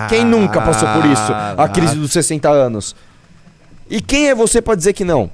[0.07, 1.33] Quem nunca passou por isso?
[1.57, 2.95] A crise dos 60 anos.
[3.89, 5.29] E quem é você pra dizer que não?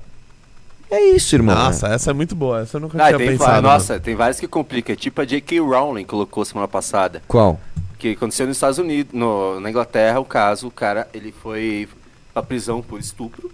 [0.89, 1.53] É isso, irmão.
[1.55, 2.61] Nossa, essa é muito boa.
[2.61, 3.49] Essa eu nunca Ah, tinha tem, pensado.
[3.49, 3.67] va- mano.
[3.67, 4.95] nossa, tem vários que complicam.
[4.95, 5.59] Tipo a J.K.
[5.59, 7.21] Rowling colocou semana passada.
[7.27, 7.59] Qual?
[7.99, 11.89] Que aconteceu nos Estados Unidos, no- na Inglaterra, o caso, o cara, ele foi
[12.33, 13.51] pra prisão por estupro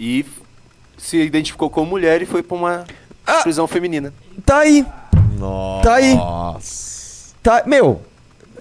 [0.00, 0.24] e
[0.96, 2.84] se identificou como mulher e foi pra uma
[3.42, 4.12] prisão feminina.
[4.46, 4.86] Tá aí.
[5.38, 5.82] Nossa.
[5.82, 6.16] Tá aí.
[7.42, 8.00] Tá, meu.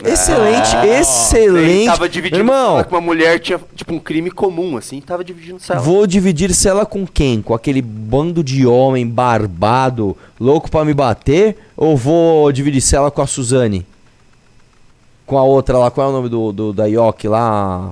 [0.05, 1.85] Excelente, Ele excelente.
[1.87, 5.59] tava dividindo Irmão, cela com uma mulher, tinha tipo um crime comum, assim, tava dividindo
[5.59, 5.79] cela.
[5.79, 7.41] Vou dividir cela com quem?
[7.41, 11.57] Com aquele bando de homem barbado, louco pra me bater?
[11.75, 13.85] Ou vou dividir cela com a Suzane?
[15.25, 17.91] Com a outra lá, qual é o nome do, do da Yoki lá?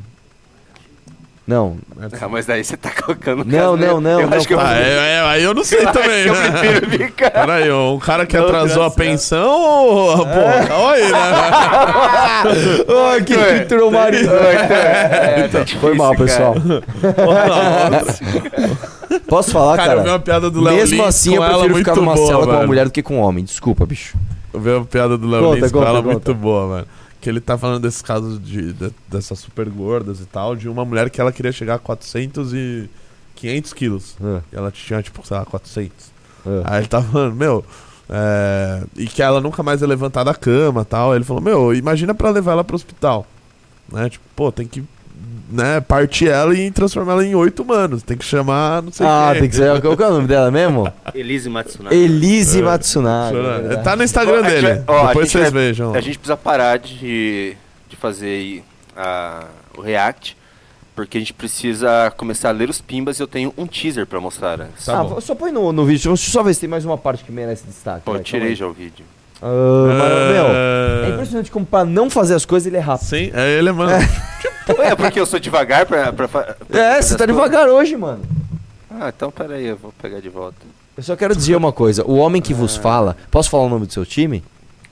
[1.48, 1.78] Não.
[2.20, 3.86] Ah, mas daí você tá colocando Não, né?
[3.88, 5.90] não, não, Eu não, acho que eu Ah, é, é, aí eu não sei Eu
[5.90, 6.52] acho também, eu né?
[6.52, 10.18] prefiro ficar- Peraí, um cara que Não, atrasou a pensão ou...
[10.18, 10.24] Pô,
[10.68, 11.18] calma aí, né?
[13.12, 13.92] Ai, que É.
[13.92, 14.32] marido.
[14.34, 16.56] É, tá Foi mal, pessoal.
[19.28, 20.00] Posso falar, Cara, cara?
[20.00, 22.28] eu vi uma piada do Léo Mesmo Lins assim, eu ela prefiro ficar numa boa,
[22.28, 23.44] cela com uma mulher do que com um homem.
[23.44, 24.18] Desculpa, bicho.
[24.54, 26.12] Eu vi uma piada do Léo Lins com conta, ela conta.
[26.14, 26.88] muito boa, mano.
[27.26, 30.86] Que ele tá falando desses casos de, de- dessas super gordas e tal, de uma
[30.86, 32.88] mulher que ela queria chegar a 400 e
[33.36, 34.16] 500 quilos.
[34.24, 34.42] É.
[34.54, 35.92] E ela tinha, tipo, sei lá, 400.
[36.64, 37.66] Aí ele tava falando, meu...
[38.08, 41.12] é, E que ela nunca mais ia levantar da cama e tal.
[41.14, 43.26] Aí ele falou, meu, imagina pra levar ela pro hospital.
[43.92, 44.08] Né?
[44.08, 44.84] Tipo, pô, tem que
[45.50, 48.02] né, partir ela e transformar ela em oito humanos.
[48.04, 49.42] Tem que chamar, não sei Ah, quem.
[49.42, 49.82] tem que ser.
[49.82, 50.92] Qual que é o nome dela mesmo?
[51.14, 51.96] Elise Matsunaga.
[51.96, 52.64] Elise É.
[52.64, 53.38] Matsunaga.
[53.74, 53.76] É.
[53.78, 54.68] Tá no Instagram Ó, a gente dele.
[54.68, 55.94] vai- ó, a Depois gente vocês vai- vejam.
[55.94, 57.56] A gente precisa parar de,
[57.90, 58.64] de fazer aí
[58.98, 59.46] a-
[59.78, 60.36] o React,
[60.96, 64.20] porque a gente precisa começar a ler os pimbas e eu tenho um teaser pra
[64.20, 64.62] mostrar.
[64.62, 64.88] antes.
[64.90, 66.10] ah, só põe no, no vídeo.
[66.12, 68.02] Deixa eu só ver se tem mais uma parte que merece destaque.
[68.06, 68.56] Pô, vai, eu calma tirei aí.
[68.56, 69.06] já o vídeo.
[69.42, 69.48] Ah,
[70.00, 70.46] mas, meu,
[71.06, 73.08] é impressionante como pra não fazer as coisas ele é rápido.
[73.08, 73.92] Sim, é ele, mano.
[74.80, 76.12] É porque eu sou devagar pra.
[76.14, 78.22] pra, pra É, você tá devagar hoje, mano.
[78.90, 80.58] Ah, então peraí, eu vou pegar de volta.
[80.98, 82.04] Eu só quero dizer uma coisa.
[82.06, 83.18] O homem que vos fala...
[83.30, 84.42] Posso falar o nome do seu time?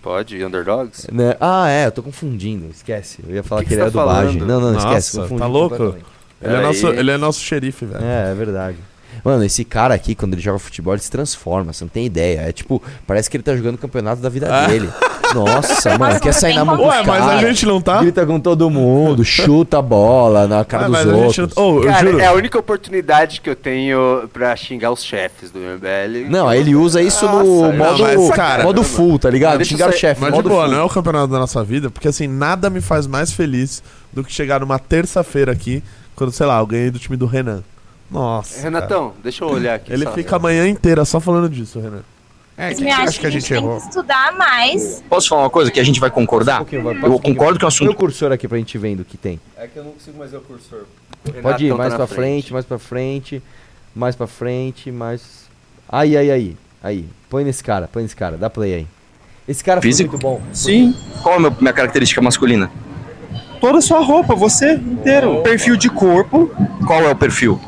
[0.02, 0.44] Pode?
[0.44, 1.08] Underdogs?
[1.10, 1.38] Né?
[1.40, 1.86] Ah, é.
[1.86, 2.70] Eu tô confundindo.
[2.70, 3.24] Esquece.
[3.26, 4.40] Eu ia falar Que que, que ele tá dublagem.
[4.42, 4.48] falando?
[4.48, 5.18] Não, não, Nossa, esquece.
[5.22, 5.96] confundi tá louco?
[6.42, 8.04] Ele é, nosso, ele é nosso xerife, velho.
[8.04, 8.78] É, é verdade.
[9.24, 12.42] Mano, esse cara aqui, quando ele joga futebol, ele se transforma, você não tem ideia.
[12.42, 14.68] É tipo, parece que ele tá jogando o campeonato da vida Ah.
[14.68, 14.90] dele.
[15.34, 18.00] Nossa, mano, quer sair na mão com Ué, mas a caras, gente não tá?
[18.02, 21.56] Grita com todo mundo, chuta a bola na cara Ah, dos mas a gente outros.
[21.58, 22.20] não- eu Cara, juro.
[22.20, 26.30] é a única oportunidade que eu tenho pra xingar os chefes do MBL.
[26.30, 29.62] Não, ele usa isso no Nossa, modo, não, mas, cara, modo full, tá ligado?
[29.62, 30.74] Eu Xingar o chefe, Mas de modo boa, full.
[30.76, 33.82] não é o campeonato da nossa vida, porque assim, nada me faz mais feliz
[34.12, 35.82] do que chegar numa terça-feira aqui,
[36.16, 37.64] quando, sei lá, eu ganhei do time do Renan.
[38.10, 38.62] Nossa.
[38.62, 39.92] Renatão, deixa eu olhar aqui.
[39.92, 40.12] Ele só.
[40.12, 42.02] fica a manhã inteira só falando disso, Renan.
[42.56, 45.04] É, Mas me acho que a gente tem que estudar mais.
[45.10, 46.64] Posso falar uma coisa que a gente vai concordar?
[46.72, 47.96] Eu concordo que o Põe o assunto.
[47.96, 49.40] cursor aqui pra gente vendo o que tem.
[49.58, 50.82] É que eu não consigo mais ver o cursor.
[51.42, 52.54] Pode ir Renatão mais tá pra na frente.
[52.54, 53.42] mais pra frente,
[53.96, 55.50] mais pra frente, mais.
[55.90, 56.58] Aí, aí, aí.
[56.84, 57.06] Aí.
[57.28, 58.88] Põe nesse cara, põe nesse cara, dá play aí.
[59.48, 60.12] Esse cara Físico?
[60.20, 60.54] foi muito bom.
[60.54, 60.96] Sim.
[61.24, 62.70] Qual é a meu- minha característica masculina?
[63.60, 65.42] Toda a sua roupa, você inteiro.
[65.42, 66.52] Perfil de corpo.
[66.86, 67.60] Qual é o perfil?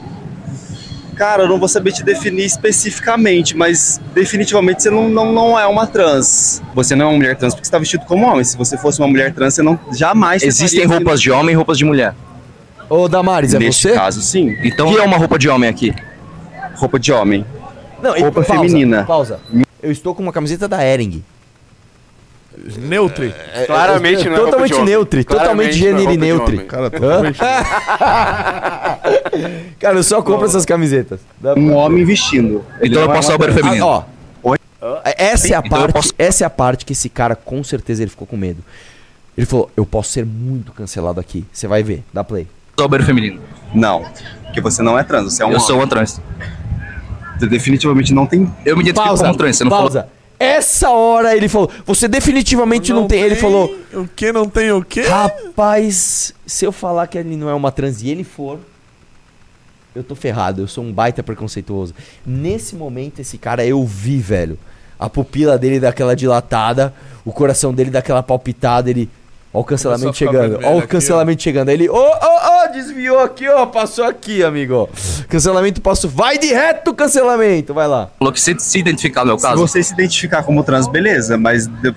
[1.16, 5.66] Cara, eu não vou saber te definir especificamente, mas definitivamente você não, não, não é
[5.66, 6.62] uma trans.
[6.74, 8.44] Você não é uma mulher trans porque você está vestido como homem.
[8.44, 10.44] Se você fosse uma mulher trans, você não jamais.
[10.44, 12.14] Existem roupas de homem e roupas de mulher.
[12.90, 13.94] Ô, Damares, é Neste você?
[13.94, 14.56] caso, sim.
[14.64, 15.94] Então, o que é uma roupa de homem aqui?
[16.76, 17.46] Roupa de homem.
[18.02, 19.04] Não, e- Roupa pausa, feminina.
[19.06, 19.40] Pausa.
[19.82, 21.24] Eu estou com uma camiseta da Ering.
[22.78, 23.34] Neutri.
[23.66, 24.72] Claramente não é Totalmente
[25.26, 26.56] totalmente Claramente não é gênero roupa de neutri.
[26.56, 26.68] homem.
[26.68, 26.90] Cara, Hã?
[26.90, 27.40] totalmente.
[29.80, 31.20] Cara, eu só compro essas camisetas.
[31.58, 32.64] Um homem vestindo.
[32.82, 33.56] Então eu é posso trans.
[33.56, 33.90] feminino.
[33.90, 34.06] Ah,
[34.44, 34.56] ó.
[35.18, 38.04] Essa é a Então parte, posso- essa é a parte que esse cara com certeza
[38.04, 38.64] ele ficou com medo.
[39.38, 41.46] Ele falou: "Eu posso ser muito cancelado aqui.
[41.52, 42.48] Você vai ver, dá play".
[42.78, 43.42] Banheiro feminino.
[43.74, 44.06] Não.
[44.44, 45.68] Porque você não é trans, você é um Eu homem.
[45.68, 46.22] sou uma trans.
[47.40, 48.50] Você definitivamente não tem.
[48.66, 49.24] Eu me identifico Pausa.
[49.26, 49.58] como trans.
[49.58, 50.08] Você não pausa.
[50.40, 53.22] Essa hora ele falou: "Você definitivamente não, tem.
[53.22, 55.02] Ele falou: O que não tem o quê?
[55.02, 58.60] Rapaz, se eu falar que ele não é uma trans e ele for,
[59.96, 61.94] eu tô ferrado, eu sou um baita preconceituoso.
[62.26, 64.60] Nesse momento, esse cara, eu vi, velho.
[65.00, 66.94] A pupila dele daquela dilatada,
[67.24, 69.10] o coração dele daquela palpitada, ele.
[69.56, 71.70] Ó o cancelamento chegando, ó o aqui, cancelamento chegando.
[71.70, 74.90] Aí ele, ô, ô, ô, desviou aqui, ó, passou aqui, amigo.
[75.30, 78.10] Cancelamento passou, vai de reto cancelamento, vai lá.
[78.20, 81.38] falou que se, se identificar no meu Se caso, você se identificar como trans, beleza,
[81.38, 81.96] mas de-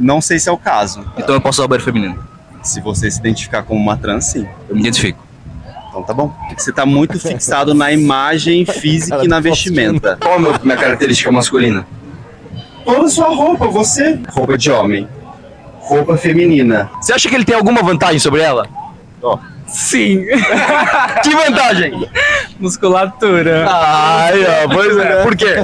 [0.00, 1.04] não sei se é o caso.
[1.18, 2.18] então eu posso usar o banheiro feminino.
[2.62, 4.48] Se você se identificar como uma trans, sim.
[4.68, 5.22] Eu me identifico.
[5.90, 6.32] Então tá bom.
[6.56, 10.16] Você tá muito fixado na imagem física Cara e na vestimenta.
[10.20, 11.86] Qual é a minha característica masculina?
[12.84, 14.18] Toda a sua roupa, você.
[14.30, 15.06] Roupa de homem.
[15.88, 16.90] Roupa feminina.
[17.00, 18.68] Você acha que ele tem alguma vantagem sobre ela?
[19.22, 19.38] Ó.
[19.68, 20.24] Sim.
[21.22, 22.08] Que vantagem?
[22.60, 23.66] Musculatura.
[23.68, 25.22] Ai, ó, pois é.
[25.22, 25.54] Por quê?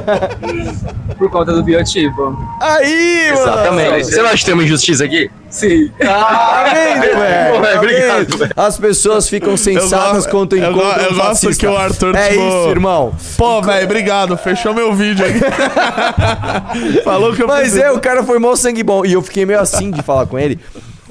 [1.16, 2.36] Por conta do biotipo.
[2.60, 3.42] Aí, mano.
[3.42, 4.04] Exatamente.
[4.06, 5.30] Você não acha que tem uma injustiça aqui?
[5.48, 5.90] Sim.
[5.98, 7.52] Tá vendo, velho?
[7.52, 8.52] Porra, Tá obrigado, velho.
[8.56, 11.66] As pessoas ficam sensatas eu encontram eu gosto fascista.
[11.66, 13.14] que o Arthur, É tipo- isso, irmão.
[13.38, 14.36] Pô, velho, obrigado.
[14.36, 15.40] Fechou meu vídeo aqui.
[17.04, 19.04] Falou que eu Mas preciso- é, o cara foi mó sangue bom.
[19.04, 20.58] E eu fiquei meio assim de falar com ele.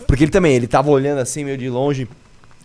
[0.07, 2.07] Porque ele também, ele tava olhando assim, meio de longe.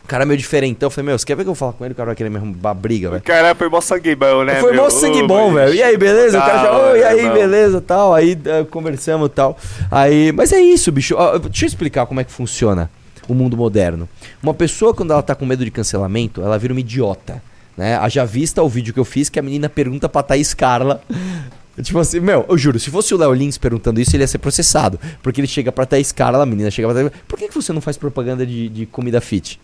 [0.09, 0.86] O cara meio diferentão.
[0.86, 1.93] Eu falei, meu, você quer ver que eu falar com ele?
[1.93, 3.22] O cara vai querer me arrumar briga, velho.
[3.22, 4.55] Cara, foi mó sangue bom, né?
[4.55, 4.85] Foi meu?
[4.85, 5.74] mó sangue bom, velho.
[5.74, 6.39] E aí, beleza?
[6.39, 7.35] O cara já, ô, e aí, irmão.
[7.35, 8.14] beleza, tal.
[8.14, 9.59] Aí eh, conversamos e tal.
[9.90, 11.14] Aí, mas é isso, bicho.
[11.14, 12.90] Ó, deixa eu explicar como é que funciona
[13.28, 14.09] o mundo moderno.
[14.43, 17.43] Uma pessoa, quando ela tá com medo de cancelamento, ela vira uma idiota.
[17.76, 17.94] Né?
[17.97, 21.02] Haja vista o vídeo que eu fiz que a menina pergunta pra Thaís Carla.
[21.82, 24.39] Tipo assim, meu, eu juro, se fosse o Léo Lins perguntando isso, ele ia ser
[24.39, 24.98] processado.
[25.22, 27.74] Porque ele chega pra Thaís Carla, a menina chega pra Thaís Por que, que você
[27.74, 29.60] não faz propaganda de, de comida fit?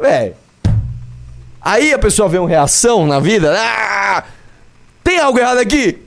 [0.00, 0.34] Véi.
[1.60, 3.54] Aí a pessoa vê uma reação na vida.
[3.56, 4.24] Ah!
[5.04, 5.98] Tem algo errado aqui?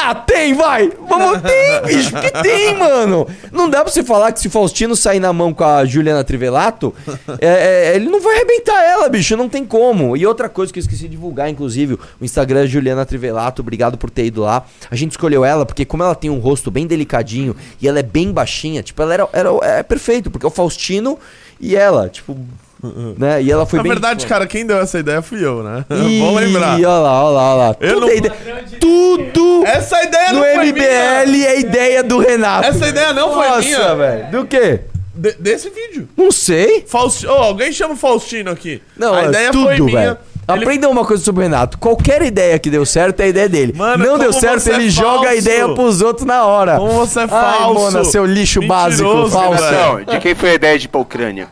[0.00, 0.92] Ah, tem, vai!
[1.08, 3.26] Vamos, tem, bicho, que tem, mano!
[3.50, 6.22] Não dá pra você falar que se o Faustino sair na mão com a Juliana
[6.22, 6.94] Trivelato,
[7.40, 7.46] é,
[7.90, 10.16] é, ele não vai arrebentar ela, bicho, não tem como.
[10.16, 13.98] E outra coisa que eu esqueci de divulgar, inclusive, o Instagram é Juliana Trivelato, obrigado
[13.98, 14.64] por ter ido lá.
[14.88, 18.04] A gente escolheu ela porque, como ela tem um rosto bem delicadinho e ela é
[18.04, 21.18] bem baixinha, tipo, ela era, era é perfeito, porque é o Faustino
[21.60, 22.38] e ela, tipo,
[23.18, 23.42] né?
[23.42, 23.92] E ela foi Na bem.
[23.92, 25.84] verdade, cara, quem deu essa ideia fui eu, né?
[26.20, 26.74] Bom lembrar.
[26.76, 27.76] Olha lá, olha lá, olha lá.
[27.80, 28.32] Eu Tudo, não- é ide-
[28.80, 32.66] Tudo Essa ideia no não foi MBL é ideia do Renato.
[32.68, 33.94] Essa ideia não foi Nossa, minha.
[33.94, 34.30] velho.
[34.30, 34.80] Do quê?
[35.14, 36.08] De- desse vídeo.
[36.16, 36.84] Não sei.
[36.86, 37.26] Fausti...
[37.26, 38.80] Ô, alguém chama o Faustino aqui.
[38.96, 40.00] Não, a é ideia tudo, foi minha.
[40.00, 40.18] velho.
[40.46, 41.76] Aprenda uma coisa sobre o Renato.
[41.76, 43.74] Qualquer ideia que deu certo é a ideia dele.
[43.76, 45.38] Mano, não deu certo, você ele é joga a falso.
[45.38, 46.76] ideia pros outros na hora.
[46.78, 47.74] Como você é Ai, falso.
[47.74, 49.62] Mona, seu lixo básico, Mentiroso, falso.
[49.62, 49.76] velho.
[49.76, 51.48] Não, de quem foi a ideia de ir pra Ucrânia?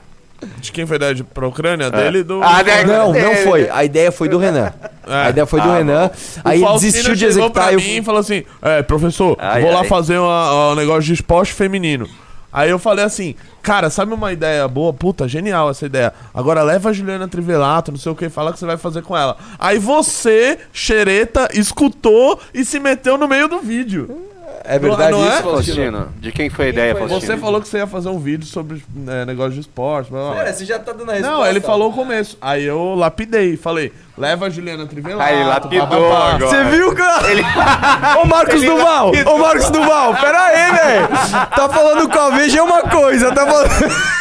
[0.61, 1.91] De quem foi a ideia de, pra Ucrânia?
[1.91, 2.43] Dele e do...
[2.43, 2.85] Ah, né?
[2.85, 3.69] Não, não É, foi.
[3.71, 4.73] A ideia foi do Renan.
[5.07, 6.11] A ideia foi do Ah, Renan.
[6.45, 7.65] Aí o ele Faustino desistiu de chegou executar.
[7.65, 9.89] pra eu- mim e falou assim: É, professor, Ai, vou lá ai.
[9.89, 12.09] fazer um negócio de esporte feminino.
[12.53, 14.91] Aí eu falei assim, cara, sabe uma ideia boa?
[14.91, 16.11] Puta, genial essa ideia.
[16.33, 19.15] Agora leva a Juliana Trivelato, não sei o que, fala que você vai fazer com
[19.15, 19.37] ela.
[19.59, 24.23] Aí você, xereta, escutou e se meteu no meio do vídeo.
[24.65, 25.43] É verdade não, não isso, é?
[25.43, 27.21] Faustino, de quem foi a ideia, Faustino?
[27.21, 30.11] Você falou que você ia fazer um vídeo sobre é, negócio de esporte.
[30.11, 30.35] blá.
[30.35, 31.37] Pera, você já tá dando a resposta.
[31.37, 32.37] Não, ele falou o começo.
[32.41, 35.23] Aí eu lapidei, falei, leva a Juliana Trivelato.
[35.23, 36.35] Aí, lapidou papapá.
[36.35, 36.47] agora.
[36.49, 38.21] Você viu, cara?
[38.23, 39.13] Ô Marcos Duval!
[39.27, 40.15] Ô Marcos Duval!
[40.17, 41.09] Pera aí, velho!
[41.55, 43.71] Tá falando com a Veja é uma coisa, tá falando.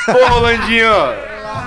[0.05, 0.89] Pô, Rolandinho!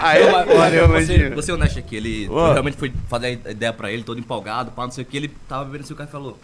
[0.00, 3.72] Aí mas- valeu, mas você, você é honesto aqui, ele realmente foi fazer a ideia
[3.72, 6.08] pra ele, todo empolgado, pá, não sei o que, ele tava bebendo assim, o cara
[6.08, 6.38] falou,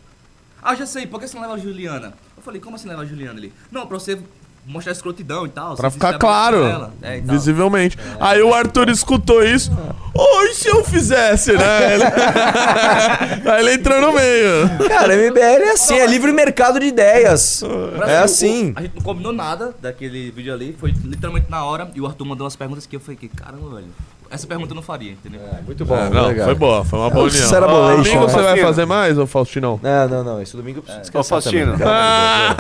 [0.65, 2.15] ah, já sei, por que você não leva a Juliana?
[2.37, 3.53] Eu falei, como assim leva a Juliana ali?
[3.71, 4.19] Não, pra você
[4.67, 5.77] mostrar escrotidão e tal.
[5.77, 6.91] Pra ficar claro.
[7.03, 7.35] É, e tal.
[7.35, 7.99] visivelmente.
[8.19, 9.71] Aí o Arthur escutou isso.
[10.15, 11.95] Oi, se eu fizesse, né?
[11.95, 12.05] Ele-
[13.51, 14.89] Aí ele entrou no meio.
[14.89, 17.63] Cara, MBL é assim, é livre mercado de ideias.
[17.99, 18.73] Mas, É o- assim.
[18.77, 22.25] A gente não combinou nada daquele vídeo ali, foi literalmente na hora, e o Arthur
[22.25, 23.89] mandou umas perguntas que eu falei, que caramba, velho.
[24.31, 25.41] Essa pergunta eu não faria, entendeu?
[25.65, 26.47] muito bom, É, não, legal.
[26.47, 27.49] foi boa, foi uma boa união.
[27.49, 28.03] Cerabolation.
[28.03, 28.67] Domingo você vai Faustino.
[28.67, 29.81] fazer mais, ô Faustinão?
[29.81, 30.43] Não, não, não.
[30.43, 31.73] Esse domingo eu preciso descansar Ô, Faustino.
[31.73, 31.87] também.
[31.89, 32.57] Ah,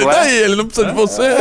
[0.00, 0.36] e daí?
[0.42, 1.34] Ele não precisa de você.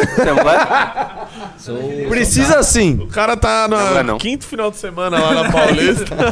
[1.57, 2.05] Você?
[2.09, 2.99] Precisa sim.
[3.01, 3.67] O cara tá
[4.05, 6.15] no quinto final de semana lá na Paulista.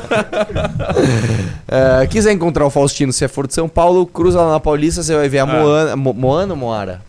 [1.67, 5.01] É, quiser encontrar o Faustino, se é for de São Paulo, cruza lá na Paulista,
[5.01, 5.95] você vai ver a Moana.
[5.95, 7.01] Mo- Moana ou Moara?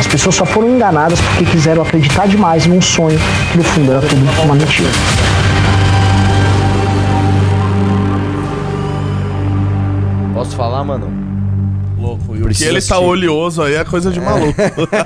[0.00, 3.18] As pessoas só foram enganadas porque quiseram acreditar demais num sonho
[3.50, 4.90] que no fundo era tudo uma mentira.
[10.42, 11.08] Posso falar, mano?
[11.96, 12.34] Louco.
[12.34, 14.60] E o que ele tá oleoso aí é coisa de maluco.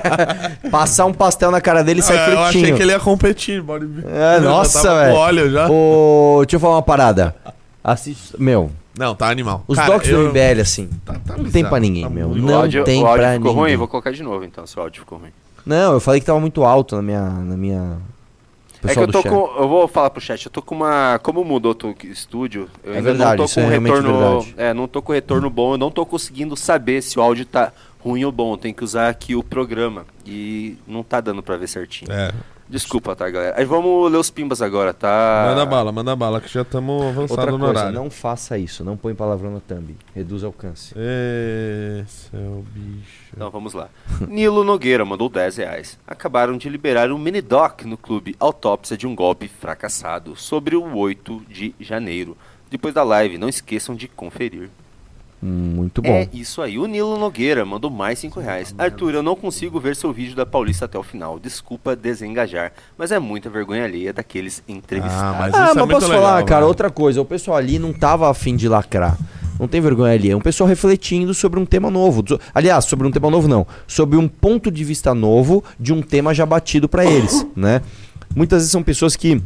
[0.71, 2.63] Passar um pastel na cara dele e sai É, eu fritinho.
[2.63, 3.63] achei que ele ia competir.
[4.07, 5.13] É, nossa, velho.
[5.15, 5.69] óleo já.
[5.69, 7.35] Ô, deixa eu falar uma parada.
[7.83, 8.33] Assiste.
[8.39, 9.63] Meu, Não, tá animal.
[9.67, 10.89] os Cara, docs eu- do MBL, assim.
[11.05, 12.29] não tem bizarro, pra ninguém, tá meu.
[12.29, 13.63] Não áudio, tem o áudio pra ficou ninguém.
[13.63, 13.77] ruim.
[13.77, 15.29] Vou colocar de novo então, se o áudio ficou ruim.
[15.63, 17.21] Não, eu falei que tava muito alto na minha.
[17.21, 17.97] Na minha...
[18.87, 19.61] É que eu tô com.
[19.61, 21.19] Eu vou falar pro chat, eu tô com uma.
[21.23, 24.47] Como mudou o estúdio, eu É ainda verdade, não tô é com realmente retorno.
[24.57, 27.71] É, não tô com retorno bom, eu não tô conseguindo saber se o áudio tá
[27.99, 28.57] ruim ou bom.
[28.57, 30.05] Tem que usar aqui o programa.
[30.25, 32.11] E não tá dando pra ver certinho.
[32.11, 32.31] É.
[32.69, 33.55] Desculpa, tá, galera?
[33.57, 35.45] Aí vamos ler os pimbas agora, tá?
[35.49, 37.93] Manda bala, manda bala, que já estamos avançados Outra no coisa, horário.
[37.93, 38.83] não faça isso.
[38.83, 39.95] Não põe palavrão no thumb.
[40.13, 40.93] Reduz o alcance.
[42.03, 43.31] Esse é o bicho.
[43.35, 43.89] Então vamos lá.
[44.27, 45.97] Nilo Nogueira mandou 10 reais.
[46.05, 50.97] Acabaram de liberar um mini doc no clube Autópsia de um Golpe Fracassado sobre o
[50.97, 52.35] 8 de janeiro.
[52.69, 54.69] Depois da live, não esqueçam de conferir.
[55.41, 56.09] Muito bom.
[56.09, 56.79] É isso aí.
[56.79, 58.73] O Nilo Nogueira mandou mais 5 reais.
[58.77, 61.37] Arthur, eu não consigo ver seu vídeo da Paulista até o final.
[61.39, 65.37] Desculpa desengajar, mas é muita vergonha alheia daqueles entrevistados.
[65.39, 66.67] mas Ah, é mas muito posso legal, falar, cara, velho.
[66.69, 67.21] outra coisa.
[67.21, 69.15] O pessoal ali não tava afim de lacrar.
[69.59, 70.29] Não tem vergonha ali.
[70.31, 72.23] É um pessoal refletindo sobre um tema novo.
[72.53, 73.65] Aliás, sobre um tema novo não.
[73.87, 77.81] Sobre um ponto de vista novo de um tema já batido pra eles, né?
[78.35, 79.41] Muitas vezes são pessoas que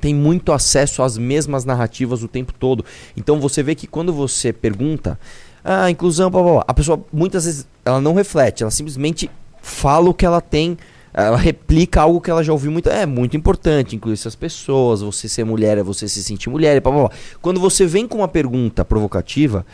[0.00, 2.84] têm muito acesso às mesmas narrativas o tempo todo.
[3.16, 5.18] Então você vê que quando você pergunta,
[5.64, 10.08] ah, inclusão, blá, blá, blá, a pessoa muitas vezes ela não reflete, ela simplesmente fala
[10.08, 10.78] o que ela tem,
[11.12, 12.90] ela replica algo que ela já ouviu muito.
[12.90, 16.92] É muito importante incluir essas pessoas, você ser mulher é você se sentir mulher, blá,
[16.92, 17.10] blá, blá.
[17.40, 19.64] Quando você vem com uma pergunta provocativa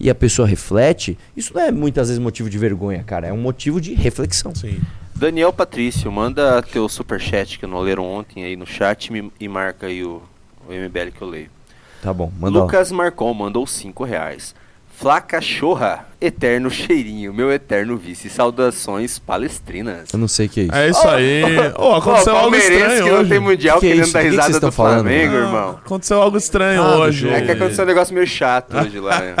[0.00, 3.40] e a pessoa reflete, isso não é muitas vezes motivo de vergonha, cara, é um
[3.40, 4.54] motivo de reflexão.
[4.54, 4.80] Sim.
[5.18, 9.86] Daniel Patrício, manda teu superchat que não leram ontem aí no chat me- e marca
[9.86, 10.22] aí o,
[10.68, 11.50] o MBL que eu leio.
[12.00, 12.32] Tá bom.
[12.62, 14.54] Lucas Marcon mandou 5 reais.
[14.94, 18.28] Flá Cachorra, eterno cheirinho, meu eterno vice.
[18.28, 20.08] Saudações palestrinas.
[20.12, 20.74] Eu não sei o que é isso.
[20.74, 21.42] É isso aí.
[21.78, 23.30] Ô, aconteceu algo palmeirense estranho que não hoje.
[23.30, 24.12] tem mundial Que querendo isso?
[24.12, 24.94] dar Do que que risada do falando?
[25.02, 25.70] Flamengo, Não, irmão.
[25.84, 27.28] Aconteceu algo estranho Ah, hoje.
[27.28, 29.34] É que aconteceu um negócio meio chato hoje lá, né?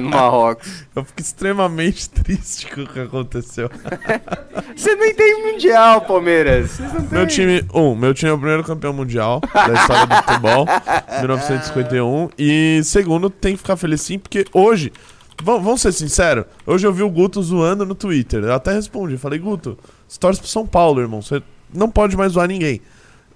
[0.00, 0.84] No Marrocos.
[0.94, 3.70] Eu fico extremamente triste com o que aconteceu.
[4.76, 6.70] Você nem tem mundial, Palmeiras.
[6.72, 10.14] Vocês não Meu time, um, meu time é o primeiro campeão mundial da história do
[10.16, 10.66] futebol,
[11.20, 12.28] 1951.
[12.38, 14.92] E segundo, tem que ficar feliz sim, porque hoje,
[15.42, 18.44] vamos, ser sinceros, hoje eu vi o Guto zoando no Twitter.
[18.44, 21.20] Eu até respondi, falei, Guto, você torce pro São Paulo, irmão.
[21.22, 21.42] Você
[21.72, 22.80] não pode mais zoar ninguém.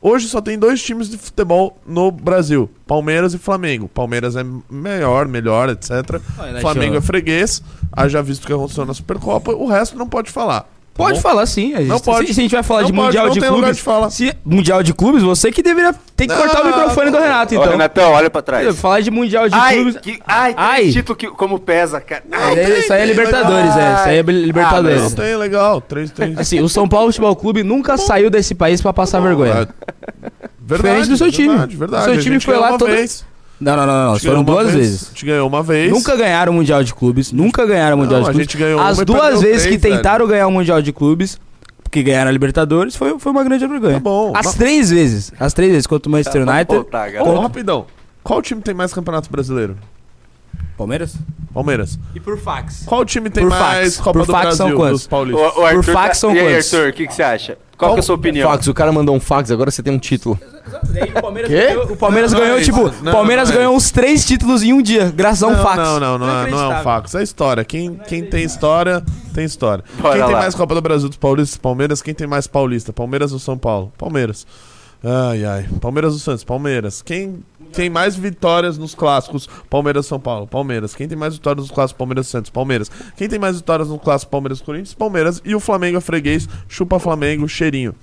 [0.00, 3.88] Hoje só tem dois times de futebol no Brasil: Palmeiras e Flamengo.
[3.88, 6.20] Palmeiras é melhor, melhor, etc.
[6.38, 7.60] Olha, Flamengo é freguês.
[7.92, 10.70] Haja visto que aconteceu na Supercopa, o resto não pode falar.
[10.98, 11.20] Tá Pode bom?
[11.22, 11.74] falar sim.
[11.74, 12.26] A gente, Não pode.
[12.26, 13.76] Se, se a gente vai falar Não de pode, Mundial não de tem lugar Clubes.
[13.76, 14.10] de falar.
[14.10, 17.54] Se, mundial de Clubes, você que deveria ter que cortar o Ah, microfone do Renato,
[17.54, 17.70] Ô, então.
[17.72, 18.78] Renatão, olha pra trás.
[18.78, 19.96] Falar de Mundial de Ai, Clubes.
[20.02, 20.90] que, ai, tem Ai.
[20.90, 22.22] título que, como pesa, cara.
[22.30, 23.94] É- Isso aí é Libertadores, é.
[23.94, 25.02] Isso aí é Libertadores.
[25.02, 25.80] Não tem, legal.
[25.80, 26.38] 3, 3.
[26.38, 29.68] Assim, o São Paulo Futebol Clube nunca saiu desse país pra passar vergonha.
[30.60, 31.48] Verdade, Diferente do seu time.
[31.48, 32.10] Verdade, verdade.
[32.10, 33.24] O seu time foi lá todo- vez.
[33.60, 34.18] Não, não, não, não.
[34.18, 35.10] Foram ganhou uma duas vez, vezes.
[35.14, 35.90] Te ganhou uma vez.
[35.90, 37.32] Nunca ganharam o Mundial de Clubes.
[37.32, 38.46] Nunca ganharam o Mundial Não, de a Clubes.
[38.52, 41.40] gente ganhou As duas vezes três, que tentaram ganhar o Mundial de Clubes,
[41.90, 43.94] que ganharam a Libertadores, foi, foi uma grande vergonha.
[43.94, 44.32] Tá bom.
[44.36, 45.32] As Mas- três vezes.
[45.40, 46.68] As três vezes contra o Manchester Tá, United.
[46.68, 47.36] vamos voltar, galera.
[47.36, 47.86] Ô, rapidão.
[48.22, 49.76] Qual time tem mais campeonato brasileiro?
[50.76, 51.16] Palmeiras?
[51.52, 51.98] Palmeiras.
[52.14, 52.82] E por fax.
[52.86, 53.96] Qual time tem Por mais fax.
[53.96, 55.00] Copa Por do fax são Brasil quantos?
[55.00, 55.52] dos paulistas?
[55.56, 56.74] O, o Arthur Por fax tá- são E aí, quantos?
[56.74, 57.58] Arthur, o que, que você acha?
[57.78, 58.50] Qual, que é a sua opinião?
[58.50, 60.38] Fax, o cara mandou um fax, agora você tem um título.
[61.16, 61.66] O Palmeiras, Quê?
[61.68, 62.92] ganhou, o Palmeiras Não, não ganhou, é tipo.
[63.02, 65.62] Não, Palmeiras não é ganhou uns três títulos em um dia, graças a um não,
[65.62, 65.76] fax.
[65.76, 67.14] Não, não, não, é, não é um fax.
[67.14, 67.64] É história.
[67.64, 69.02] Quem, quem tem história,
[69.32, 69.84] tem história.
[69.98, 70.40] Bora quem tem lá.
[70.40, 71.56] mais Copa do Brasil dos Paulistas?
[71.56, 72.02] Palmeiras.
[72.02, 72.92] Quem tem mais Paulista?
[72.92, 73.92] Palmeiras ou São Paulo?
[73.96, 74.44] Palmeiras.
[75.02, 75.68] Ai, ai.
[75.80, 76.42] Palmeiras ou Santos?
[76.42, 77.00] Palmeiras.
[77.00, 77.38] Quem
[77.72, 79.48] tem mais vitórias nos clássicos?
[79.68, 80.46] Palmeiras São Paulo?
[80.46, 80.94] Palmeiras.
[80.94, 81.98] Quem tem mais vitórias nos clássicos?
[81.98, 82.50] Palmeiras Santos?
[82.50, 82.90] Palmeiras.
[83.16, 84.30] Quem tem mais vitórias no clássico?
[84.30, 84.94] Palmeiras Corinthians?
[84.94, 85.42] Palmeiras.
[85.44, 86.48] E o Flamengo é freguês.
[86.68, 87.94] Chupa Flamengo, cheirinho.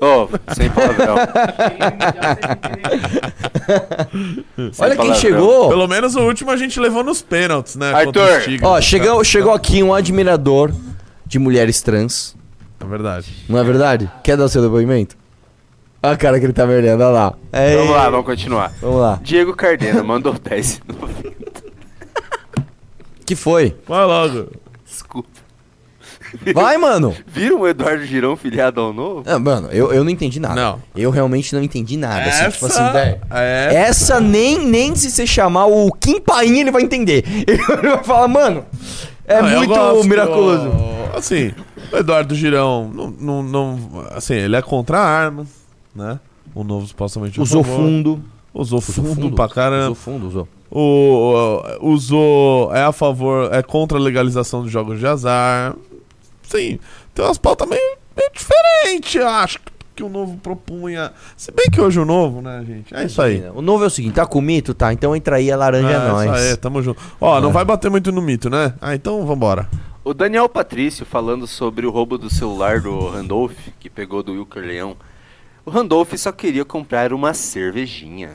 [0.00, 1.16] Ô, sem palavrão.
[4.72, 5.14] Sem Olha quem palavrão.
[5.14, 5.68] chegou.
[5.68, 7.92] Pelo menos o último a gente levou nos pênaltis, né?
[7.92, 8.42] Arthur.
[8.62, 10.70] Ó, chegou, chegou aqui um admirador
[11.24, 12.36] de mulheres trans.
[12.78, 13.32] É verdade.
[13.48, 14.10] Não é verdade?
[14.22, 15.16] Quer dar o seu depoimento?
[16.06, 17.34] Olha a cara que ele tá me olhando, olha lá.
[17.52, 18.72] É Vamos lá, vamos continuar.
[18.80, 19.18] Vamos lá.
[19.22, 20.80] Diego Cardena mandou 10.
[23.24, 23.76] que foi?
[23.88, 24.48] Vai logo.
[24.84, 25.28] Desculpa.
[26.54, 27.14] Vai, mano.
[27.26, 29.22] Viram o Eduardo Girão filiado ao novo?
[29.26, 30.54] Ah, mano, eu, eu não entendi nada.
[30.54, 30.82] Não.
[30.94, 32.24] Eu realmente não entendi nada.
[32.28, 33.20] Assim, tipo assim, Essa- velho.
[33.30, 37.24] essa- Essa nem, nem se você chamar o Kim Paim, ele vai entender.
[37.46, 37.56] Ele
[37.90, 38.64] vai falar, mano,
[39.26, 40.70] é Não, muito miraculoso.
[41.16, 41.52] assim,
[41.92, 45.46] o Eduardo Girão, não, não, não- assim, ele é contra armas,
[45.96, 46.20] né?
[46.54, 48.22] O novo supostamente Usou fundo.
[48.54, 49.94] Usou fundo, pra Usou caramba.
[49.94, 50.48] fundo, usou.
[50.70, 55.74] O, o- usou, é a favor, é contra a legalização dos jogos de azar.
[56.42, 56.78] Sim,
[57.14, 59.58] tem umas pautas meio, meio diferentes, eu acho,
[59.94, 61.12] que o novo propunha.
[61.36, 62.94] Se bem que hoje o novo, né, gente?
[62.94, 63.44] É isso aí.
[63.54, 64.72] O novo é o seguinte, tá com mito?
[64.74, 66.30] Tá, então entra aí, a laranja é, É, nóis.
[66.30, 67.00] Isso aí, tamo junto.
[67.20, 67.52] Ó, não É.
[67.52, 68.74] vai bater muito no mito, né?
[68.80, 69.68] Ah, então vambora.
[70.04, 74.62] O Daniel Patrício falando sobre o roubo do celular do Randolph, que pegou do Wilker
[74.64, 74.96] Leão.
[75.66, 78.34] O Randolph só queria comprar uma cervejinha.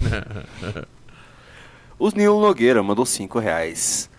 [1.98, 4.10] O Nilo Nogueira mandou 5 reais.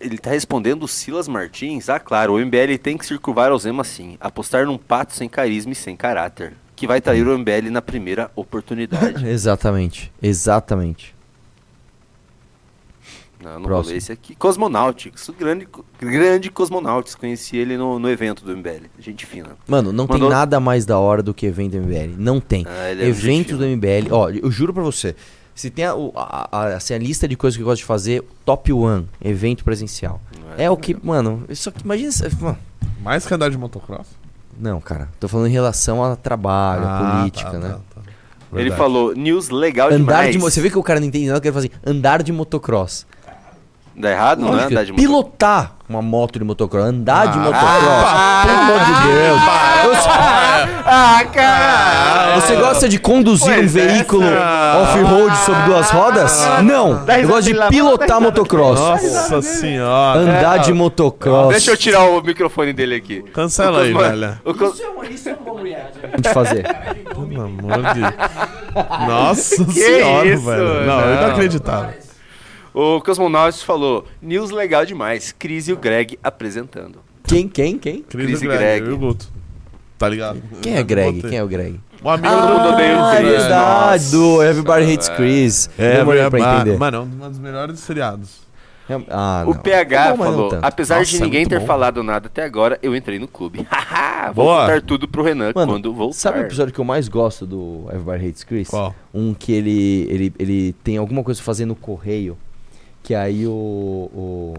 [0.00, 1.88] Ele tá respondendo o Silas Martins?
[1.88, 4.16] Ah, claro, o MBL tem que circunvar ao Zema sim.
[4.20, 6.54] Apostar num pato sem carisma e sem caráter.
[6.74, 9.24] Que vai trair o MBL na primeira oportunidade.
[9.30, 11.15] Exatamente, exatamente.
[13.46, 13.92] Não, não vou Próximo.
[13.92, 14.34] ler esse aqui.
[14.34, 15.68] Cosmonautics, o grande,
[16.00, 17.14] grande Cosmonautics.
[17.14, 18.86] Conheci ele no, no evento do MBL.
[18.98, 19.50] Gente fina.
[19.68, 22.14] Mano, não Mandou- tem nada mais da hora do que evento do MBL.
[22.18, 22.66] Não tem.
[22.68, 24.08] Ah, é Evento do MBL.
[24.10, 25.14] Ó, eu juro pra você.
[25.54, 28.22] Se tem a, a- a- assim, a lista de coisas que eu gosto de fazer,
[28.44, 30.20] top one, evento presencial.
[30.58, 32.10] É, o que, mano, isso aqui, imagina.
[32.40, 32.58] Mano,
[33.02, 34.06] Mais que andar de motocross?
[34.58, 37.68] não, cara, tô falando em relação a trabalho, a Ah, política, tá, né?
[37.68, 38.58] tá, tá.
[38.58, 39.98] Ele falou, news legal Andar
[40.30, 40.32] demais.
[40.32, 42.32] de Você vê que o cara não entende nada, que ele fala assim, andar de
[42.32, 43.06] motocross.
[43.98, 45.00] Dá errado, não é Lógico, andar de moto?
[45.00, 48.44] Pilotar uma moto de motocross, andar de Ah, motocross.
[48.44, 50.06] pelo amor de Deus.
[50.88, 52.40] Ah, cara!
[52.40, 56.46] Você gosta de conduzir um veículo essa- off-road sobre duas rodas?
[56.62, 57.04] Não.
[57.08, 58.78] Eu gosto de pilotar motocross.
[58.78, 60.18] Nossa senhora.
[60.20, 61.48] Andar de motocross.
[61.50, 63.22] Deixa eu tirar o microfone dele aqui.
[63.32, 64.38] Cancela aí, velho.
[64.44, 64.80] o Cos-
[66.20, 66.64] de fazer.
[67.08, 68.00] Pelo amor de
[69.08, 70.44] Nossa Que senhora, isso?
[70.44, 70.86] velho.
[70.86, 71.12] Não, Não.
[71.24, 72.05] inacreditável.
[72.78, 75.32] O Cosmonauts falou, news legal demais.
[75.32, 76.98] Cris e o Greg apresentando.
[77.26, 78.02] Quem, quem, quem?
[78.02, 78.84] Cris Cris e Greg, Greg.
[78.86, 79.28] eu e o Guto.
[79.96, 80.42] Tá ligado?
[80.60, 81.22] Quem é Greg?
[81.22, 81.80] Quem é o Greg?
[82.04, 83.30] Um amigo Todo mundo odeia o Ah, é Chris.
[83.30, 84.16] verdade, Nossa.
[84.18, 85.70] do Everybody Hates Chris.
[85.78, 86.76] É, Demorei pra entender.
[86.78, 88.44] Mano, é um dos melhores seriados.
[89.08, 89.54] Ah, O.
[89.54, 91.66] PH É bom, falou, apesar Nossa, de é ninguém muito ter bom.
[91.66, 93.66] falado nada até agora, eu entrei no clube.
[93.72, 94.66] Haha, Vou Boa.
[94.66, 96.14] contar tudo pro Renan Mano, quando voltar.
[96.18, 98.68] Sabe o episódio que eu mais gosto do Everybody Hates Chris?
[98.68, 98.94] Qual?
[99.14, 102.36] Um que ele, ele, ele tem alguma coisa fazendo no correio.
[103.06, 103.52] Que aí o.
[103.52, 104.54] o...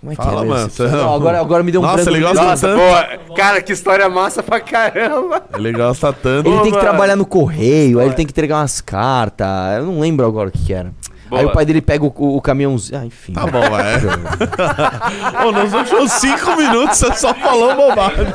[0.00, 2.32] Como é que Fala, é mano, Não, agora, agora me deu um Nossa, gosta meio.
[2.32, 3.34] Nossa, boa.
[3.34, 5.42] Cara, que história massa pra caramba.
[5.58, 6.48] Ele gosta tanto.
[6.48, 6.88] Ele Ô, tem que mano.
[6.88, 9.48] trabalhar no correio, aí ele tem que entregar umas cartas.
[9.78, 10.92] Eu não lembro agora o que, que era.
[11.28, 11.40] Boa.
[11.40, 13.00] Aí o pai dele pega o, o, o caminhãozinho.
[13.00, 13.32] Ah, enfim.
[13.32, 15.42] Tá bom, é.
[15.44, 18.26] Ô, nos últimos cinco minutos você só falou bobagem.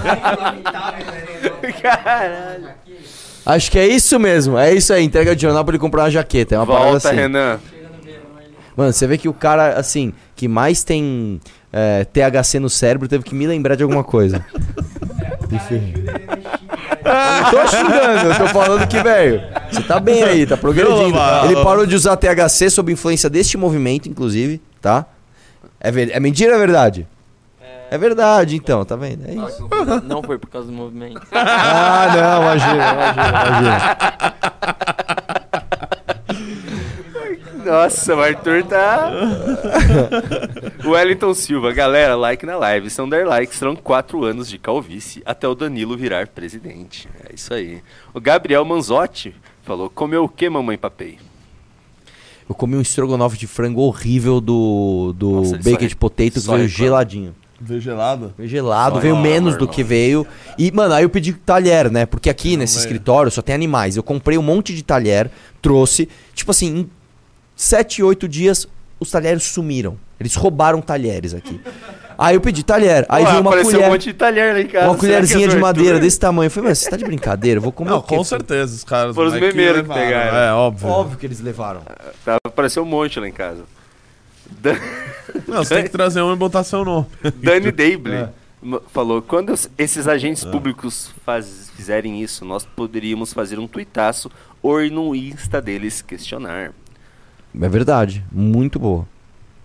[1.82, 2.68] Caralho.
[3.46, 4.58] Acho que é isso mesmo.
[4.58, 5.06] É isso aí.
[5.06, 6.56] Entrega de jornal pra ele comprar uma jaqueta.
[6.56, 7.18] É uma parada Volta, assim.
[7.18, 7.60] Renan.
[8.76, 11.40] Mano, você vê que o cara, assim, que mais tem
[11.72, 14.46] é, THC no cérebro teve que me lembrar de alguma coisa.
[15.52, 15.94] Enfim.
[17.04, 21.18] Eu não tô xingando, eu tô falando que, velho, você tá bem aí, tá progredindo.
[21.46, 25.06] Ele parou de usar THC sob influência deste movimento, inclusive, tá?
[25.80, 26.12] É, ver...
[26.12, 27.08] é mentira ou é verdade?
[27.90, 29.26] É verdade, então, tá vendo?
[29.28, 29.68] É isso.
[30.06, 31.22] Não foi por causa do movimento.
[31.34, 35.18] Ah, não, imagina, imagina, imagina.
[37.72, 39.10] Nossa, o Arthur tá.
[40.86, 42.90] o Wellington Silva, galera, like na live.
[42.90, 47.08] São dar likes, serão quatro anos de calvície até o Danilo virar presidente.
[47.24, 47.82] É isso aí.
[48.14, 49.34] O Gabriel Manzotti
[49.64, 51.18] falou: comeu o que, mamãe papei?
[52.50, 57.34] Eu comi um estrogonofe de frango horrível do, do Nossa, de potato que veio geladinho.
[57.58, 58.34] Veio gelado?
[58.38, 60.28] Veio gelado, Só veio menos do que veio.
[60.58, 62.06] E, mano, aí eu pedi talher, né?
[62.06, 62.84] Porque aqui nesse veio.
[62.84, 63.96] escritório só tem animais.
[63.96, 65.32] Eu comprei um monte de talher,
[65.62, 66.10] trouxe.
[66.34, 66.90] Tipo assim,
[67.64, 68.68] 7, 8 dias,
[69.00, 69.98] os talheres sumiram.
[70.20, 71.60] Eles roubaram talheres aqui.
[72.18, 73.06] Aí eu pedi talher.
[73.10, 73.88] Aí Ué, veio uma colher.
[73.88, 74.86] um monte de talher lá em casa.
[74.88, 76.48] Uma que é colherzinha do de madeira desse tamanho.
[76.48, 77.58] Eu falei, mas você tá de brincadeira?
[77.58, 78.16] Eu vou comer Não, o quê?
[78.16, 79.16] com certeza, os caras.
[79.16, 80.02] Foram os memeiros que levaram.
[80.02, 80.38] pegaram.
[80.38, 80.88] É, óbvio.
[80.90, 81.82] Óbvio que eles levaram.
[82.24, 83.64] Tá, apareceu um monte lá em casa.
[84.60, 84.78] Dan-
[85.48, 87.08] Não, você tem que trazer um e botar seu nome.
[87.42, 88.30] Dani Dable É.
[88.92, 94.30] falou: quando esses agentes públicos faz- fizerem isso, nós poderíamos fazer um tuitaço
[94.62, 96.72] ou ir no Insta deles questionar.
[97.60, 98.24] É verdade.
[98.32, 99.08] Muito boa.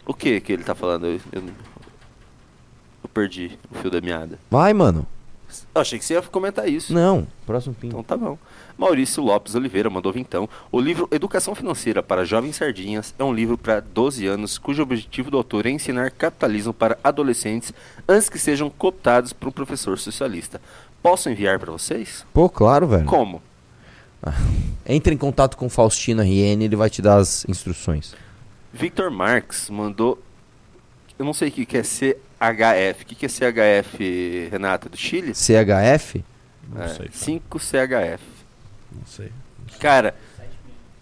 [0.06, 1.06] O que que ele tá falando?
[1.06, 4.38] Eu, eu, eu perdi o fio da meada.
[4.50, 5.06] Vai, mano.
[5.74, 6.92] Eu achei que você ia comentar isso.
[6.92, 7.88] Não, próximo pin.
[7.88, 8.36] Então tá bom.
[8.76, 10.48] Maurício Lopes Oliveira mandou então.
[10.70, 15.30] O livro Educação Financeira para Jovens Sardinhas é um livro para 12 anos, cujo objetivo
[15.30, 17.72] do autor é ensinar capitalismo para adolescentes
[18.08, 20.60] antes que sejam cooptados por um professor socialista.
[21.02, 22.26] Posso enviar para vocês?
[22.34, 23.06] Pô, claro, velho.
[23.06, 23.40] Como?
[24.86, 28.14] Entre em contato com o Faustino RN, ele vai te dar as instruções.
[28.72, 30.22] Victor Marx mandou.
[31.18, 33.02] Eu não sei o que que é CHF.
[33.02, 34.88] O que que é CHF, Renata?
[34.88, 35.34] Do Chile?
[35.34, 36.24] CHF?
[36.72, 37.08] Não É, sei.
[37.08, 38.18] 5CHF.
[38.92, 39.30] Não sei.
[39.80, 40.14] Cara,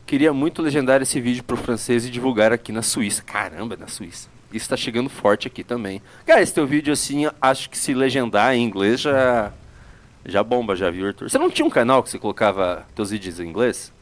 [0.07, 3.23] queria muito legendar esse vídeo pro francês e divulgar aqui na Suíça.
[3.23, 4.29] Caramba, na Suíça.
[4.53, 6.01] Isso tá chegando forte aqui também.
[6.25, 9.53] Cara, esse teu vídeo assim, acho que se legendar em inglês já
[10.27, 11.31] já bomba, já viu, Arthur?
[11.31, 13.93] Você não tinha um canal que você colocava teus vídeos em inglês?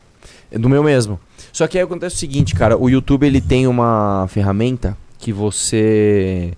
[0.51, 1.19] É do meu mesmo.
[1.53, 6.53] Só que aí acontece o seguinte, cara, o YouTube ele tem uma ferramenta que você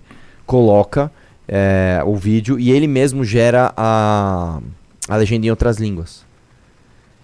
[0.45, 1.11] coloca
[1.47, 4.59] é, o vídeo e ele mesmo gera a,
[5.07, 6.25] a legenda em outras línguas.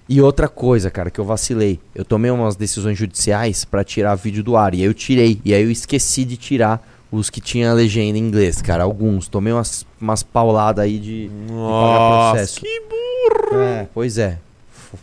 [0.09, 1.80] E outra coisa, cara, que eu vacilei.
[1.95, 4.73] Eu tomei umas decisões judiciais pra tirar vídeo do ar.
[4.73, 5.39] E aí eu tirei.
[5.45, 8.84] E aí eu esqueci de tirar os que tinha legenda em inglês, cara.
[8.84, 9.28] Alguns.
[9.28, 12.60] Tomei umas, umas pauladas aí de, de pagar Nossa, processo.
[12.62, 13.62] que burro!
[13.62, 14.38] É, pois é.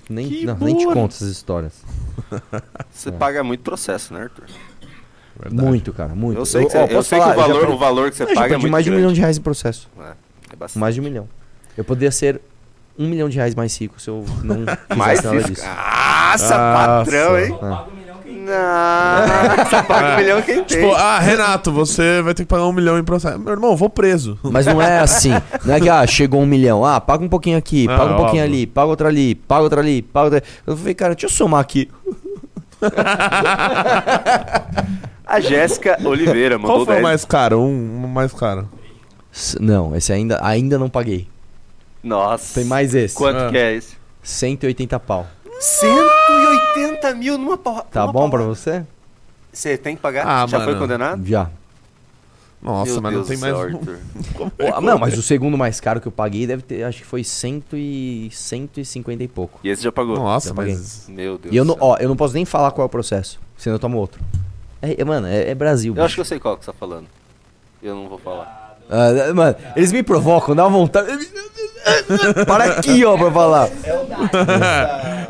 [0.09, 1.73] Nem, Que não, nem te conto essas histórias.
[2.93, 4.45] Você paga muito processo, né, Arthur?
[5.53, 6.39] Muito, cara, muito.
[6.39, 7.79] Eu sei que, você- eu posso sei falar, que o eu já valor, perdi- o
[7.79, 9.03] valor que você eu paga é perdi muito mais de um grande.
[9.03, 9.89] milhão de reais em processo.
[10.01, 10.13] É,
[10.53, 10.81] é bastante.
[10.81, 11.29] Mais de um milhão.
[11.77, 12.41] Eu poderia ser
[12.99, 14.57] um milhão de reais mais rico se eu não
[14.97, 15.51] Mais fizesse nada rico?
[15.53, 15.65] disso.
[15.67, 17.59] Nossa, patrão, hein?
[18.49, 20.81] Nossa, paga um milhão quem tem.
[20.81, 23.39] Tipo, ah, Renato, você vai ter que pagar um milhão em processo.
[23.39, 24.39] Meu irmão, eu vou preso.
[24.43, 25.31] Mas não é assim.
[25.65, 26.85] Não é que, ah, chegou um milhão.
[26.85, 28.57] Ah, paga um pouquinho aqui, Ah, paga um pouquinho óbvio.
[28.59, 30.47] ali, paga outra ali, paga outra ali, paga outra ali.
[30.67, 31.89] Eu falei, cara, deixa eu somar aqui.
[35.27, 37.03] A Jéssica Oliveira mandou Qual foi o 10.
[37.03, 37.61] mais caro?
[37.61, 38.69] Um, um mais caro.
[39.33, 41.29] S- Não, esse ainda, ainda não paguei.
[42.03, 42.55] Nossa.
[42.55, 43.15] Tem mais esse.
[43.15, 43.51] Quanto Ah.
[43.51, 43.97] que é esse?
[44.23, 45.27] 180 pau.
[45.61, 47.83] 180 mil numa porra.
[47.91, 48.85] Tá bom pra você?
[49.53, 50.27] Você tem que pagar?
[50.27, 50.71] Ah, Já mano.
[50.71, 51.25] foi condenado?
[51.27, 51.51] Já.
[52.61, 53.75] Nossa, Meu mas Deus não tem mais.
[53.75, 56.99] um- é não, eu- mas o segundo mais caro que eu paguei deve ter, acho
[56.99, 59.61] que foi cento e, 150 e pouco.
[59.63, 60.17] E esse já pagou?
[60.17, 60.75] Nossa, Já paguei.
[60.75, 61.07] mas.
[61.09, 61.85] Meu Deus E eu do não, céu.
[61.87, 64.21] ó, eu não posso nem falar qual é o processo, senão eu tomo outro.
[64.83, 65.95] É, é, mano, é, é Brasil.
[65.97, 66.27] Eu acho que bicho.
[66.33, 67.07] eu sei qual que você tá falando.
[67.83, 68.77] Eu não vou falar.
[68.91, 71.09] Ah, mano, eles me provocam, dá uma vontade.
[72.47, 73.69] Para aqui, ó, pra falar.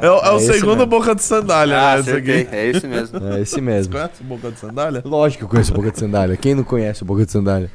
[0.01, 0.87] É, o- é o É segundo mesmo.
[0.87, 2.01] boca de sandália, Ah, né?
[2.01, 2.49] Esse aqui.
[2.53, 3.19] É esse mesmo.
[3.35, 3.93] É esse Você mesmo.
[3.95, 5.03] conhece o boca de sandália?
[5.05, 6.37] Lógico que eu conheço o Boca de Sandália.
[6.37, 7.71] Quem não conhece o Boca de Sandália?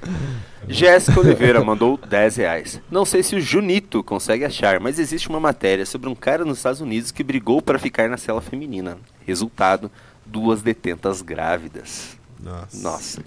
[0.68, 2.80] Jéssica Oliveira mandou 10 reais.
[2.89, 6.57] Não sei se o Junito consegue achar, mas existe uma matéria sobre um cara nos
[6.60, 8.97] Estados Unidos que brigou para ficar na cela feminina.
[9.27, 9.91] Resultado,
[10.26, 12.18] duas detentas grávidas.
[12.41, 12.81] Nossa.
[12.81, 13.22] Nossa.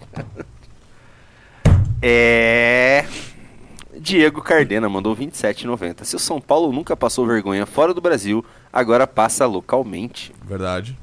[2.00, 3.04] É.
[3.98, 6.04] Diego Cardena mandou 27,90.
[6.04, 10.32] Se o São Paulo nunca passou vergonha fora do Brasil, agora passa localmente.
[10.44, 10.96] Verdade.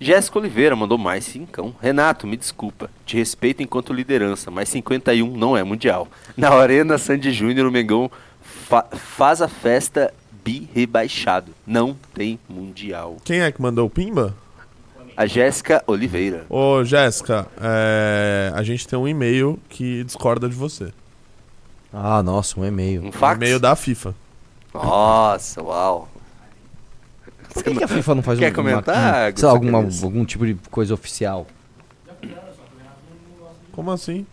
[0.00, 1.74] Jéssica Oliveira mandou mais cincão.
[1.82, 2.88] Renato, me desculpa.
[3.04, 6.06] Te respeito enquanto liderança, mas 51 não é mundial.
[6.36, 8.08] Na Arena Sandy Júnior, o Mengão
[8.40, 10.14] fa- faz a festa
[10.44, 11.52] bi rebaixado.
[11.66, 13.16] Não tem mundial.
[13.24, 14.36] Quem é que mandou o Pimba?
[15.16, 16.46] A Jéssica Oliveira.
[16.48, 20.92] Ô, Jéssica, é, a gente tem um e-mail que discorda de você.
[21.92, 23.02] Ah, nossa, um e-mail.
[23.02, 23.36] Um Um fax?
[23.36, 24.14] e-mail da FIFA.
[24.74, 26.08] Nossa, uau.
[27.54, 28.96] Por que, que a FIFA não faz Quer um, comentar,
[29.30, 31.46] uma, sei lá, alguma, algum tipo de coisa oficial?
[33.72, 34.26] Como assim?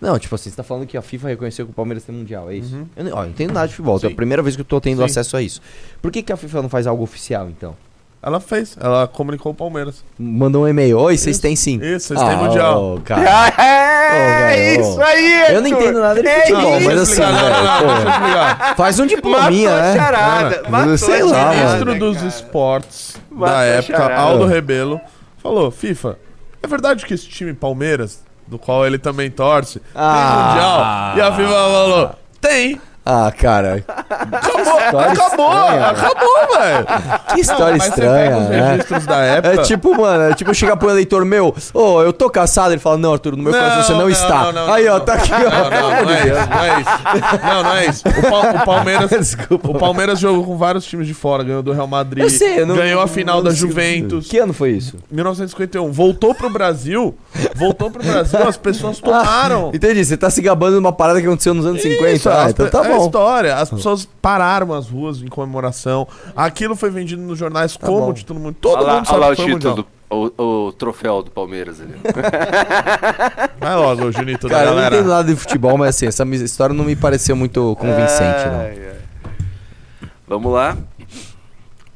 [0.00, 2.50] Não, tipo assim, você tá falando que a FIFA reconheceu que o Palmeiras tem mundial,
[2.50, 2.74] é isso?
[2.74, 2.86] Uhum.
[2.96, 4.64] Eu, não- ó, eu não entendo nada de futebol, é a primeira vez que eu
[4.66, 5.04] tô tendo Sim.
[5.04, 5.60] acesso a isso.
[6.00, 7.76] Por que, que a FIFA não faz algo oficial, então?
[8.24, 10.04] Ela fez, ela comunicou o Palmeiras.
[10.16, 10.96] Mandou um e-mail.
[11.00, 11.80] Oi, vocês têm sim.
[11.82, 12.94] Isso, vocês têm mundial.
[12.96, 13.52] ô, cara.
[14.14, 17.94] É Ô, isso aí, Eu não entendo nada de É futebol, mas assim, Não, não,
[17.94, 18.74] velho, pô.
[18.76, 19.96] Faz um diplominha, Matou a né?
[19.96, 21.54] charada, Cara, matou sei a lá, charada.
[21.56, 21.66] mano.
[21.86, 24.20] ministro dos esportes Matou da época, charada.
[24.20, 25.00] Aldo Rebelo,
[25.42, 26.18] falou: FIFA,
[26.62, 30.12] é verdade que esse time Palmeiras, do qual ele também torce, Ah.
[30.28, 31.16] tem mundial?
[31.16, 32.80] E a FIFA falou: tem.
[33.04, 33.84] Ah, cara.
[34.08, 36.86] Acabou, acabou, estranha, acabou, velho.
[37.34, 38.70] Que história você estranha, né?
[38.72, 39.54] registros da época.
[39.54, 42.96] É tipo, mano, é tipo chegar pro eleitor meu, ô, eu tô caçado, ele fala,
[42.98, 44.52] não, Arthur, no meu coração você não, está.
[44.52, 45.04] não, Aí, ó, não.
[45.04, 45.38] tá aqui, ó.
[45.50, 47.44] Não, não, não é isso, não é isso.
[47.44, 48.02] Não, não é isso.
[48.08, 51.86] O, Pa- o Palmeiras, o Palmeiras jogou com vários times de fora, ganhou do Real
[51.88, 54.28] Madrid, Eu sei, eu não- ganhou a final não da Juventus.
[54.28, 54.96] Que ano foi isso?
[55.10, 55.90] 1951.
[55.90, 57.14] Voltou pro Brasil,
[57.56, 59.70] voltou pro Brasil, as pessoas tomaram.
[59.74, 62.12] Entendi, você tá se gabando numa parada que aconteceu nos anos 50.
[62.12, 63.04] Isso, Ah, as então tá é bom.
[63.06, 63.56] história.
[63.56, 66.06] As pessoas pararam as ruas em comemoração.
[66.36, 68.12] Aquilo foi vendido nos jornais como Tá bom.
[68.12, 68.58] título mundial.
[68.60, 69.86] Todo olha lá, mundo sabe olha lá o que foi título, mundial.
[70.10, 71.94] do, o, o troféu do Palmeiras ali.
[73.58, 74.96] Vai logo, Junito da Cara, eu não galera.
[74.96, 78.60] entendo nada de futebol, mas assim, essa história não me pareceu muito convincente, não.
[78.60, 80.08] Ai, ai.
[80.26, 80.76] Vamos lá.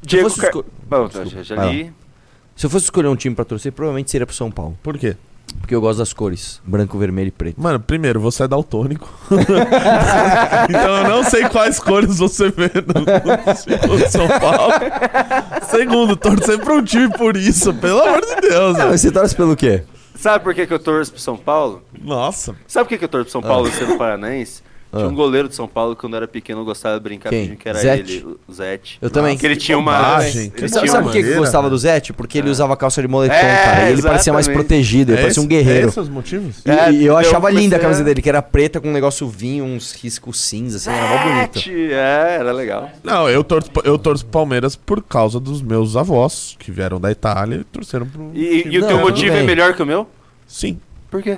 [0.01, 0.63] Diego fosse Car...
[0.89, 1.91] Bom, já, já li.
[2.55, 4.77] Se eu fosse escolher um time pra torcer, provavelmente seria pro São Paulo.
[4.81, 5.15] Por quê?
[5.59, 7.61] Porque eu gosto das cores, branco, vermelho e preto.
[7.61, 9.09] Mano, primeiro, você é daltônico.
[10.69, 14.73] então eu não sei quais cores você vê no, no do São Paulo.
[15.69, 18.75] Segundo, torcer pra um time por isso, pelo amor de Deus.
[18.75, 18.89] Ah, velho.
[18.89, 19.83] mas você torce pelo quê?
[20.15, 21.83] Sabe por que, que eu torço pro São Paulo?
[22.01, 22.55] Nossa.
[22.67, 24.63] Sabe por que, que eu torço pro São Paulo sendo paranaense?
[24.89, 25.07] Tinha Ah.
[25.09, 27.55] um goleiro de São Paulo, quando eu era pequeno, eu gostava de brincar Quem?
[27.57, 28.13] que era Zete?
[28.17, 28.97] ele, o Zete.
[29.01, 29.37] Eu também.
[29.37, 30.19] Que ele tinha uma.
[30.25, 32.13] ele Que tinha Sabe, por que que eu gostava do Zete?
[32.13, 33.89] Porque ele usava calça de moletom, É, cara.
[33.89, 34.67] E ele parecia mais exatamente.
[34.67, 35.79] protegido, ele É parecia um guerreiro.
[35.87, 36.61] É esses os motivos?
[36.65, 39.27] E, É, e eu achava linda a camisa dele, que era preta com um negócio
[39.27, 41.59] vinho, uns riscos cinza, assim, era mó bonito.
[41.69, 42.89] É, era legal.
[43.03, 47.11] Não, eu torço, eu torço pro Palmeiras por causa dos meus avós, que vieram da
[47.11, 48.31] Itália e torceram pro.
[48.33, 50.07] E, e o teu motivo é melhor que o meu?
[50.47, 50.79] Sim,
[51.11, 51.37] Por quê?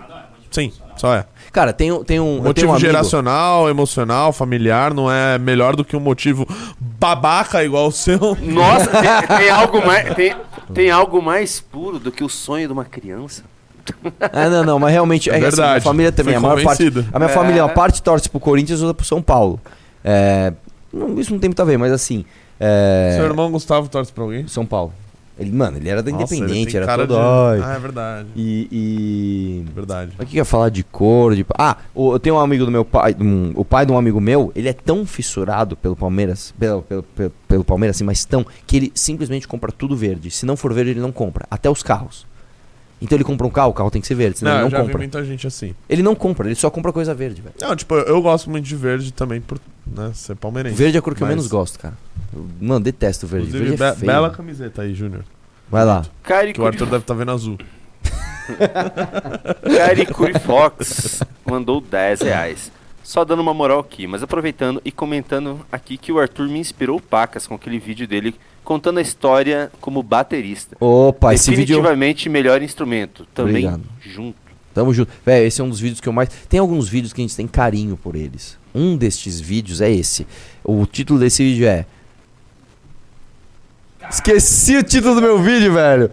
[0.51, 1.26] sim, só é.
[1.51, 2.41] Cara, tem, um- tem um.
[2.43, 6.47] Motivo um amigo- geracional, emocional, familiar, não é melhor do que um motivo
[6.80, 8.38] babaca igual o seu.
[8.41, 9.09] Nossa, tem,
[9.39, 10.35] tem algo mais, tem,
[10.73, 13.43] tem algo mais puro do que o sonho de uma criança?
[14.31, 16.35] Ah, não, não, mas realmente É é, assim, verdade, minha família também.
[16.35, 17.34] A maior parte, a minha É.
[17.34, 19.59] família, uma parte torce pro Corinthians e outra pro São Paulo.
[20.03, 20.53] É,
[20.93, 22.23] não- isso não tem muito a ver, mas assim.
[22.59, 24.47] é, Seu irmão Gustavo torce pra alguém?
[24.47, 24.93] São Paulo.
[25.39, 27.15] Ele, mano, ele era da Nossa, Independente, era todo.
[27.15, 27.63] de-.
[27.63, 28.27] Ah, é verdade.
[28.35, 28.67] E.
[28.71, 29.65] e...
[29.73, 30.11] Verdade.
[30.19, 31.35] O que ia falar de cor?
[31.35, 31.45] De...
[31.57, 34.51] Ah, eu tenho um amigo do meu pai, um- o pai de um amigo meu,
[34.55, 38.75] ele é tão fissurado pelo Palmeiras, pelo, pelo, pelo, pelo Palmeiras, assim, mas tão, que
[38.77, 40.29] ele simplesmente compra tudo verde.
[40.29, 41.45] Se não for verde, ele não compra.
[41.49, 42.27] Até os carros.
[43.01, 44.71] Então ele compra um carro, o carro tem que ser verde, senão Não, ele eu
[44.79, 44.97] não compra.
[44.97, 45.73] muita gente assim.
[45.87, 47.55] Ele não compra, ele só compra coisa verde, velho.
[47.61, 49.57] Não, tipo, eu, eu gosto muito de verde também por
[49.87, 50.75] né, ser palmeirense.
[50.75, 51.93] Verde é a cor que eu Mas, menos gosto, cara.
[52.61, 53.47] Mano, detesto verde.
[53.47, 54.11] Inclusive, verde é be- feio.
[54.11, 55.23] bela camiseta aí, Júnior.
[55.69, 56.03] Vai lá.
[56.53, 57.57] Que o Arthur deve estar vendo azul.
[59.77, 62.72] Caricuri Fox mandou 10 reais.
[63.03, 66.99] Só dando uma moral aqui, mas aproveitando e comentando aqui que o Arthur me inspirou
[66.99, 70.77] pacas com aquele vídeo dele contando a história como baterista.
[70.80, 71.65] Opa, esse vídeo.
[71.77, 73.26] Definitivamente melhor instrumento.
[73.34, 73.84] Também Obrigado.
[74.01, 74.38] junto.
[74.76, 75.11] Tamo junto.
[75.26, 76.30] Véi, esse é um dos vídeos que eu mais.
[76.47, 78.57] Tem alguns vídeos que a gente tem carinho por eles.
[78.76, 80.27] Um destes vídeos é esse.
[80.64, 81.85] O título desse vídeo é.
[84.10, 86.11] Esqueci o título do meu vídeo, velho.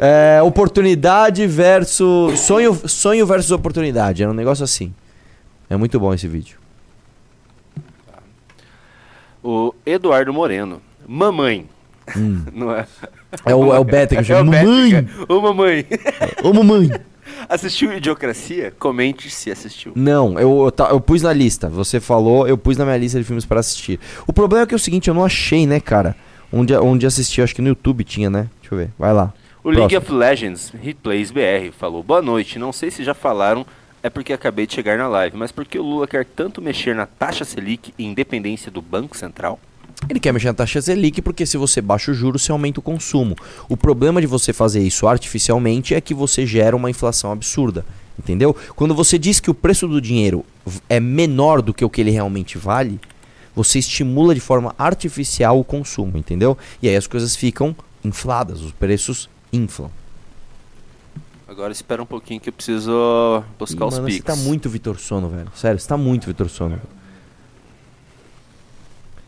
[0.00, 0.40] É.
[0.42, 2.40] Oportunidade versus.
[2.40, 4.22] Sonho, sonho versus oportunidade.
[4.22, 4.92] Era um negócio assim.
[5.68, 6.58] É muito bom esse vídeo.
[9.42, 10.80] O Eduardo Moreno.
[11.06, 11.68] Mamãe.
[12.16, 12.44] Hum.
[12.52, 12.86] Não é?
[13.44, 14.48] É o, é o Beta que É chama.
[14.48, 15.08] o Beta, Mamãe!
[15.28, 15.86] Ô mamãe.
[16.42, 16.90] Ô, mamãe!
[17.48, 18.72] Assistiu Idiocracia?
[18.78, 19.92] Comente se assistiu.
[19.94, 21.68] Não, eu, eu, eu pus na lista.
[21.68, 23.98] Você falou, eu pus na minha lista de filmes para assistir.
[24.26, 26.16] O problema é que é o seguinte, eu não achei, né, cara?
[26.52, 28.48] Onde, onde assistir, acho que no YouTube tinha, né?
[28.60, 28.90] Deixa eu ver.
[28.98, 29.32] Vai lá.
[29.62, 30.16] O League Próximo.
[30.16, 33.66] of Legends Replays BR falou: Boa noite, não sei se já falaram,
[34.02, 36.94] é porque acabei de chegar na live, mas por que o Lula quer tanto mexer
[36.94, 39.58] na taxa Selic e independência do Banco Central?
[40.10, 42.82] Ele quer mexer na taxa Selic porque se você baixa o juros, você aumenta o
[42.82, 43.34] consumo.
[43.68, 47.86] O problema de você fazer isso artificialmente é que você gera uma inflação absurda.
[48.18, 48.54] Entendeu?
[48.76, 50.44] Quando você diz que o preço do dinheiro
[50.88, 53.00] é menor do que o que ele realmente vale,
[53.54, 56.56] você estimula de forma artificial o consumo, entendeu?
[56.82, 57.74] E aí as coisas ficam
[58.04, 59.90] infladas, os preços inflam.
[61.46, 64.26] Agora espera um pouquinho que eu preciso buscar Ih, os mano, você picos.
[64.34, 65.48] tá muito Vitor Sono, velho.
[65.54, 66.80] Sério, você tá muito Vitor Sono.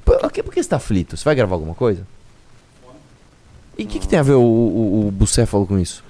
[0.05, 1.17] Por, por que, por que você tá aflito?
[1.17, 2.07] Você vai gravar alguma coisa?
[3.79, 6.03] E o que, que tem a ver o, o, o Bucéfalo com isso?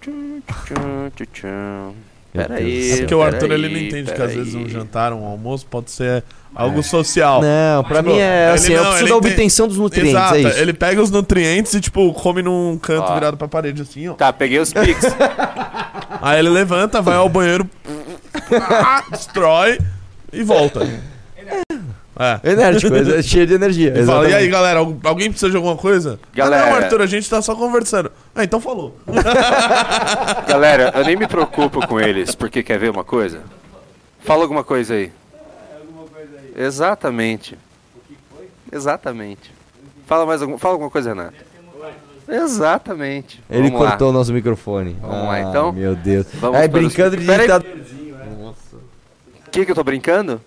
[0.00, 1.94] Tchum, tchum, tchum.
[2.32, 4.28] Pera Deus do aí, É porque o Arthur ele Peraí, não entende que peraí.
[4.28, 6.22] às vezes um jantar, um almoço pode ser
[6.54, 7.40] algo social.
[7.42, 10.58] Não, pra Tipo, mim é assim, eu preciso da obtenção dos nutrientes, Exato, é isso.
[10.58, 13.14] ele pega os nutrientes e, tipo, come num canto Ó.
[13.14, 14.14] virado pra parede, assim, ó.
[14.14, 15.04] Tá, peguei os pics.
[16.22, 17.68] Aí ele levanta, vai ao banheiro,
[18.60, 19.78] ah, destrói
[20.32, 20.86] e volta.
[22.22, 22.50] É.
[22.50, 23.94] Enérgico, é cheio de energia.
[23.98, 26.20] E fala, e aí, galera, algu- alguém precisa de alguma coisa?
[26.34, 26.64] Galera.
[26.64, 28.12] Ah, não, Arthur, a gente tá só conversando.
[28.34, 28.94] Ah, então falou.
[30.46, 33.40] Galera, eu nem me preocupo com eles, porque quer ver uma coisa?
[34.24, 35.10] Fala alguma coisa aí.
[36.64, 37.56] Exatamente.
[38.72, 39.52] Exatamente.
[40.06, 41.34] Fala mais alguma, fala alguma coisa, Renato.
[42.28, 43.42] Exatamente.
[43.50, 43.88] Ele Vamos lá.
[43.90, 44.96] cortou o nosso microfone.
[45.00, 45.72] Vamos lá, Ah, então?
[45.72, 46.26] Meu Deus.
[46.34, 47.46] Vamos é, para os- brincando de Peraí.
[47.46, 47.64] ditado.
[49.46, 50.40] O que que eu tô brincando?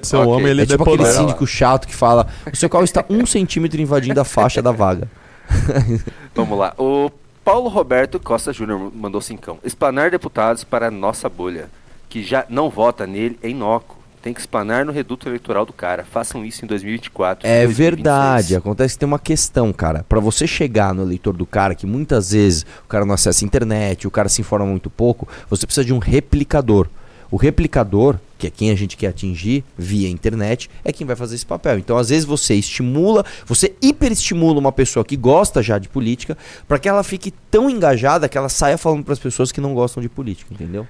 [0.00, 0.32] Seu Ok.
[0.32, 3.80] homem, ele É tipo aquele síndico chato que fala: o seu carro está um centímetro
[3.80, 5.08] invadindo a faixa da vaga.
[6.34, 6.72] Vamos lá.
[6.78, 7.10] O
[7.44, 9.58] Paulo Roberto Costa Júnior mandou cincão.
[9.64, 11.68] Explanar deputados para a nossa bolha,
[12.08, 13.97] que já não vota nele é inócuo.
[14.22, 16.04] Tem que explanar no reduto eleitoral do cara.
[16.04, 17.46] Façam isso em 2024.
[17.46, 17.76] É 2026.
[17.76, 18.56] verdade.
[18.56, 20.04] Acontece que tem uma questão, cara.
[20.08, 23.46] Pra você chegar no eleitor do cara, que muitas vezes o cara não acessa a
[23.46, 26.88] internet, o cara se informa muito pouco, você precisa de um replicador.
[27.30, 31.34] O replicador, que é quem a gente quer atingir via internet, é quem vai fazer
[31.34, 31.78] esse papel.
[31.78, 36.78] Então, às vezes você estimula, você hiperestimula uma pessoa que gosta já de política, para
[36.78, 40.02] que ela fique tão engajada que ela saia falando para as pessoas que não gostam
[40.02, 40.88] de política, entendeu?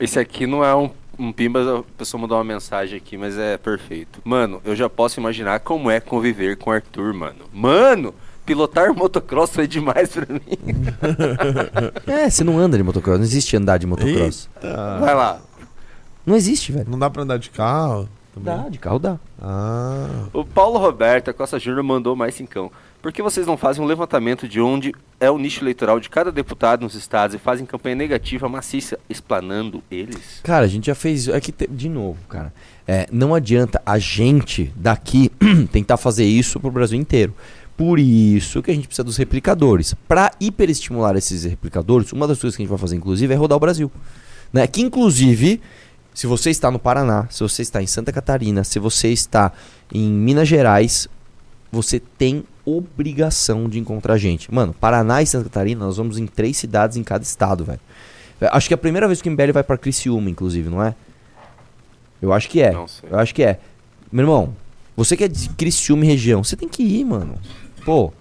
[0.00, 3.56] Esse aqui não é um, um pimba, a pessoa mandou uma mensagem aqui, mas é
[3.56, 4.20] perfeito.
[4.24, 7.46] Mano, eu já posso imaginar como é conviver com o Arthur, mano.
[7.52, 8.14] Mano,
[8.44, 10.40] pilotar motocross foi demais pra mim.
[12.06, 14.48] É, você não anda de motocross, não existe andar de motocross.
[14.56, 14.98] Eita.
[15.00, 15.40] Vai lá.
[16.24, 16.86] Não existe, velho.
[16.88, 18.08] Não dá pra andar de carro?
[18.34, 18.56] também?
[18.64, 19.18] Dá, de carro dá.
[19.40, 20.26] Ah.
[20.32, 22.70] O Paulo Roberto Costa Júnior mandou mais cincão.
[23.04, 26.32] Por que vocês não fazem um levantamento de onde é o nicho eleitoral de cada
[26.32, 30.40] deputado nos estados e fazem campanha negativa maciça, explanando eles?
[30.42, 31.28] Cara, a gente já fez.
[31.28, 32.50] É que, te- de novo, cara.
[32.88, 35.30] É, não adianta a gente daqui
[35.70, 37.34] tentar fazer isso pro Brasil inteiro.
[37.76, 39.92] Por isso que a gente precisa dos replicadores.
[40.08, 43.58] Para hiperestimular esses replicadores, uma das coisas que a gente vai fazer, inclusive, é rodar
[43.58, 43.92] o Brasil.
[44.50, 44.66] Né?
[44.66, 45.60] Que, inclusive,
[46.14, 49.52] se você está no Paraná, se você está em Santa Catarina, se você está
[49.92, 51.06] em Minas Gerais,
[51.70, 54.52] você tem obrigação de encontrar gente.
[54.52, 57.80] Mano, Paraná e Santa Catarina, nós vamos em três cidades em cada estado, velho.
[58.40, 60.94] Acho que é a primeira vez que o MBL vai pra Criciúma, inclusive, não é?
[62.20, 62.72] Eu acho que é.
[62.72, 63.08] Não sei.
[63.10, 63.58] Eu acho que é.
[64.10, 64.54] Meu irmão,
[64.96, 67.36] você que é de Criciúma e região, você tem que ir, mano.
[67.84, 68.12] Pô,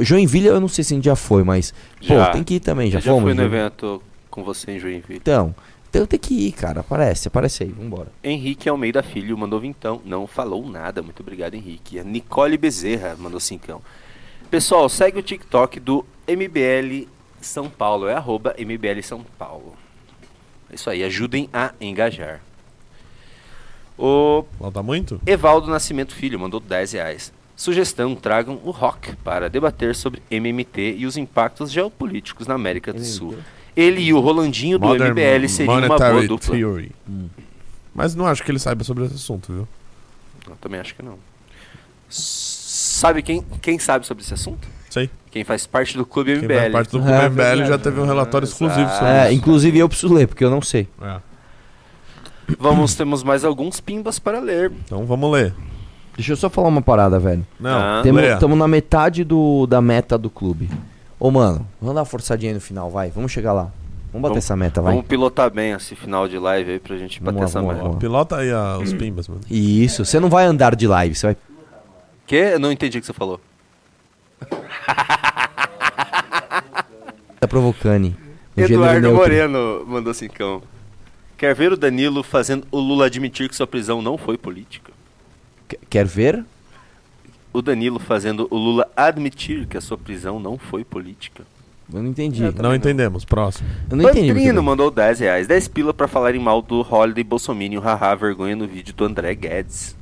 [0.00, 1.72] Joinville eu não sei se a gente já foi, mas
[2.06, 2.30] pô, Já.
[2.30, 3.24] tem que ir também, já já fomos.
[3.24, 3.46] fui no já?
[3.46, 5.18] evento com você em Joinville.
[5.20, 5.54] Então,
[5.92, 6.80] então tem que ir, cara.
[6.80, 8.10] Aparece, aparece aí, vambora.
[8.24, 11.02] Henrique Almeida Filho mandou vintão, não falou nada.
[11.02, 11.98] Muito obrigado, Henrique.
[11.98, 13.82] A Nicole Bezerra mandou cincão.
[14.50, 17.06] Pessoal, segue o TikTok do MBL
[17.42, 19.74] São Paulo, é arroba MBL São Paulo.
[20.70, 22.40] É isso aí, ajudem a engajar.
[23.98, 25.20] O Falta muito?
[25.26, 27.34] Evaldo Nascimento Filho mandou 10 reais.
[27.54, 33.04] Sugestão: tragam o Rock para debater sobre MMT e os impactos geopolíticos na América do
[33.04, 33.36] Sul.
[33.76, 36.54] Ele e o Rolandinho do Modern MBL seriam uma boa dupla.
[36.54, 36.92] Theory.
[37.94, 39.68] Mas não acho que ele saiba sobre esse assunto, viu?
[40.48, 41.14] Eu também acho que não.
[42.08, 44.66] Sabe quem, quem sabe sobre esse assunto?
[44.90, 45.08] Sei.
[45.30, 46.54] Quem faz parte do Clube Quem MBL.
[46.60, 47.68] faz parte do Clube É, MBL verdade.
[47.68, 49.34] já teve um relatório exclusivo sobre É, isso.
[49.34, 50.86] inclusive eu preciso ler, porque eu não sei.
[51.00, 51.16] É.
[52.58, 54.70] Vamos, temos mais alguns pimbas para ler.
[54.84, 55.54] Então vamos ler.
[56.14, 57.46] Deixa eu só falar uma parada, velho.
[57.58, 58.34] Não, leia.
[58.34, 60.68] Estamos na metade do, da meta do clube.
[61.22, 63.08] Ô, mano, vamos dar uma forçadinha aí no final, vai.
[63.10, 63.70] Vamos chegar lá.
[64.12, 64.94] Vamos bater essa meta, vai.
[64.94, 67.74] Vamos pilotar bem esse final de live aí pra gente Vamos bater lá, essa vamos
[67.74, 67.84] meta.
[67.84, 68.00] vamos.
[68.00, 69.40] Pilota aí ah, os pimbas, mano.
[69.48, 71.36] Isso, você não vai andar de live, você vai.
[72.26, 72.34] Que?
[72.34, 73.40] Eu não entendi o que você falou.
[77.38, 78.14] Tá provocando.
[78.56, 79.12] Eduardo.
[79.12, 80.62] Moreno mandou cincão.
[81.36, 84.92] Quer ver o Danilo fazendo o Lula admitir que sua prisão não foi política?
[85.68, 86.44] Qu- Quer ver?
[87.52, 91.44] O Danilo fazendo o Lula admitir que a sua prisão não foi política.
[91.92, 92.42] Eu não entendi.
[92.60, 93.24] Não entendemos.
[93.24, 93.68] Próximo.
[93.90, 94.28] Eu não entendi.
[94.28, 94.64] Pantrino bem.
[94.64, 95.46] mandou 10 reais.
[95.46, 99.94] 10 pila pra falarem mal do Holiday Bolsominion, haha, vergonha no vídeo do André Guedes.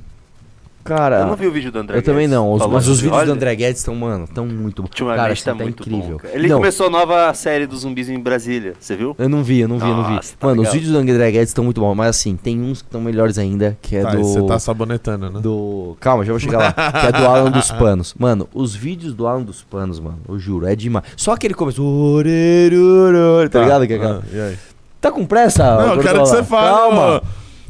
[0.83, 2.51] Cara, Eu não vi o vídeo do André Eu também Guedes não.
[2.53, 3.35] Os, mas os de vídeos do Holiday.
[3.35, 4.89] André Guedes estão, mano, estão muito bons.
[4.89, 6.11] Ultimamente Cara, tá assim, tá muito incrível.
[6.13, 6.17] bom.
[6.17, 6.33] cara.
[6.35, 9.15] Ele Não, começou a nova série dos zumbis em Brasília, você viu?
[9.17, 10.13] Eu não vi, eu não vi, eu não vi.
[10.15, 10.73] Nossa, tá Mano, os legal.
[10.73, 13.77] vídeos do André Guedes estão muito bons, mas assim, tem uns que estão melhores ainda,
[13.81, 14.23] que é Tá, do.
[14.23, 15.39] você tá sabonetando, né?
[15.39, 15.95] do.
[15.99, 16.71] Calma, já vou chegar lá.
[16.91, 18.15] que é do Alan dos Panos.
[18.17, 21.05] Mano, os vídeos do Alan dos Panos, mano, eu juro, é demais.
[21.15, 21.81] Só aquele começo.
[21.83, 23.85] oreroror, Tá, ligado?
[23.87, 24.57] Que é aquela- Ah, e aí?
[24.99, 25.63] Tá com pressa?
[25.63, 26.67] Não, eu quero que você fale.
[26.69, 27.23] Calma.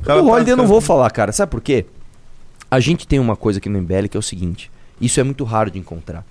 [0.04, 1.32] Cara o tá Holiday eu não vou falar, cara.
[1.32, 1.86] Sabe por quê?
[2.74, 4.72] A gente tem uma coisa aqui no MBL que é o seguinte:
[5.02, 6.26] isso é muito raro de encontrar.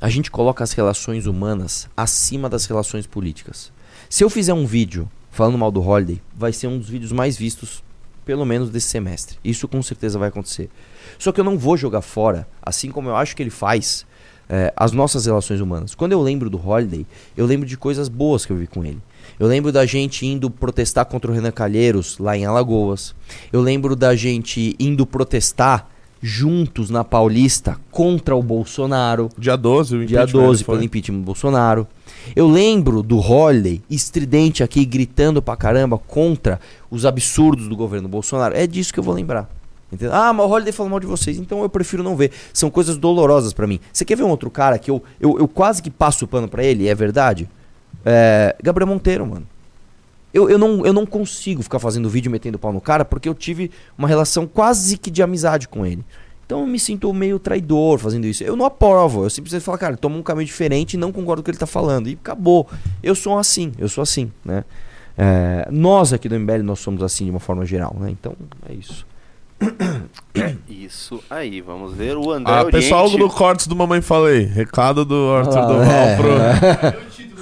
[0.00, 3.70] A gente coloca as relações humanas acima das relações políticas.
[4.10, 7.36] Se eu fizer um vídeo falando mal do Holiday, vai ser um dos vídeos mais
[7.36, 7.80] vistos,
[8.24, 9.38] pelo menos desse semestre.
[9.44, 10.68] Isso com certeza vai acontecer.
[11.16, 14.04] Só que eu não vou jogar fora, assim como eu acho que ele faz,
[14.48, 15.94] é, as nossas relações humanas.
[15.94, 19.00] Quando eu lembro do Holiday, eu lembro de coisas boas que eu vi com ele.
[19.38, 23.14] Eu lembro da gente indo protestar contra o Renan Calheiros lá em Alagoas.
[23.52, 25.88] Eu lembro da gente indo protestar
[26.22, 29.28] juntos na Paulista contra o Bolsonaro.
[29.36, 30.74] Dia 12, o Dia impeachment 12 foi.
[30.74, 31.86] pelo impeachment do Bolsonaro.
[32.34, 36.58] Eu lembro do Holiday estridente aqui, gritando pra caramba contra
[36.90, 38.56] os absurdos do governo Bolsonaro.
[38.56, 39.50] É disso que eu vou lembrar.
[39.92, 40.14] Entendeu?
[40.14, 42.30] Ah, mas o Holiday falou mal de vocês, então eu prefiro não ver.
[42.52, 43.78] São coisas dolorosas pra mim.
[43.92, 46.48] Você quer ver um outro cara que eu, eu, eu quase que passo o pano
[46.48, 47.48] pra ele, é verdade?
[48.04, 49.46] É, Gabriel Monteiro, mano.
[50.32, 53.34] Eu, eu, não, eu não consigo ficar fazendo vídeo metendo pau no cara porque eu
[53.34, 56.04] tive uma relação quase que de amizade com ele.
[56.44, 58.42] Então eu me sinto meio traidor fazendo isso.
[58.42, 61.42] Eu não aprovo, eu simplesmente falo, cara, toma um caminho diferente e não concordo com
[61.42, 62.08] o que ele tá falando.
[62.08, 62.68] E acabou.
[63.02, 64.64] Eu sou assim, eu sou assim, né?
[65.16, 68.10] É, nós aqui do MBL, nós somos assim de uma forma geral, né?
[68.10, 68.34] Então
[68.68, 69.06] é isso.
[70.34, 72.72] É isso aí, vamos ver o André Ah, Oriente.
[72.82, 74.44] pessoal do Cortes do Mamãe Falei.
[74.44, 76.16] Recado do Arthur Ah, Duval é.
[76.16, 77.04] pro.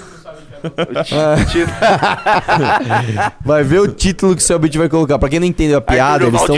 [3.44, 5.18] vai ver o título que o Cellbit vai colocar.
[5.18, 6.56] Pra quem não entendeu a piada, eles estão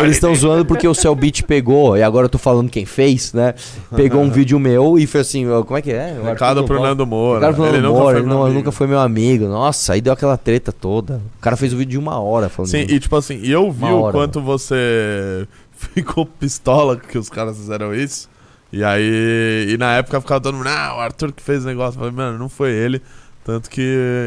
[0.00, 3.54] eles estão zoando porque o Cellbit pegou, e agora eu tô falando quem fez, né?
[3.94, 6.16] Pegou um vídeo meu e foi assim, como é que é?
[6.20, 6.82] O pro.
[6.82, 7.40] Nando Moura.
[7.40, 8.58] Recado pro Ele Nando nunca Moura, foi ele meu não- amigo.
[8.58, 9.46] nunca foi meu amigo.
[9.46, 11.20] Nossa, aí deu aquela treta toda.
[11.38, 13.70] O cara fez o vídeo de uma hora falando Sim, e tipo assim, e eu
[13.70, 15.46] vi Uma o hora, quanto você
[15.76, 18.28] ficou pistola que os caras fizeram isso.
[18.72, 21.96] E aí, e na época ficava todo mundo, ah, o Arthur que fez o negócio.
[21.96, 23.00] Eu falei, mano, não foi ele.
[23.44, 23.82] Tanto que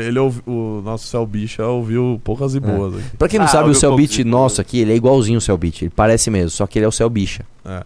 [0.07, 2.93] ele ouvi, o nosso Céu Bicha ouviu poucas e boas.
[2.93, 3.03] aqui.
[3.13, 3.17] É.
[3.17, 5.85] Pra quem não sabe, o Cellbit nosso aqui, ele é igualzinho o Cellbit.
[5.85, 7.43] Ele parece mesmo, só que ele é o Cellbicha.
[7.65, 7.83] É.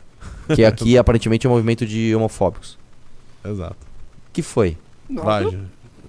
[0.53, 2.77] Que aqui aparentemente é um movimento de homofóbicos.
[3.45, 3.77] Exato.
[4.33, 4.77] Que foi?
[5.09, 5.57] Vai,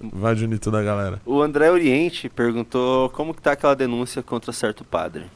[0.01, 1.21] vai de unir toda a galera.
[1.25, 5.27] O André Oriente perguntou como que tá aquela denúncia contra certo padre.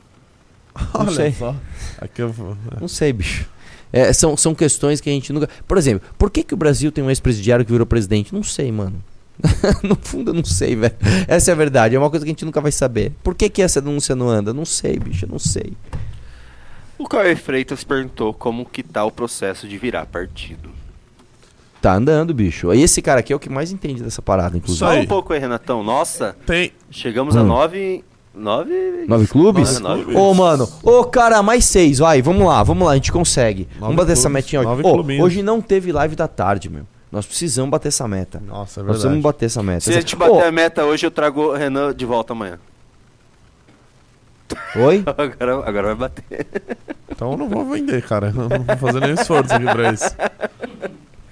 [0.93, 1.33] Não sei.
[1.33, 1.55] só.
[2.01, 2.57] Aqui eu vou.
[2.81, 3.49] Não sei, bicho.
[3.93, 5.49] É, são, são questões que a gente nunca.
[5.67, 8.35] Por exemplo, por que, que o Brasil tem um ex-presidiário que virou presidente?
[8.35, 9.03] Não sei, mano.
[9.83, 10.95] no fundo, eu não sei, velho.
[11.29, 11.95] Essa é a verdade.
[11.95, 13.13] É uma coisa que a gente nunca vai saber.
[13.23, 14.53] Por que, que essa denúncia não anda?
[14.55, 15.25] Não sei, bicho.
[15.27, 15.73] Eu não sei.
[16.99, 20.71] O Caio Freitas perguntou como que tá o processo de virar partido.
[21.83, 22.73] Tá andando, bicho.
[22.73, 24.85] E esse cara aqui é o que mais entende dessa parada, inclusive.
[24.85, 25.83] Fala um pouco aí, Renatão.
[25.85, 26.73] Nossa, Tem.
[26.91, 27.47] chegamos a Hum.
[27.47, 28.05] nove...
[28.35, 29.07] Nove...
[29.09, 29.79] Nove clubes?
[29.81, 30.39] Nove, Ô, nove.
[30.39, 30.69] mano.
[30.83, 31.99] Ô, cara, mais seis.
[31.99, 32.93] Vai, vamos lá, vamos lá.
[32.93, 33.67] A gente consegue.
[33.79, 34.69] vamos bater essa clubes, metinha hoje.
[34.69, 35.25] nove clubinhos.
[35.25, 36.87] hoje não teve live da tarde, meu.
[37.17, 38.39] Nós precisamos bater essa meta.
[38.41, 38.87] Nossa, é Nós verdade.
[38.91, 39.81] precisamos bater essa meta.
[39.81, 42.59] Se a gente bater a meta hoje, eu trago o Renan de volta amanhã.
[44.77, 45.03] Oi?
[45.17, 46.47] Agora, agora vai bater.
[47.11, 48.29] Então eu não vou vender, cara.
[48.29, 50.05] Eu não vou fazer nenhum esforço aqui pra isso.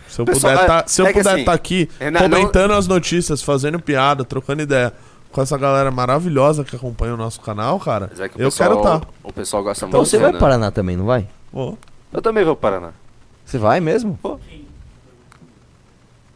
[0.09, 2.73] Se eu Pessoal, puder tá, se eu é puder assim, tá aqui Renan, não- comentando
[2.73, 4.93] as notícias, fazendo piada, trocando ideia
[5.31, 8.71] com essa galera maravilhosa que acompanha o nosso canal, cara, é que o eu pessoal-
[8.71, 9.07] quero tá.
[9.23, 10.39] O pessoal gosta Então muito você do vai Renan.
[10.39, 11.27] para Paraná também, não vai?
[11.53, 11.77] Vou.
[12.13, 12.93] Eu também vou para Paraná.
[13.45, 14.19] Você vai mesmo?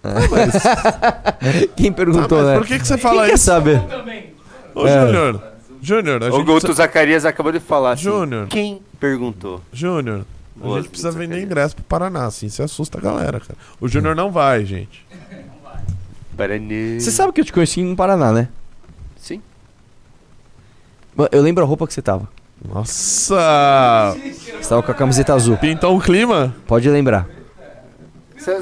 [0.02, 1.68] Pô.
[1.76, 2.58] Quem perguntou, Ah, mas né?
[2.58, 3.44] por que que você fala Quem quer isso?
[3.44, 3.80] saber?
[4.74, 5.06] Ô, É.
[5.06, 5.42] Júnior.
[5.80, 6.72] Júnior, a O gente Guto precisa...
[6.74, 8.02] Zacarias acabou de falar assim.
[8.04, 8.46] Júnior.
[8.48, 9.60] Quem perguntou?
[9.72, 10.24] Júnior,
[10.62, 13.56] a gente precisa vender ingresso pro Paraná, assim, você assusta a galera, cara.
[13.80, 15.06] O Júnior não vai, gente.
[16.98, 18.48] Você sabe que eu te conheci no Paraná, né?
[19.16, 19.42] Sim.
[21.32, 22.28] Eu lembro a roupa que você tava.
[22.72, 24.16] Nossa!
[24.60, 25.56] Você tava com a camiseta azul.
[25.56, 26.54] Pintou um clima?
[26.66, 27.26] Pode lembrar.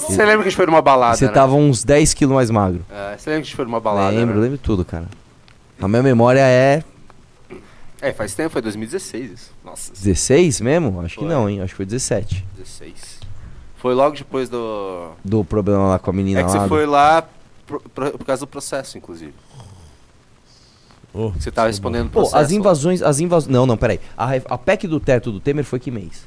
[0.00, 1.32] Você lembra que a gente foi numa balada, Você né?
[1.32, 2.84] tava uns 10 quilos mais magro.
[2.90, 4.40] É, Você lembra que a gente foi numa balada, lembro, né?
[4.42, 5.06] lembro tudo, cara.
[5.80, 6.82] A minha memória é
[8.00, 9.50] É, faz tempo, foi 2016 isso.
[9.64, 11.00] Nossa, 16 mesmo?
[11.00, 11.28] Acho que Foi.
[11.28, 11.60] não, hein?
[11.62, 12.44] Acho que foi 17.
[12.56, 13.20] 16.
[13.76, 15.10] Foi logo depois do...
[15.24, 16.54] Do problema lá com a menina É que lá.
[16.56, 17.24] você do- foi lá
[17.66, 19.34] por, por- por causa do processo, inclusive.
[21.12, 22.36] Oh, Você tava respondendo o Pô, processo.
[22.36, 23.50] as invasões, as invasões.
[23.52, 23.98] Não, não, peraí.
[24.16, 26.26] A, a PEC do teto do Temer foi que mês?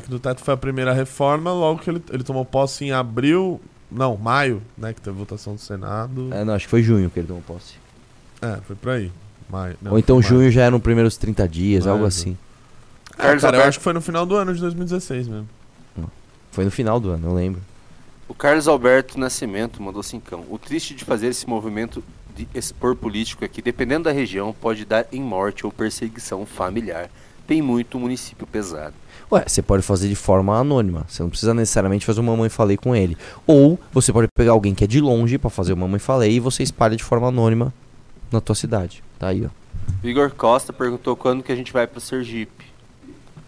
[0.00, 3.60] PEC do Teto foi a primeira reforma, logo que ele, ele tomou posse em abril,
[3.90, 6.28] não, maio, né, que teve votação do Senado.
[6.32, 7.74] É, não, acho que foi junho que ele tomou posse.
[8.42, 9.10] É, foi por aí.
[9.48, 9.76] Maio.
[9.80, 10.40] Não, Ou então foi maio.
[10.42, 12.36] junho já eram os primeiros 30 dias, Maio, algo assim.
[13.12, 15.48] Ah, Carlos cara, eu Alberto- acho que foi no final do ano de 2016 mesmo.
[16.50, 17.60] Foi no final do ano, eu lembro.
[18.28, 20.44] O Carlos Alberto Nascimento mandou cincão.
[20.50, 22.02] O triste de fazer esse movimento
[22.34, 27.08] de expor político é que, dependendo da região, pode dar em morte ou perseguição familiar.
[27.46, 28.94] Tem muito município pesado.
[29.30, 31.04] Ué, você pode fazer de forma anônima.
[31.08, 33.16] Você não precisa necessariamente fazer uma mamãe falei com ele.
[33.46, 36.40] Ou você pode pegar alguém que é de longe pra fazer o mamãe falei e
[36.40, 37.72] você espalha de forma anônima
[38.30, 39.02] na tua cidade.
[39.18, 39.48] Tá aí, ó.
[40.06, 42.66] Igor Costa perguntou quando que a gente vai pro Sergipe.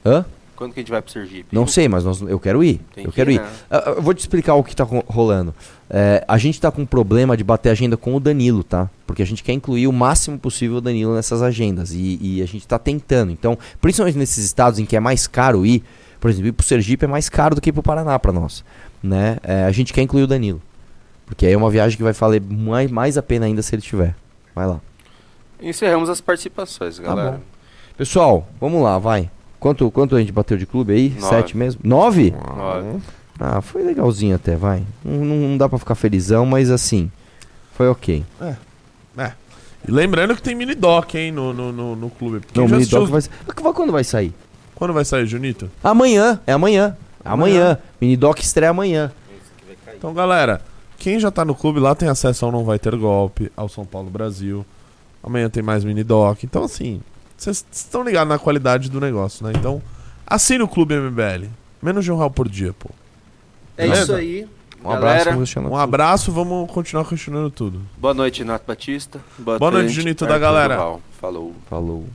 [0.04, 0.24] Hã?
[0.58, 1.54] Quando que a gente vai pro Sergipe?
[1.54, 2.80] Não sei, mas nós- eu quero ir.
[2.92, 3.46] Tem eu que quero ir, né?
[3.70, 5.54] Ah, ah, Eu vou te explicar o que tá ro- rolando.
[5.88, 8.90] É, a gente tá com um problema de bater agenda com o Danilo, tá?
[9.06, 11.92] Porque a gente quer incluir o máximo possível o Danilo nessas agendas.
[11.92, 13.30] E, e a gente tá tentando.
[13.30, 15.84] Então, principalmente nesses estados em que é mais caro ir,
[16.18, 18.64] por exemplo, ir pro Sergipe é mais caro do que ir pro Paraná pra nós.
[19.00, 19.38] Né?
[19.44, 20.60] É, a gente quer incluir o Danilo.
[21.24, 23.82] Porque aí é uma viagem que vai valer mais, mais a pena ainda se ele
[23.82, 24.16] tiver.
[24.56, 24.80] Vai lá.
[25.62, 27.32] Encerramos as participações, galera.
[27.32, 27.38] Tá.
[27.96, 29.30] Pessoal, vamos lá, vai.
[29.60, 31.08] Quanto, quanto a gente bateu de clube aí?
[31.10, 31.26] Nove.
[31.28, 31.80] Sete mesmo?
[31.84, 32.30] Nove?
[32.56, 33.00] Nove.
[33.40, 34.82] Ah, foi legalzinho até, vai.
[35.04, 37.10] Não, não- dá pra ficar felizão, mas assim,
[37.72, 38.24] foi ok.
[38.40, 38.54] É.
[39.16, 39.32] É.
[39.86, 42.40] E lembrando que tem mini doc, hein, no, no, no, no clube.
[42.52, 43.20] Quem Não, assistiu Minidoc os- vai
[43.56, 44.32] sa- Quando vai sair?
[44.74, 45.70] Quando vai sair, Junito?
[45.82, 46.96] Amanhã, é amanhã.
[47.24, 47.78] Amanhã.
[48.00, 49.12] Minidoc estreia amanhã.
[49.96, 50.60] Então, galera,
[50.98, 53.84] quem já tá no clube lá tem acesso ao Não Vai Ter Golpe, ao São
[53.84, 54.64] Paulo Brasil.
[55.22, 56.42] Amanhã tem mais mini doc.
[56.44, 57.00] Então, assim,
[57.38, 59.52] vocês estão ligados na qualidade do negócio, né?
[59.54, 59.80] Então,
[60.26, 61.46] assine o Clube MBL.
[61.80, 62.90] Menos de um real por dia, pô.
[63.76, 64.02] É Beleza?
[64.02, 64.48] isso aí.
[64.84, 65.36] Um galera.
[65.68, 67.80] Um abraço, vamos continuar questionando tudo.
[67.96, 69.20] Boa noite, Nato Batista.
[69.38, 70.76] Boa noite, Junito da Arthur galera.
[71.20, 71.54] Falou.
[71.68, 72.06] Falou.